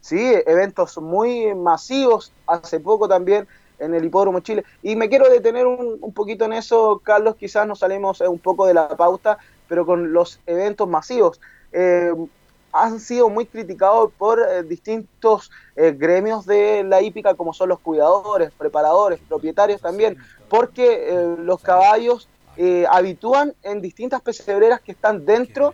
[0.00, 3.46] sí, eventos muy masivos, hace poco también
[3.80, 4.64] en el Hipódromo Chile.
[4.82, 8.38] Y me quiero detener un, un poquito en eso, Carlos, quizás nos salimos eh, un
[8.38, 9.38] poco de la pauta,
[9.68, 11.40] pero con los eventos masivos.
[11.72, 12.12] Eh,
[12.72, 17.80] han sido muy criticados por eh, distintos eh, gremios de la hípica, como son los
[17.80, 20.16] cuidadores, preparadores, propietarios también,
[20.48, 22.28] porque eh, los caballos
[22.90, 25.72] habitúan en distintas pesebreras que están dentro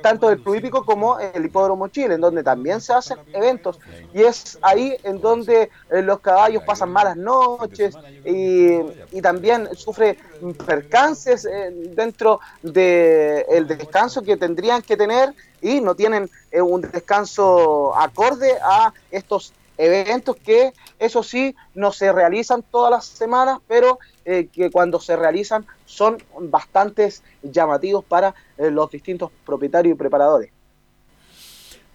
[0.00, 3.78] tanto del Club Hípico como el Hipódromo Chile, en donde también se hacen eventos.
[4.12, 8.76] Y es ahí en donde eh, los caballos pasan malas noches y,
[9.10, 10.18] y también sufre
[10.66, 17.96] percances eh, dentro del descanso que tendrían que tener y no tienen eh, un descanso
[17.96, 24.48] acorde a estos eventos que eso sí no se realizan todas las semanas, pero eh,
[24.52, 30.50] que cuando se realizan son bastantes llamativos para eh, los distintos propietarios y preparadores.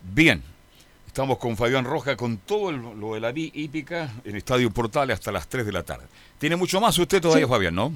[0.04, 0.42] Bien,
[1.06, 5.16] estamos con Fabián Roja con todo el- lo de la vi- hípica en Estadio Portales
[5.16, 6.06] hasta las 3 de la tarde.
[6.38, 7.52] Tiene mucho más usted todavía, Sí.
[7.52, 7.94] Fabián, ¿no?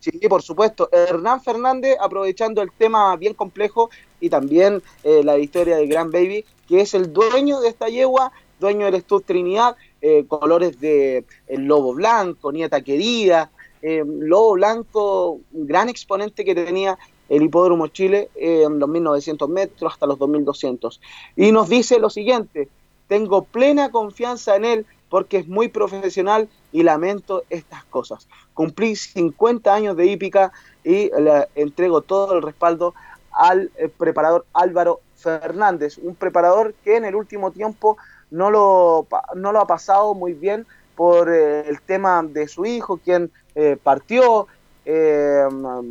[0.00, 0.88] Sí, por supuesto.
[0.92, 6.44] Hernán Fernández, aprovechando el tema bien complejo y también eh, la victoria de Gran Baby,
[6.66, 11.64] que es el dueño de esta yegua, dueño del Stud Trinidad, eh, colores de el
[11.64, 13.50] lobo blanco, nieta querida,
[13.82, 19.48] eh, lobo blanco, un gran exponente que tenía el Hipódromo Chile eh, en los 1900
[19.48, 21.00] metros hasta los 2200.
[21.36, 22.68] Y nos dice lo siguiente,
[23.08, 28.28] tengo plena confianza en él porque es muy profesional y lamento estas cosas.
[28.54, 30.52] Cumplí 50 años de hípica
[30.84, 32.94] y le entrego todo el respaldo
[33.32, 37.96] al eh, preparador Álvaro Fernández, un preparador que en el último tiempo
[38.30, 40.66] no lo, no lo ha pasado muy bien
[40.96, 44.46] por eh, el tema de su hijo, quien eh, partió
[44.84, 45.46] eh,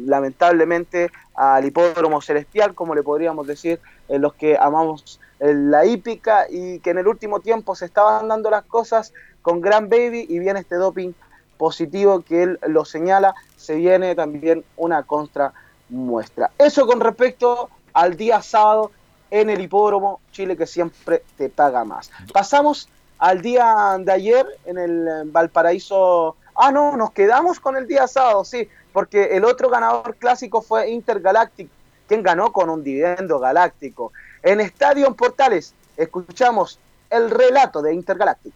[0.05, 6.79] lamentablemente al hipódromo celestial, como le podríamos decir, eh, los que amamos la hípica y
[6.79, 10.59] que en el último tiempo se estaban dando las cosas con Gran Baby y viene
[10.59, 11.13] este doping
[11.57, 15.53] positivo que él lo señala, se viene también una contra
[15.87, 16.51] muestra.
[16.57, 18.91] Eso con respecto al día sábado
[19.31, 22.11] en el hipódromo Chile que siempre te paga más.
[22.33, 26.35] Pasamos al día de ayer en el eh, Valparaíso.
[26.55, 30.89] Ah, no, nos quedamos con el día sábado, sí, porque el otro ganador clásico fue
[30.89, 31.69] Intergalactic,
[32.07, 34.11] quien ganó con un dividendo galáctico.
[34.41, 36.79] En Estadio en Portales escuchamos
[37.09, 38.53] el relato de Intergalactic.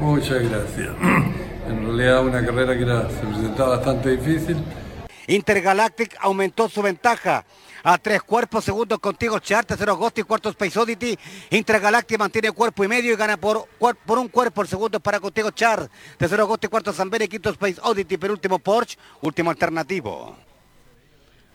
[0.00, 0.90] Muchas gracias.
[1.68, 4.56] En realidad una carrera que era, se presentaba bastante difícil.
[5.28, 7.44] Intergalactic aumentó su ventaja
[7.82, 11.18] a tres cuerpos, segundos contigo Char, tercero Ghost y cuarto Space Oddity.
[11.50, 14.62] Intergalactic mantiene cuerpo y medio y gana por, por un cuerpo.
[14.62, 18.98] El segundo para contigo Char, tercero Ghost y cuarto Zambere, quinto Space Oddity, penúltimo Porsche,
[19.22, 20.36] último alternativo.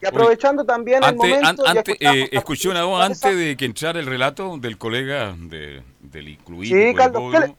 [0.02, 1.66] Y aprovechando también el momento...
[1.66, 5.84] an- escuchamos eh, escuché una voz antes de que entrara el relato del colega de,
[6.02, 6.78] del incluido.
[6.78, 7.56] Sí, Carlos, ¿qué le-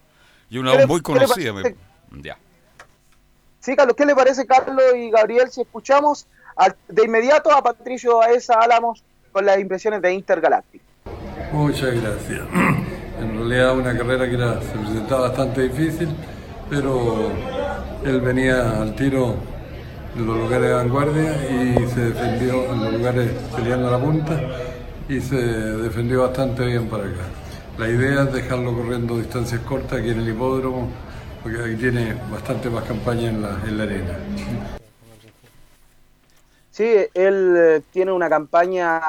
[0.50, 1.52] y una voz muy conocida.
[1.54, 1.76] parece?
[2.10, 2.38] me- Ya.
[3.58, 6.26] Sí, Carlos, ¿qué le parece, Carlos y Gabriel, si escuchamos
[6.88, 9.02] de inmediato a Patricio Aesa Álamos
[9.32, 10.80] con las impresiones de Intergalactic?
[11.52, 12.40] Muchas gracias.
[13.18, 16.10] En realidad una carrera que se presentaba bastante difícil,
[16.68, 17.30] pero
[18.04, 19.36] él venía al tiro
[20.14, 24.38] de los lugares de vanguardia y se defendió en los lugares peleando la punta
[25.08, 27.22] y se defendió bastante bien para acá.
[27.78, 30.90] La idea es dejarlo corriendo distancias cortas aquí en el hipódromo,
[31.42, 34.18] porque aquí tiene bastante más campaña en en la arena.
[36.76, 39.00] Sí, él eh, tiene una campaña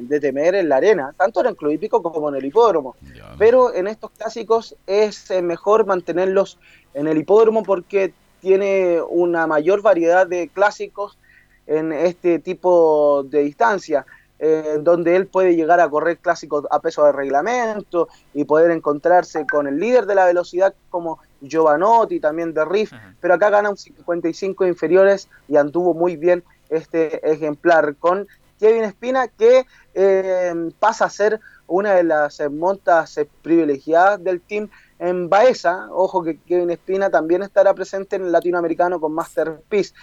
[0.00, 2.94] de temer en la arena, tanto en el club hípico como en el hipódromo.
[3.36, 6.56] Pero en estos clásicos es eh, mejor mantenerlos
[6.94, 11.18] en el hipódromo porque tiene una mayor variedad de clásicos
[11.66, 14.06] en este tipo de distancia,
[14.38, 19.44] eh, donde él puede llegar a correr clásicos a peso de reglamento y poder encontrarse
[19.48, 23.76] con el líder de la velocidad como Giovanotti, también de Riff, pero acá gana un
[23.76, 28.26] 55 inferiores y anduvo muy bien este ejemplar con
[28.58, 34.40] Kevin Espina que eh, pasa a ser una de las eh, montas eh, privilegiadas del
[34.40, 34.68] team
[34.98, 35.88] en Baeza.
[35.92, 39.94] Ojo que Kevin Espina también estará presente en el latinoamericano con Masterpiece.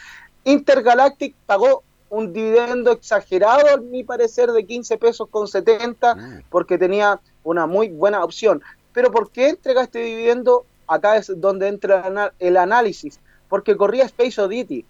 [0.44, 7.20] Intergalactic pagó un dividendo exagerado, a mi parecer, de 15 pesos con 70, porque tenía
[7.44, 8.62] una muy buena opción.
[8.94, 10.66] Pero ¿por qué entrega este dividendo?
[10.88, 13.20] Acá es donde entra el análisis,
[13.50, 14.86] porque corría Space Oddity,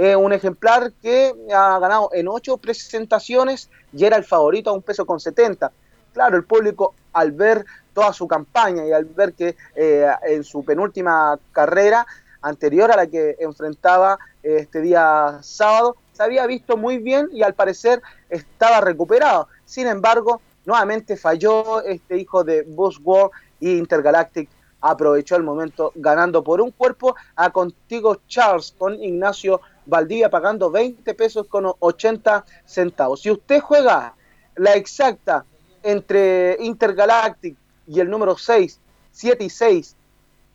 [0.00, 4.80] eh, un ejemplar que ha ganado en ocho presentaciones y era el favorito a un
[4.80, 5.72] peso con 70.
[6.12, 10.64] Claro, el público al ver toda su campaña y al ver que eh, en su
[10.64, 12.06] penúltima carrera
[12.42, 17.42] anterior a la que enfrentaba eh, este día sábado, se había visto muy bien y
[17.42, 18.00] al parecer
[18.30, 19.48] estaba recuperado.
[19.64, 24.48] Sin embargo, nuevamente falló este hijo de Buzz World y Intergalactic
[24.80, 31.14] aprovechó el momento ganando por un cuerpo a Contigo Charles con Ignacio Valdivia pagando 20
[31.14, 33.20] pesos con 80 centavos.
[33.22, 34.14] Si usted juega
[34.56, 35.44] la exacta
[35.82, 37.56] entre Intergalactic
[37.86, 38.80] y el número 6,
[39.12, 39.94] 7 y 6,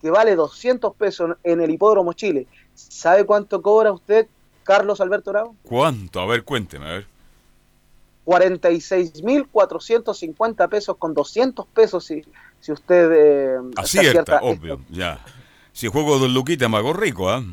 [0.02, 2.46] que vale 200 pesos en el Hipódromo Chile.
[2.76, 4.28] ¿Sabe cuánto cobra usted,
[4.64, 5.56] Carlos Alberto Bravo?
[5.64, 6.20] ¿Cuánto?
[6.20, 7.08] A ver, cuénteme, a ver.
[8.26, 12.24] 46.450 pesos con 200 pesos si,
[12.62, 15.20] si usted eh, Acierta, obvio, ya.
[15.74, 17.44] Si juego dos luquitas me hago rico, ¿ah?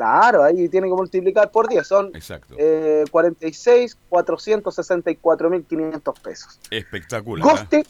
[0.00, 2.54] Claro, ahí tiene que multiplicar por 10, son Exacto.
[2.56, 6.58] eh, 46, 464.500 pesos.
[6.70, 7.46] Espectacular.
[7.46, 7.82] Gosti,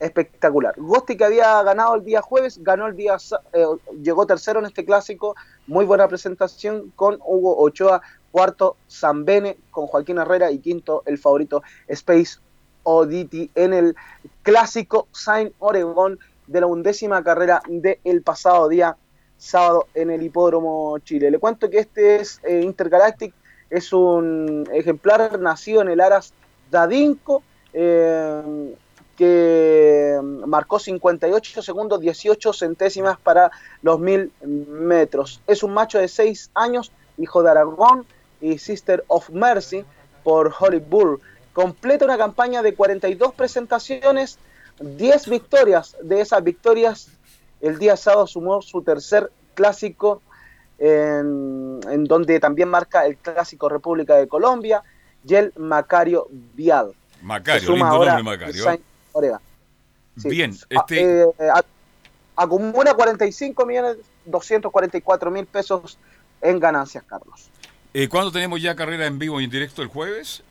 [0.00, 0.74] espectacular.
[0.76, 3.16] Gosti que había ganado el día jueves, ganó el día,
[3.52, 3.64] eh,
[4.02, 5.36] llegó tercero en este clásico,
[5.68, 8.02] muy buena presentación con Hugo Ochoa,
[8.32, 12.40] cuarto Zambene con Joaquín Herrera y quinto el favorito Space
[12.82, 13.94] Oddity en el
[14.42, 18.96] clásico Saint Oregon de la undécima carrera del pasado día
[19.40, 21.30] sábado en el Hipódromo Chile.
[21.30, 23.34] Le cuento que este es eh, Intergalactic,
[23.70, 26.34] es un ejemplar nacido en el Aras
[26.70, 27.42] Dadinco,
[27.72, 28.74] eh,
[29.16, 33.50] que marcó 58 segundos 18 centésimas para
[33.82, 35.40] los mil metros.
[35.46, 38.06] Es un macho de 6 años, hijo de Aragón
[38.40, 39.84] y Sister of Mercy
[40.22, 41.20] por Holly Bull.
[41.52, 44.38] Completa una campaña de 42 presentaciones,
[44.80, 45.96] 10 victorias.
[46.02, 47.08] De esas victorias,
[47.60, 50.22] el día sábado sumó su tercer clásico,
[50.78, 54.82] en, en donde también marca el clásico República de Colombia
[55.26, 56.92] y el Macario Vial.
[57.22, 58.64] Macario, lindo nombre, Macario.
[60.16, 60.28] Sí.
[60.28, 61.26] Bien, Ah, este, eh,
[62.36, 65.98] acumula 45 millones 244 mil pesos
[66.40, 67.50] en ganancias, Carlos.
[67.92, 70.42] eh, ¿cuándo tenemos ya carrera en vivo y en directo el jueves?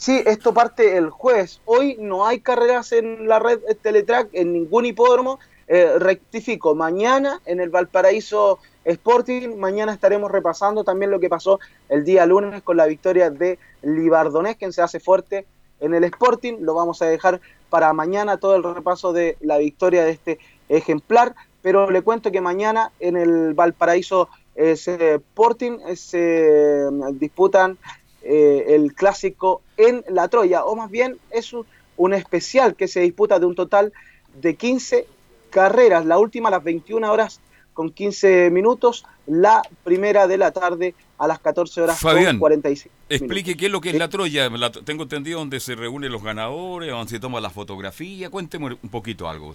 [0.00, 1.60] Sí, esto parte el jueves.
[1.64, 5.38] Hoy no hay carreras en la red Teletrack, en ningún hipódromo.
[5.68, 11.58] Eh, rectifico, mañana en el Valparaíso Sporting, mañana estaremos repasando también lo que pasó
[11.88, 15.46] el día lunes con la victoria de Libardonés, quien se hace fuerte
[15.80, 16.56] en el Sporting.
[16.60, 17.40] Lo vamos a dejar
[17.70, 20.38] para mañana todo el repaso de la victoria de este
[20.68, 21.36] ejemplar.
[21.62, 27.78] Pero le cuento que mañana en el Valparaíso eh, Sporting eh, se disputan
[28.24, 33.00] eh, el clásico en la Troya, o más bien es un, un especial que se
[33.00, 33.92] disputa de un total
[34.40, 35.06] de 15
[35.50, 36.04] carreras.
[36.06, 37.40] La última a las 21 horas
[37.74, 42.94] con 15 minutos, la primera de la tarde a las 14 horas Fabián, con 45
[43.08, 44.48] Explique qué es lo que es la Troya.
[44.50, 48.30] La- tengo entendido donde se reúnen los ganadores, donde se toma la fotografía.
[48.30, 49.52] Cuénteme un poquito algo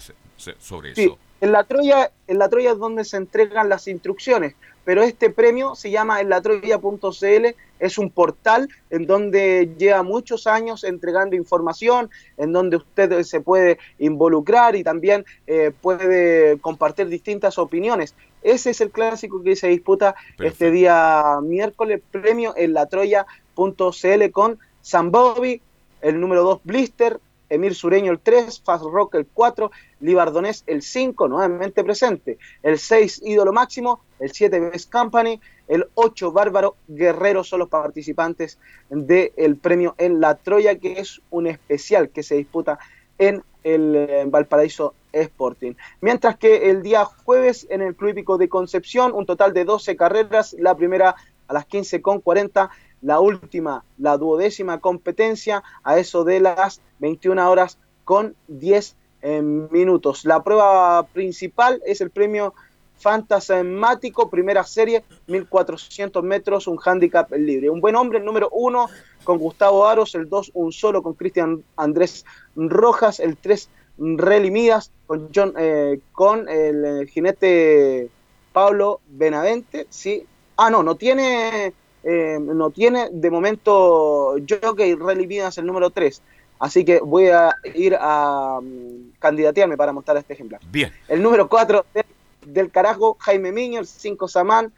[0.59, 1.17] sobre Sí, eso.
[1.41, 4.55] en la Troya, en la Troya es donde se entregan las instrucciones,
[4.85, 10.83] pero este premio se llama en latroya.cl, es un portal en donde lleva muchos años
[10.83, 18.15] entregando información, en donde usted se puede involucrar y también eh, puede compartir distintas opiniones.
[18.41, 25.11] Ese es el clásico que se disputa este día miércoles, premio en latroya.cl con San
[25.11, 25.61] Bobby,
[26.01, 27.19] el número 2 Blister,
[27.49, 33.21] Emir Sureño el 3, Fast Rock el 4, Libardonés el 5, nuevamente presente, el 6
[33.25, 38.59] Ídolo Máximo, el 7 Best Company, el 8 Bárbaro Guerrero son los participantes
[38.89, 42.79] del premio en La Troya, que es un especial que se disputa
[43.17, 45.73] en el eh, Valparaíso Sporting.
[46.01, 49.95] Mientras que el día jueves en el Club Hípico de Concepción, un total de 12
[49.95, 51.15] carreras, la primera
[51.47, 52.69] a las 15.40,
[53.01, 60.25] la última, la duodécima competencia, a eso de las 21 horas con 10 eh, minutos.
[60.25, 62.53] La prueba principal es el premio
[62.99, 67.69] Fantasmático, primera serie, 1400 metros, un handicap libre.
[67.69, 68.87] Un buen hombre, el número uno
[69.23, 73.69] con Gustavo Aros, el 2 un solo con Cristian Andrés Rojas, el 3
[73.99, 78.09] Reli Midas con, John, eh, con el eh, jinete
[78.53, 80.25] Pablo Benavente, sí.
[80.57, 81.73] Ah, no, no tiene,
[82.03, 86.21] eh, no tiene de momento Jockey Reli Midas el número 3.
[86.59, 90.61] Así que voy a ir a mm, candidatearme para mostrar este ejemplar.
[90.69, 90.91] Bien.
[91.07, 92.05] El número 4 del,
[92.53, 94.73] del carajo, Jaime Miño, el 5 Samán,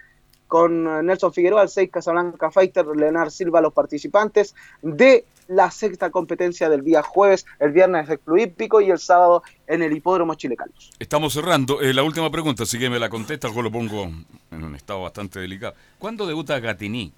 [0.48, 6.10] con eh, Nelson Figueroa, el 6 Casablanca Fighter, Leonard Silva, los participantes de la sexta
[6.10, 10.35] competencia del día jueves, el viernes el Club Hípico y el sábado en el Hipódromo
[10.35, 10.91] Chile Carlos.
[10.99, 11.81] Estamos cerrando.
[11.81, 15.02] Eh, la última pregunta, si que me la contesta, yo lo pongo en un estado
[15.02, 15.73] bastante delicado.
[15.99, 17.11] ¿Cuándo debuta Gatini?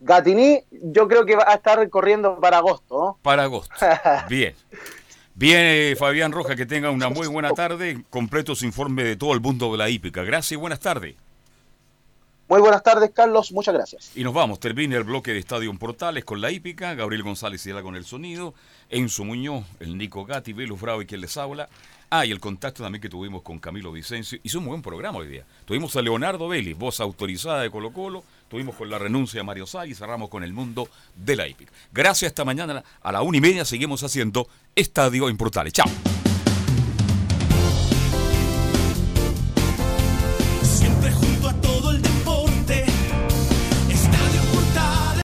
[0.00, 2.98] Gatini, yo creo que va a estar corriendo para agosto.
[2.98, 3.18] ¿no?
[3.22, 3.74] Para agosto.
[4.28, 4.54] Bien.
[5.34, 8.04] Bien, Fabián Roja, que tenga una muy buena tarde.
[8.10, 10.22] Completo su informe de todo el mundo de la hípica.
[10.22, 11.16] Gracias y buenas tardes.
[12.48, 13.50] Muy buenas tardes, Carlos.
[13.50, 14.12] Muchas gracias.
[14.14, 17.72] Y nos vamos, termina el bloque de Estadio Portales con la hípica, Gabriel González y
[17.72, 18.52] con el sonido,
[18.90, 21.70] Enzo Muñoz, el Nico Gatti, Velo Bravo y quien les habla.
[22.10, 24.38] Ah, y el contacto también que tuvimos con Camilo Vicencio.
[24.42, 25.46] Hizo un buen programa hoy día.
[25.64, 28.22] Tuvimos a Leonardo Vélez, voz autorizada de Colo Colo.
[28.52, 31.72] Tuvimos con la renuncia de Mario Sá y cerramos con el mundo de la hípica.
[31.90, 34.46] Gracias, esta mañana a la una y media seguimos haciendo
[34.76, 35.72] Estadio en Portales.
[35.72, 36.11] Chao.